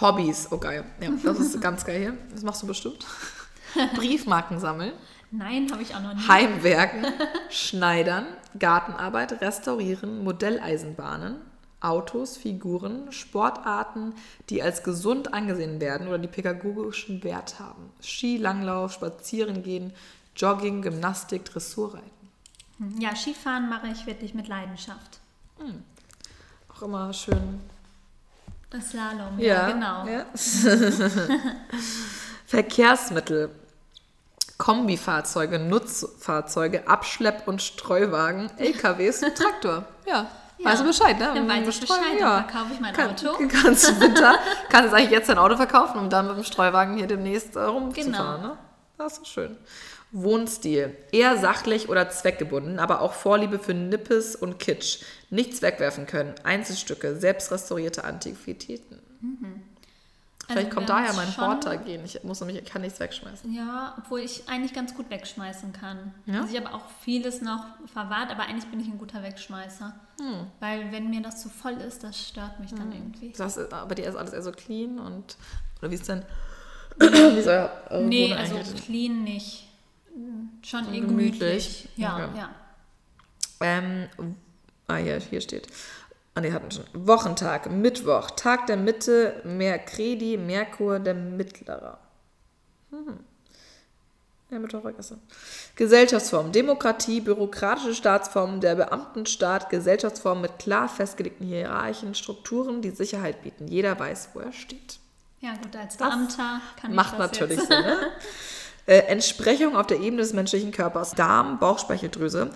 [0.00, 0.84] Hobbys, oh geil.
[1.00, 2.18] Ja, das ist ganz geil hier.
[2.32, 3.06] Das machst du bestimmt.
[3.96, 4.92] Briefmarken sammeln.
[5.30, 6.28] Nein, habe ich auch noch nie.
[6.28, 7.06] Heimwerken,
[7.50, 8.26] Schneidern,
[8.58, 11.36] Gartenarbeit, Restaurieren, Modelleisenbahnen,
[11.80, 14.14] Autos, Figuren, Sportarten,
[14.50, 17.90] die als gesund angesehen werden oder die pädagogischen Wert haben.
[18.02, 19.92] Ski, Langlauf, Spazierengehen,
[20.36, 22.10] Jogging, Gymnastik, Dressurreiten.
[22.98, 25.20] Ja, Skifahren mache ich wirklich mit Leidenschaft.
[26.68, 27.60] Auch immer schön.
[28.72, 30.06] Das Slalom, ja, genau.
[30.06, 30.24] Ja.
[32.46, 33.50] Verkehrsmittel.
[34.58, 39.84] Kombifahrzeuge, Nutzfahrzeuge, Abschlepp- und Streuwagen, LKWs, Traktor.
[40.06, 40.26] Ja,
[40.58, 41.32] Ja, weißt du Bescheid, ne?
[41.34, 43.32] dann weiß ich Bescheid, dann verkaufe ich mein Kann- Auto.
[43.62, 44.36] Kannst du Winter,
[44.68, 47.60] kannst jetzt eigentlich jetzt dein Auto verkaufen, um dann mit dem Streuwagen hier demnächst äh,
[47.60, 48.12] rumzufahren,
[48.42, 48.52] Genau.
[48.54, 48.58] ne?
[48.98, 49.56] Das ist doch schön.
[50.12, 50.94] Wohnstil.
[51.10, 55.02] Eher sachlich oder zweckgebunden, aber auch Vorliebe für Nippes und Kitsch.
[55.30, 56.34] Nichts wegwerfen können.
[56.44, 58.98] Einzelstücke, selbst restaurierte Antiquitäten.
[60.46, 62.04] Vielleicht Also kommt daher mein Hortergehen.
[62.04, 63.52] Ich muss nämlich, ich kann nichts wegschmeißen.
[63.54, 66.12] Ja, obwohl ich eigentlich ganz gut wegschmeißen kann.
[66.26, 66.42] Ja?
[66.42, 69.94] Also ich habe auch vieles noch verwahrt, aber eigentlich bin ich ein guter Wegschmeißer.
[70.20, 70.46] Hm.
[70.60, 73.32] Weil wenn mir das zu voll ist, das stört mich dann irgendwie.
[73.36, 75.36] Das ist, bei dir ist alles eher so clean und.
[75.80, 76.22] Oder wie ist denn.
[76.98, 79.68] wie ist euer, eure Nee, also clean nicht.
[80.62, 81.38] Schon eher gemütlich.
[81.38, 81.88] gemütlich.
[81.96, 82.38] Ja, Okay.
[82.38, 82.54] ja.
[83.60, 84.08] Ähm,
[84.88, 85.68] ah, ja, hier steht.
[86.34, 86.84] Ah, nee, hatten schon.
[86.94, 91.98] Wochentag, Mittwoch, Tag der Mitte, Merkredi, Merkur, der Mittlerer.
[92.90, 93.18] Hm.
[94.50, 95.20] Ja, Mittwoch war gestern.
[95.76, 103.68] Gesellschaftsform, Demokratie, bürokratische Staatsform, der Beamtenstaat, Gesellschaftsform mit klar festgelegten Hierarchien, Strukturen, die Sicherheit bieten.
[103.68, 104.98] Jeder weiß, wo er steht.
[105.40, 107.68] Ja gut, als Das Beamter kann Macht ich das natürlich jetzt.
[107.68, 107.96] Sinn, ne?
[108.86, 111.12] äh, Entsprechung auf der Ebene des menschlichen Körpers.
[111.12, 112.50] Darm, Bauchspeicheldrüse.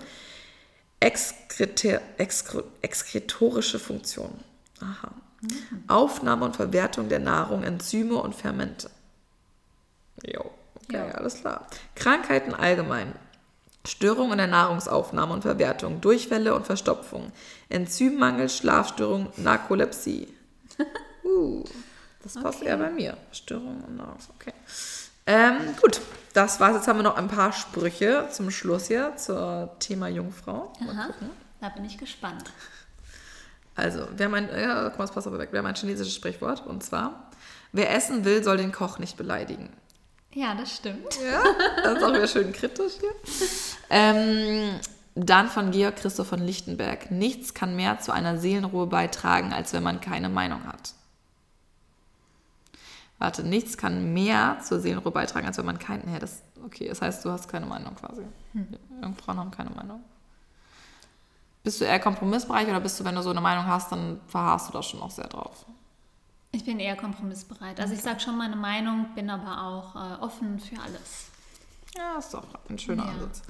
[0.99, 4.31] Exkrete, exkre, exkretorische Funktion.
[4.81, 5.11] Aha.
[5.87, 8.89] Aufnahme und Verwertung der Nahrung, Enzyme und Fermente.
[10.25, 10.41] Jo,
[10.75, 11.11] okay, Ja.
[11.11, 11.67] alles klar.
[11.95, 13.13] Krankheiten allgemein.
[13.85, 17.31] Störung in der Nahrungsaufnahme und Verwertung, Durchfälle und Verstopfung,
[17.69, 20.27] Enzymmangel, Schlafstörung, Narkolepsie.
[21.23, 21.65] Uh,
[22.23, 22.69] das passt Okay.
[22.69, 23.17] eher bei mir.
[23.33, 24.29] Störung und Nahrungs...
[24.39, 24.53] Okay.
[25.27, 26.01] Ähm, gut,
[26.33, 26.75] das war's.
[26.75, 30.71] Jetzt haben wir noch ein paar Sprüche zum Schluss hier zur Thema Jungfrau.
[30.89, 31.09] Aha,
[31.59, 32.51] da bin ich gespannt.
[33.75, 35.51] Also, wir haben ein, ja, guck mal, das passt aber weg.
[35.51, 37.29] Wir haben ein chinesisches Sprichwort und zwar:
[37.73, 39.69] Wer essen will, soll den Koch nicht beleidigen.
[40.33, 41.17] Ja, das stimmt.
[41.23, 41.43] Ja,
[41.83, 43.11] das ist auch wieder schön kritisch hier.
[43.89, 44.79] Ähm,
[45.15, 47.11] dann von Georg Christoph von Lichtenberg.
[47.11, 50.93] Nichts kann mehr zu einer Seelenruhe beitragen, als wenn man keine Meinung hat.
[53.19, 56.11] Warte, nichts kann mehr zur Seelenruhe beitragen, als wenn man keinen.
[56.13, 58.21] Ja, das, okay, das heißt, du hast keine Meinung quasi.
[59.01, 60.03] Jungfrauen haben keine Meinung.
[61.63, 64.69] Bist du eher kompromissbereich oder bist du, wenn du so eine Meinung hast, dann verharrst
[64.69, 65.65] du da schon auch sehr drauf?
[66.51, 67.79] Ich bin eher kompromissbereit.
[67.79, 71.25] Also ich sage schon meine Meinung, bin aber auch äh, offen für alles.
[71.97, 73.11] Ja, ist doch ein schöner Ja.
[73.11, 73.41] Ansatz.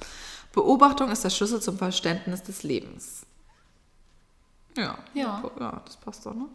[0.52, 3.26] Beobachtung ist der Schlüssel zum Verständnis des Lebens.
[4.76, 5.42] Ja, Ja.
[5.60, 6.46] ja das passt doch, ne?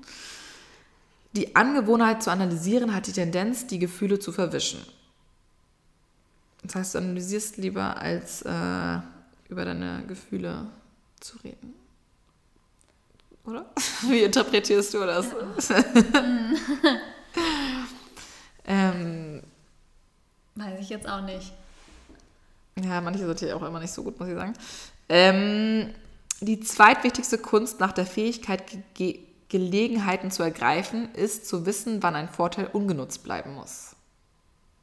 [1.34, 4.80] Die Angewohnheit zu analysieren hat die Tendenz, die Gefühle zu verwischen.
[6.62, 9.00] Das heißt, du analysierst lieber, als äh,
[9.50, 10.68] über deine Gefühle
[11.20, 11.74] zu reden.
[13.46, 13.66] Oder?
[14.08, 15.28] Wie interpretierst du das?
[18.66, 19.42] ähm,
[20.56, 21.52] Weiß ich jetzt auch nicht.
[22.82, 24.54] Ja, manche sind hier auch immer nicht so gut, muss ich sagen.
[25.10, 25.94] Ähm,
[26.42, 29.20] die zweitwichtigste Kunst nach der Fähigkeit, Ge Ge
[29.54, 33.96] Gelegenheiten zu ergreifen, ist zu wissen, wann ein Vorteil ungenutzt bleiben muss.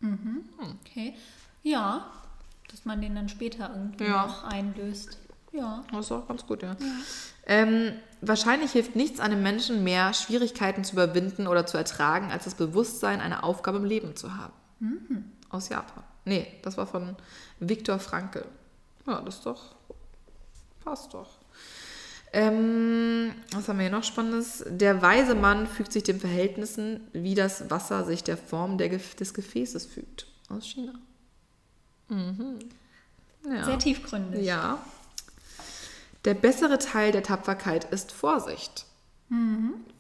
[0.01, 1.15] Okay.
[1.65, 2.07] Ja,
[2.71, 4.27] dass man den dann später irgendwie Ja.
[4.27, 5.19] noch einlöst.
[5.53, 5.83] Ja.
[5.91, 6.77] Das ist auch ganz gut, ja.
[7.47, 12.55] Ähm, wahrscheinlich hilft nichts einem Menschen mehr, Schwierigkeiten zu überwinden oder zu ertragen, als das
[12.55, 14.53] Bewusstsein, eine Aufgabe im Leben zu haben.
[15.51, 16.05] Aus Japan.
[16.25, 17.17] Nee, das war von
[17.59, 18.45] Viktor Frankl.
[19.07, 19.75] Ja, das doch.
[20.85, 21.40] Passt doch.
[22.33, 24.65] Ähm, was haben wir hier noch Spannendes?
[24.69, 29.35] Der weise Mann fügt sich den Verhältnissen, wie das Wasser sich der Form der, des
[29.35, 30.27] Gefäßes fügt.
[30.49, 30.95] Aus China.
[32.09, 32.59] Mhm.
[33.45, 33.65] Ja.
[33.65, 34.45] Sehr tiefgründig.
[34.45, 34.79] Ja.
[36.25, 38.85] Der bessere Teil der Tapferkeit ist Vorsicht.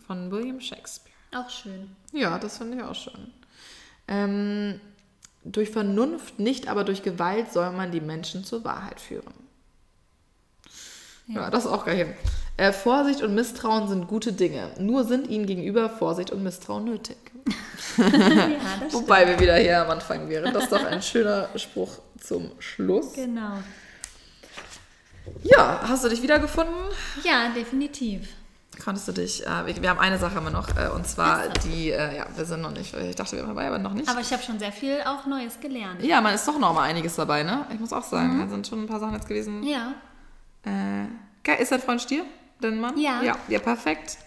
[0.06, 1.14] Von William Shakespeare.
[1.32, 1.94] Auch schön.
[2.12, 3.32] Ja, das finde ich auch schön.
[4.08, 4.80] Ähm,
[5.44, 9.32] durch Vernunft, nicht aber durch Gewalt soll man die Menschen zur Wahrheit führen.
[11.34, 12.14] Ja, das ist auch geil.
[12.56, 14.70] Äh, Vorsicht und Misstrauen sind gute Dinge.
[14.78, 17.16] Nur sind ihnen gegenüber Vorsicht und Misstrauen nötig.
[17.96, 18.06] ja,
[18.90, 20.52] Wobei wir wieder hier am Anfang wären.
[20.52, 23.14] Das ist doch ein schöner Spruch zum Schluss.
[23.14, 23.58] Genau.
[25.42, 26.74] Ja, hast du dich wiedergefunden?
[27.24, 28.28] Ja, definitiv.
[28.84, 31.90] Konntest du dich, äh, wir, wir haben eine Sache immer noch, äh, und zwar die,
[31.90, 34.08] äh, ja, wir sind noch nicht, ich dachte, wir waren dabei, aber noch nicht.
[34.08, 36.02] Aber ich habe schon sehr viel auch Neues gelernt.
[36.02, 37.66] ja, man ist doch noch mal einiges dabei, ne?
[37.72, 39.62] Ich muss auch sagen, da sind schon ein paar Sachen jetzt gewesen.
[39.62, 39.94] Ja.
[40.64, 42.24] Äh, ist dein Freund Stier,
[42.60, 42.98] dein Mann?
[42.98, 43.22] Ja.
[43.22, 44.18] Ja, ja perfekt.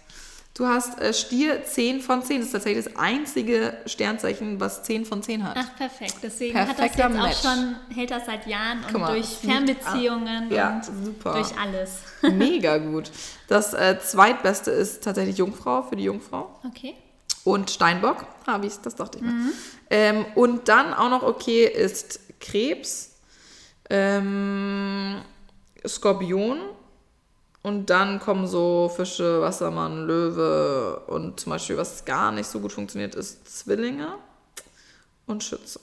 [0.55, 2.38] Du hast äh, Stier 10 von 10.
[2.38, 5.57] Das ist tatsächlich das einzige Sternzeichen, was 10 von 10 hat.
[5.57, 6.18] Ach, perfekt.
[6.22, 7.38] Deswegen hat das Perfekter jetzt Match.
[7.38, 11.34] auch schon, hält das seit Jahren und mal, durch Fernbeziehungen Ja, und super.
[11.34, 12.01] durch alles.
[12.22, 13.10] Mega gut.
[13.47, 16.60] Das äh, zweitbeste ist tatsächlich Jungfrau für die Jungfrau.
[16.68, 16.93] Okay.
[17.43, 18.26] Und Steinbock.
[18.45, 19.34] Ah, wie ist das dachte ich mir.
[19.89, 23.15] Ähm, und dann auch noch okay ist Krebs,
[23.89, 25.19] ähm,
[25.88, 26.60] Skorpion
[27.61, 32.73] und dann kommen so Fische, Wassermann, Löwe und zum Beispiel, was gar nicht so gut
[32.73, 34.15] funktioniert, ist Zwillinge
[35.26, 35.80] und Schütze.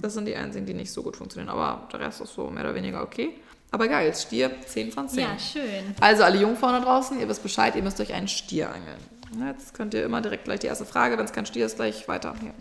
[0.00, 2.64] Das sind die einzigen, die nicht so gut funktionieren, aber der Rest ist so mehr
[2.64, 3.34] oder weniger okay.
[3.70, 5.20] Aber geil, Stier 10 von 10.
[5.20, 5.94] Ja, schön.
[6.00, 8.98] Also alle Jungfrauen da draußen, ihr wisst Bescheid, ihr müsst euch einen Stier angeln.
[9.46, 12.08] Jetzt könnt ihr immer direkt gleich die erste Frage, wenn es kein Stier ist, gleich
[12.08, 12.34] weiter.
[12.40, 12.54] Hier,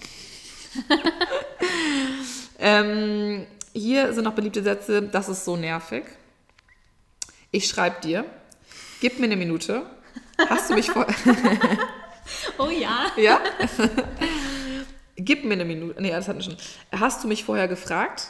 [2.59, 6.03] ähm, hier sind noch beliebte Sätze, das ist so nervig.
[7.51, 8.25] Ich schreibe dir,
[9.01, 9.85] gib mir eine Minute.
[10.49, 11.05] Hast du mich vor...
[12.57, 13.07] Oh ja.
[13.17, 13.39] ja?
[15.15, 16.01] gib mir eine Minute.
[16.01, 16.57] Nee, das hatten wir schon.
[16.91, 18.29] Hast du mich vorher gefragt?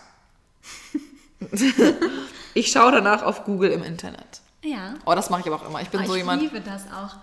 [2.54, 4.42] ich schaue danach auf Google im Internet.
[4.64, 4.96] Ja.
[5.06, 5.82] Oh, das mache ich aber auch immer.
[5.82, 6.42] Ich bin Aber so ich jemand...
[6.42, 7.18] liebe das auch.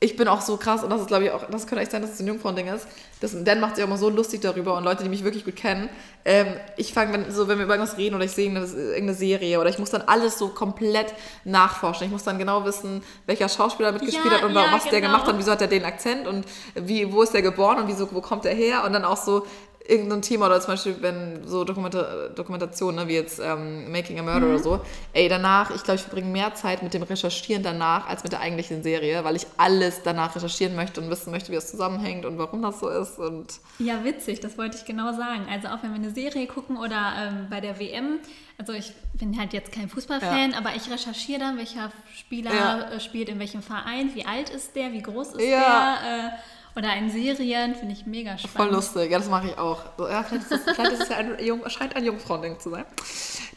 [0.00, 2.02] Ich bin auch so krass und das ist, glaube ich, auch, das könnte echt sein,
[2.02, 2.86] dass es ein Jungfrauen-Ding ist.
[3.20, 5.56] Das, Dan macht sich auch immer so lustig darüber und Leute, die mich wirklich gut
[5.56, 5.88] kennen.
[6.24, 6.46] Ähm,
[6.76, 9.70] ich fange, wenn, so, wenn wir über irgendwas reden oder ich sehe irgendeine, Serie oder
[9.70, 11.12] ich muss dann alles so komplett
[11.44, 12.06] nachforschen.
[12.06, 15.14] Ich muss dann genau wissen, welcher Schauspieler mitgespielt Ja, hat und ja, was der genau.
[15.14, 16.44] gemacht hat, wieso hat er den Akzent und
[16.76, 19.46] wie, wo ist der geboren und wieso, wo kommt er her und dann auch so
[19.88, 24.22] irgendein Thema oder zum Beispiel, wenn so Dokumenta Dokumentationen, ne, wie jetzt ähm, Making a
[24.22, 24.52] Murder Mhm.
[24.54, 24.80] oder so,
[25.14, 28.40] ey, danach, ich glaube, ich verbringe mehr Zeit mit dem Recherchieren danach als mit der
[28.40, 32.38] eigentlichen Serie, weil ich alles danach recherchieren möchte und wissen möchte, wie das zusammenhängt und
[32.38, 33.46] warum das so ist und
[33.78, 35.46] Ja, witzig, das wollte ich genau sagen.
[35.50, 38.18] Also auch wenn wir eine Serie gucken oder ähm, bei der WM,
[38.58, 42.90] also ich bin halt jetzt kein Fußballfan, aber ich recherchiere dann, welcher Spieler Ja.
[42.90, 45.96] äh, spielt in welchem Verein, wie alt ist der, wie groß ist Ja.
[46.02, 46.26] der.
[46.26, 46.30] Äh,
[46.78, 48.56] oder in Serien, finde ich mega spannend.
[48.56, 49.80] Voll lustig, ja, das mache ich auch.
[49.98, 52.84] Ja, vielleicht ist es, vielleicht ist es ja ein, Jung, scheint ein Jungfrauending zu sein.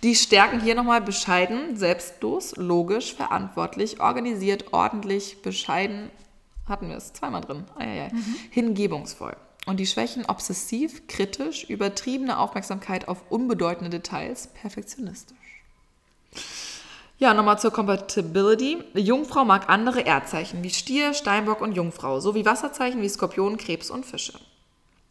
[0.02, 6.10] Die Stärken hier nochmal bescheiden, selbstlos, logisch, verantwortlich, organisiert, ordentlich, bescheiden.
[6.68, 7.66] Hatten wir es zweimal drin.
[7.78, 8.12] Eieiei.
[8.50, 9.38] Hingebungsvoll.
[9.68, 15.38] Und die Schwächen obsessiv, kritisch, übertriebene Aufmerksamkeit auf unbedeutende Details, perfektionistisch.
[17.22, 18.84] Ja, nochmal zur Compatibility.
[18.96, 23.92] Die Jungfrau mag andere Erdzeichen wie Stier, Steinbock und Jungfrau, sowie Wasserzeichen wie Skorpion, Krebs
[23.92, 24.40] und Fische.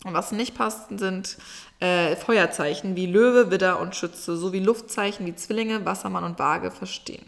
[0.05, 1.39] Und was nicht passt, sind
[1.79, 7.25] äh, Feuerzeichen wie Löwe, Widder und Schütze, sowie Luftzeichen wie Zwillinge, Wassermann und Waage verstehen.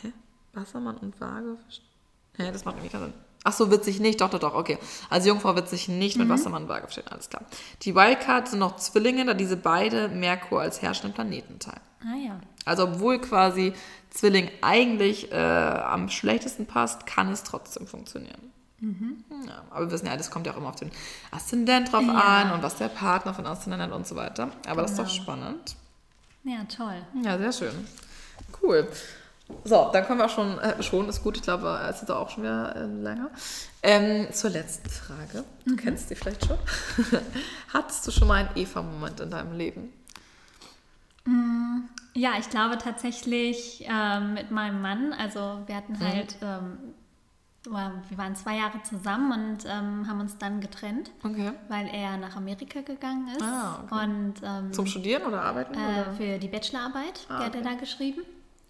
[0.00, 0.10] Hä?
[0.54, 1.86] Wassermann und Waage verstehen?
[2.38, 3.14] Hä, das macht irgendwie keinen Sinn.
[3.44, 4.78] Ach so, wird sich nicht, doch, doch, doch, okay.
[5.10, 7.44] Also Jungfrau wird sich nicht mit Wassermann und Waage verstehen, alles klar.
[7.82, 11.82] Die Wildcard sind noch Zwillinge, da diese beide Merkur als herrschenden Planeten teilen.
[12.00, 12.40] Ah ja.
[12.66, 13.72] Also obwohl quasi
[14.10, 18.52] Zwilling eigentlich äh, am schlechtesten passt, kann es trotzdem funktionieren.
[18.80, 20.90] Ja, aber wir wissen ja, das kommt ja auch immer auf den
[21.30, 22.12] Aszendent drauf Ja.
[22.12, 24.50] an und was der Partner von Aszendent hat und so weiter.
[24.68, 25.22] Aber das ist doch Genau.
[25.22, 25.76] spannend.
[26.44, 27.02] Ja, toll.
[27.24, 27.88] Ja, sehr schön.
[28.62, 28.86] Cool.
[29.64, 32.28] So, dann kommen wir auch schon, äh, schon ist gut, ich glaube, es ist auch
[32.30, 33.30] schon wieder äh, länger.
[33.82, 35.44] Ähm, zur letzten Frage.
[35.64, 36.58] Du kennst die vielleicht schon.
[37.72, 39.92] Hattest du schon mal einen Eva-Moment in deinem Leben?
[42.14, 45.12] Ja, ich glaube tatsächlich ähm, mit meinem Mann.
[45.12, 45.78] Also wir Mhm.
[45.78, 46.78] hatten halt, ähm,
[47.68, 51.52] wow, wir waren zwei Jahre zusammen und ähm, haben uns dann getrennt, Okay.
[51.68, 53.42] weil er nach Amerika gegangen ist.
[53.42, 54.04] Ah, okay.
[54.04, 55.74] Und ähm, Zum Studieren oder Arbeiten?
[55.74, 56.12] äh, oder?
[56.14, 58.22] für die Bachelorarbeit, Ah, die hat er da geschrieben.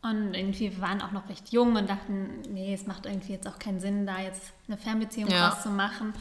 [0.02, 3.46] Und irgendwie, wir waren auch noch recht jung und dachten, nee, es macht irgendwie jetzt
[3.48, 5.48] auch keinen Sinn, da jetzt eine Fernbeziehung Ja.
[5.50, 6.12] draus zu machen.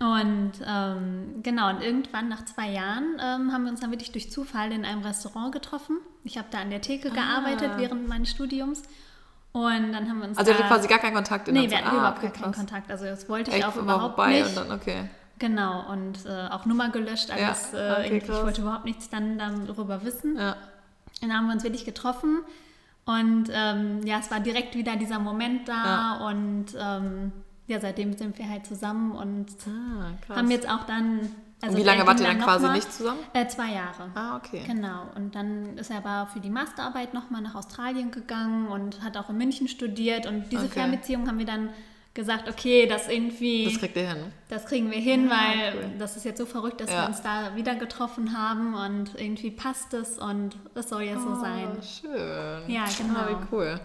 [0.00, 4.30] Und ähm, genau, und irgendwann nach zwei Jahren ähm, haben wir uns dann wirklich durch
[4.30, 5.98] Zufall in einem Restaurant getroffen.
[6.22, 8.82] Ich habe da an der Theke gearbeitet während meines Studiums.
[9.52, 10.38] Und dann haben wir uns.
[10.38, 12.44] Also, da, quasi gar keinen Kontakt in Nee, wir hatten Ah, überhaupt okay, gar keinen
[12.44, 12.56] krass.
[12.56, 12.90] Kontakt.
[12.90, 14.48] Also, das wollte ich Echt, auch überhaupt vorbei nicht.
[14.48, 15.10] und dann, okay.
[15.40, 17.72] Genau, und äh, auch Nummer gelöscht, alles.
[17.72, 18.42] Ja, äh, okay, irgendwie, ich krass.
[18.44, 20.36] wollte überhaupt nichts dann darüber wissen.
[20.36, 20.52] Ja.
[21.22, 22.38] Und dann haben wir uns wirklich getroffen.
[23.04, 26.28] Und ähm, ja, es war direkt wieder dieser Moment da.
[26.28, 27.32] Und ähm,
[27.68, 31.20] ja, seitdem sind wir halt zusammen und Ah, haben jetzt auch dann.
[31.60, 33.18] Also und wie lange wart ihr dann quasi mal- nicht zusammen?
[33.32, 34.10] Äh, zwei Jahre.
[34.14, 34.62] Ah, okay.
[34.66, 35.02] Genau.
[35.16, 39.28] Und dann ist er aber für die Masterarbeit nochmal nach Australien gegangen und hat auch
[39.30, 40.26] in München studiert.
[40.26, 40.74] Und diese Okay.
[40.74, 41.70] Fernbeziehung haben wir dann
[42.14, 44.32] gesagt, okay, das irgendwie, Das das, kriegt ihr hin.
[44.66, 45.90] kriegen wir hin, Ja, weil cool.
[45.98, 47.02] das ist jetzt so verrückt, dass Ja.
[47.02, 51.34] wir uns da wieder getroffen haben und irgendwie passt es und es soll ja so
[51.40, 51.68] sein.
[51.76, 52.62] Oh, schön.
[52.68, 53.40] Ja, Ah, genau.
[53.40, 53.80] wie cool.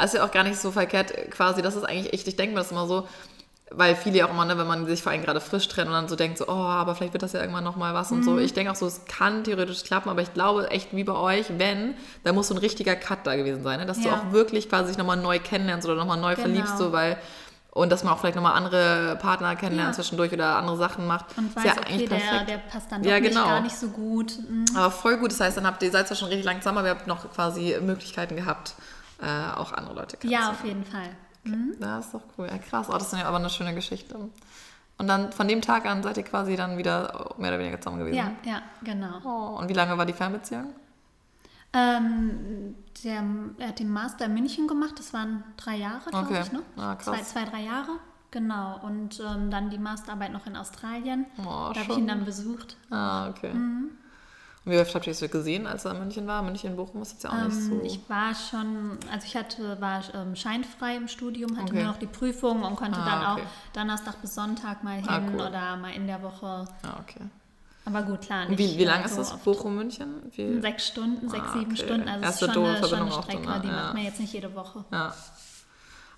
[0.00, 2.54] Also ist ja auch gar nicht so verkehrt, quasi, das ist eigentlich echt, ich denke
[2.54, 3.06] mir das immer so,
[3.72, 5.94] weil viele ja auch immer, ne, wenn man sich vor allem gerade frisch trennt und
[5.94, 8.32] dann so denkt, so, oh, aber vielleicht wird das ja irgendwann nochmal was und so.
[8.32, 8.38] Mhm.
[8.40, 11.46] Ich denke auch so, es kann theoretisch klappen, aber ich glaube echt, wie bei euch,
[11.56, 11.94] wenn,
[12.24, 13.86] da muss so ein richtiger Cut da gewesen sein, ne?
[13.86, 14.14] dass du Ja.
[14.14, 16.40] auch wirklich quasi dich nochmal neu kennenlernst oder nochmal neu Genau.
[16.48, 17.16] verliebst, so, weil,
[17.72, 20.02] und dass man auch vielleicht nochmal andere Partner kennenlernt Ja.
[20.02, 21.26] zwischendurch oder andere Sachen macht.
[21.38, 22.48] Und Ist weiß, ja okay, eigentlich der, perfekt.
[22.50, 23.44] der passt dann doch Ja, nicht, genau.
[23.46, 24.32] gar nicht so gut.
[24.48, 24.64] Mhm.
[24.74, 26.88] Aber voll gut, das heißt, dann habt ihr, seid zwar schon richtig lang zusammen, aber
[26.88, 28.74] ihr habt noch quasi Möglichkeiten gehabt,
[29.20, 30.46] äh, auch andere Leute kennenzulernen.
[30.46, 31.10] Ja, auf jeden Fall.
[31.80, 32.48] Ja, ist doch cool.
[32.48, 32.88] Ja, krass.
[32.88, 34.16] Oh, das ist ja aber eine schöne Geschichte.
[34.98, 38.00] Und dann von dem Tag an seid ihr quasi dann wieder mehr oder weniger zusammen
[38.00, 38.16] gewesen.
[38.16, 39.20] Ja, ja, genau.
[39.24, 40.74] Oh, und wie lange war die Fernbeziehung?
[41.72, 42.74] Ähm,
[43.04, 43.24] der,
[43.58, 46.42] er hat den Master in München gemacht, das waren drei Jahre, glaube Okay.
[46.42, 46.62] ich, ne?
[46.76, 47.92] Ah, zwei, zwei, drei Jahre,
[48.30, 48.80] genau.
[48.82, 51.26] Und ähm, dann die Masterarbeit noch in Australien.
[51.38, 52.76] Oh, da habe ich ihn dann besucht.
[52.90, 53.54] Ah, okay.
[53.54, 53.90] Mhm.
[54.64, 56.42] Und wie oft habt ihr es so gesehen, als er in München war?
[56.42, 57.72] München, Bochum ist jetzt ja auch nicht so.
[57.72, 61.82] Ähm, ich war schon, also ich hatte, war ähm, scheinfrei im Studium, hatte Okay.
[61.82, 63.46] nur noch die Prüfung und konnte Ah, dann auch okay.
[63.72, 65.40] Donnerstag bis Sonntag mal hin Ah, cool.
[65.40, 66.66] oder mal in der Woche.
[66.82, 67.20] ah, okay.
[67.86, 68.44] Aber gut, klar.
[68.44, 69.32] Nicht, wie, wie lang äh, ist so das?
[69.32, 69.44] oft.
[69.44, 70.14] Bochum, München?
[70.36, 70.60] Wie?
[70.60, 71.82] Sechs Stunden, sechs, Ah, sieben okay.
[71.82, 72.08] Stunden.
[72.08, 73.72] Also es ist schon eine, schon eine auch Strecke, die ja.
[73.74, 74.84] macht man jetzt nicht jede Woche.
[74.92, 75.14] Ja.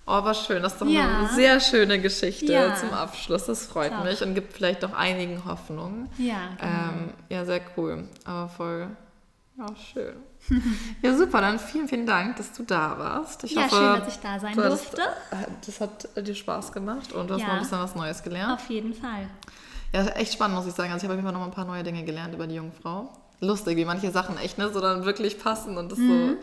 [0.05, 0.61] Oh, aber schön.
[0.61, 1.19] Das ist doch Ja.
[1.19, 2.75] eine sehr schöne Geschichte Ja.
[2.75, 3.45] zum Abschluss.
[3.45, 4.03] Das freut Doch.
[4.03, 6.09] mich und gibt vielleicht auch einigen Hoffnung.
[6.17, 6.71] Ja, genau.
[6.73, 8.03] Ähm, ja, sehr cool.
[8.25, 8.87] Aber voll,
[9.57, 10.15] ja, schön.
[11.01, 11.39] ja, super.
[11.39, 13.45] Dann vielen, vielen Dank, dass du da warst.
[13.45, 15.01] Ich ja, hoffe, schön, dass ich da sein hattest- durfte.
[15.31, 15.35] äh,
[15.65, 17.47] Das hat dir Spaß gemacht und du hast Ja.
[17.47, 18.53] mal ein bisschen was Neues gelernt.
[18.61, 19.29] Auf jeden Fall.
[19.93, 20.91] Ja, echt spannend, muss ich sagen.
[20.91, 22.55] Also ich habe auf jeden Fall noch mal ein paar neue Dinge gelernt über die
[22.55, 23.09] Jungfrau.
[23.39, 26.29] Lustig, wie manche Sachen echt ne, so dann wirklich passen und das Mhm.
[26.29, 26.35] so.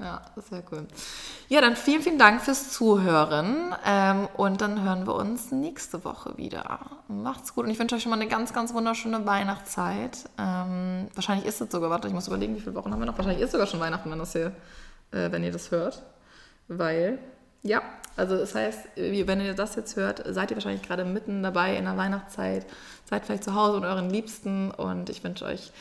[0.00, 0.86] Ja, sehr cool.
[1.48, 3.74] Ja, dann vielen, vielen Dank fürs Zuhören.
[3.86, 6.80] Ähm, und dann hören wir uns nächste Woche wieder.
[7.08, 10.24] Macht's gut und ich wünsche euch schon mal eine ganz, ganz wunderschöne Weihnachtszeit.
[10.38, 13.18] Ähm, wahrscheinlich ist es sogar, warte, ich muss überlegen, wie viele Wochen haben wir noch.
[13.18, 14.52] Wahrscheinlich ist sogar schon Weihnachten, wenn, das hier,
[15.10, 16.02] äh, wenn ihr das hört.
[16.68, 17.18] Weil,
[17.62, 17.82] ja,
[18.16, 21.84] also das heißt, wenn ihr das jetzt hört, seid ihr wahrscheinlich gerade mitten dabei in
[21.84, 22.64] der Weihnachtszeit,
[23.04, 25.72] seid vielleicht zu Hause mit euren Liebsten und ich wünsche euch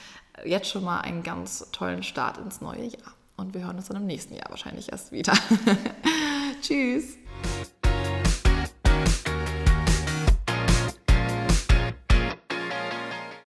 [0.44, 3.14] jetzt schon mal einen ganz tollen Start ins neue Jahr.
[3.40, 5.34] Und wir hören uns dann im nächsten Jahr wahrscheinlich erst wieder.
[6.62, 7.18] Tschüss!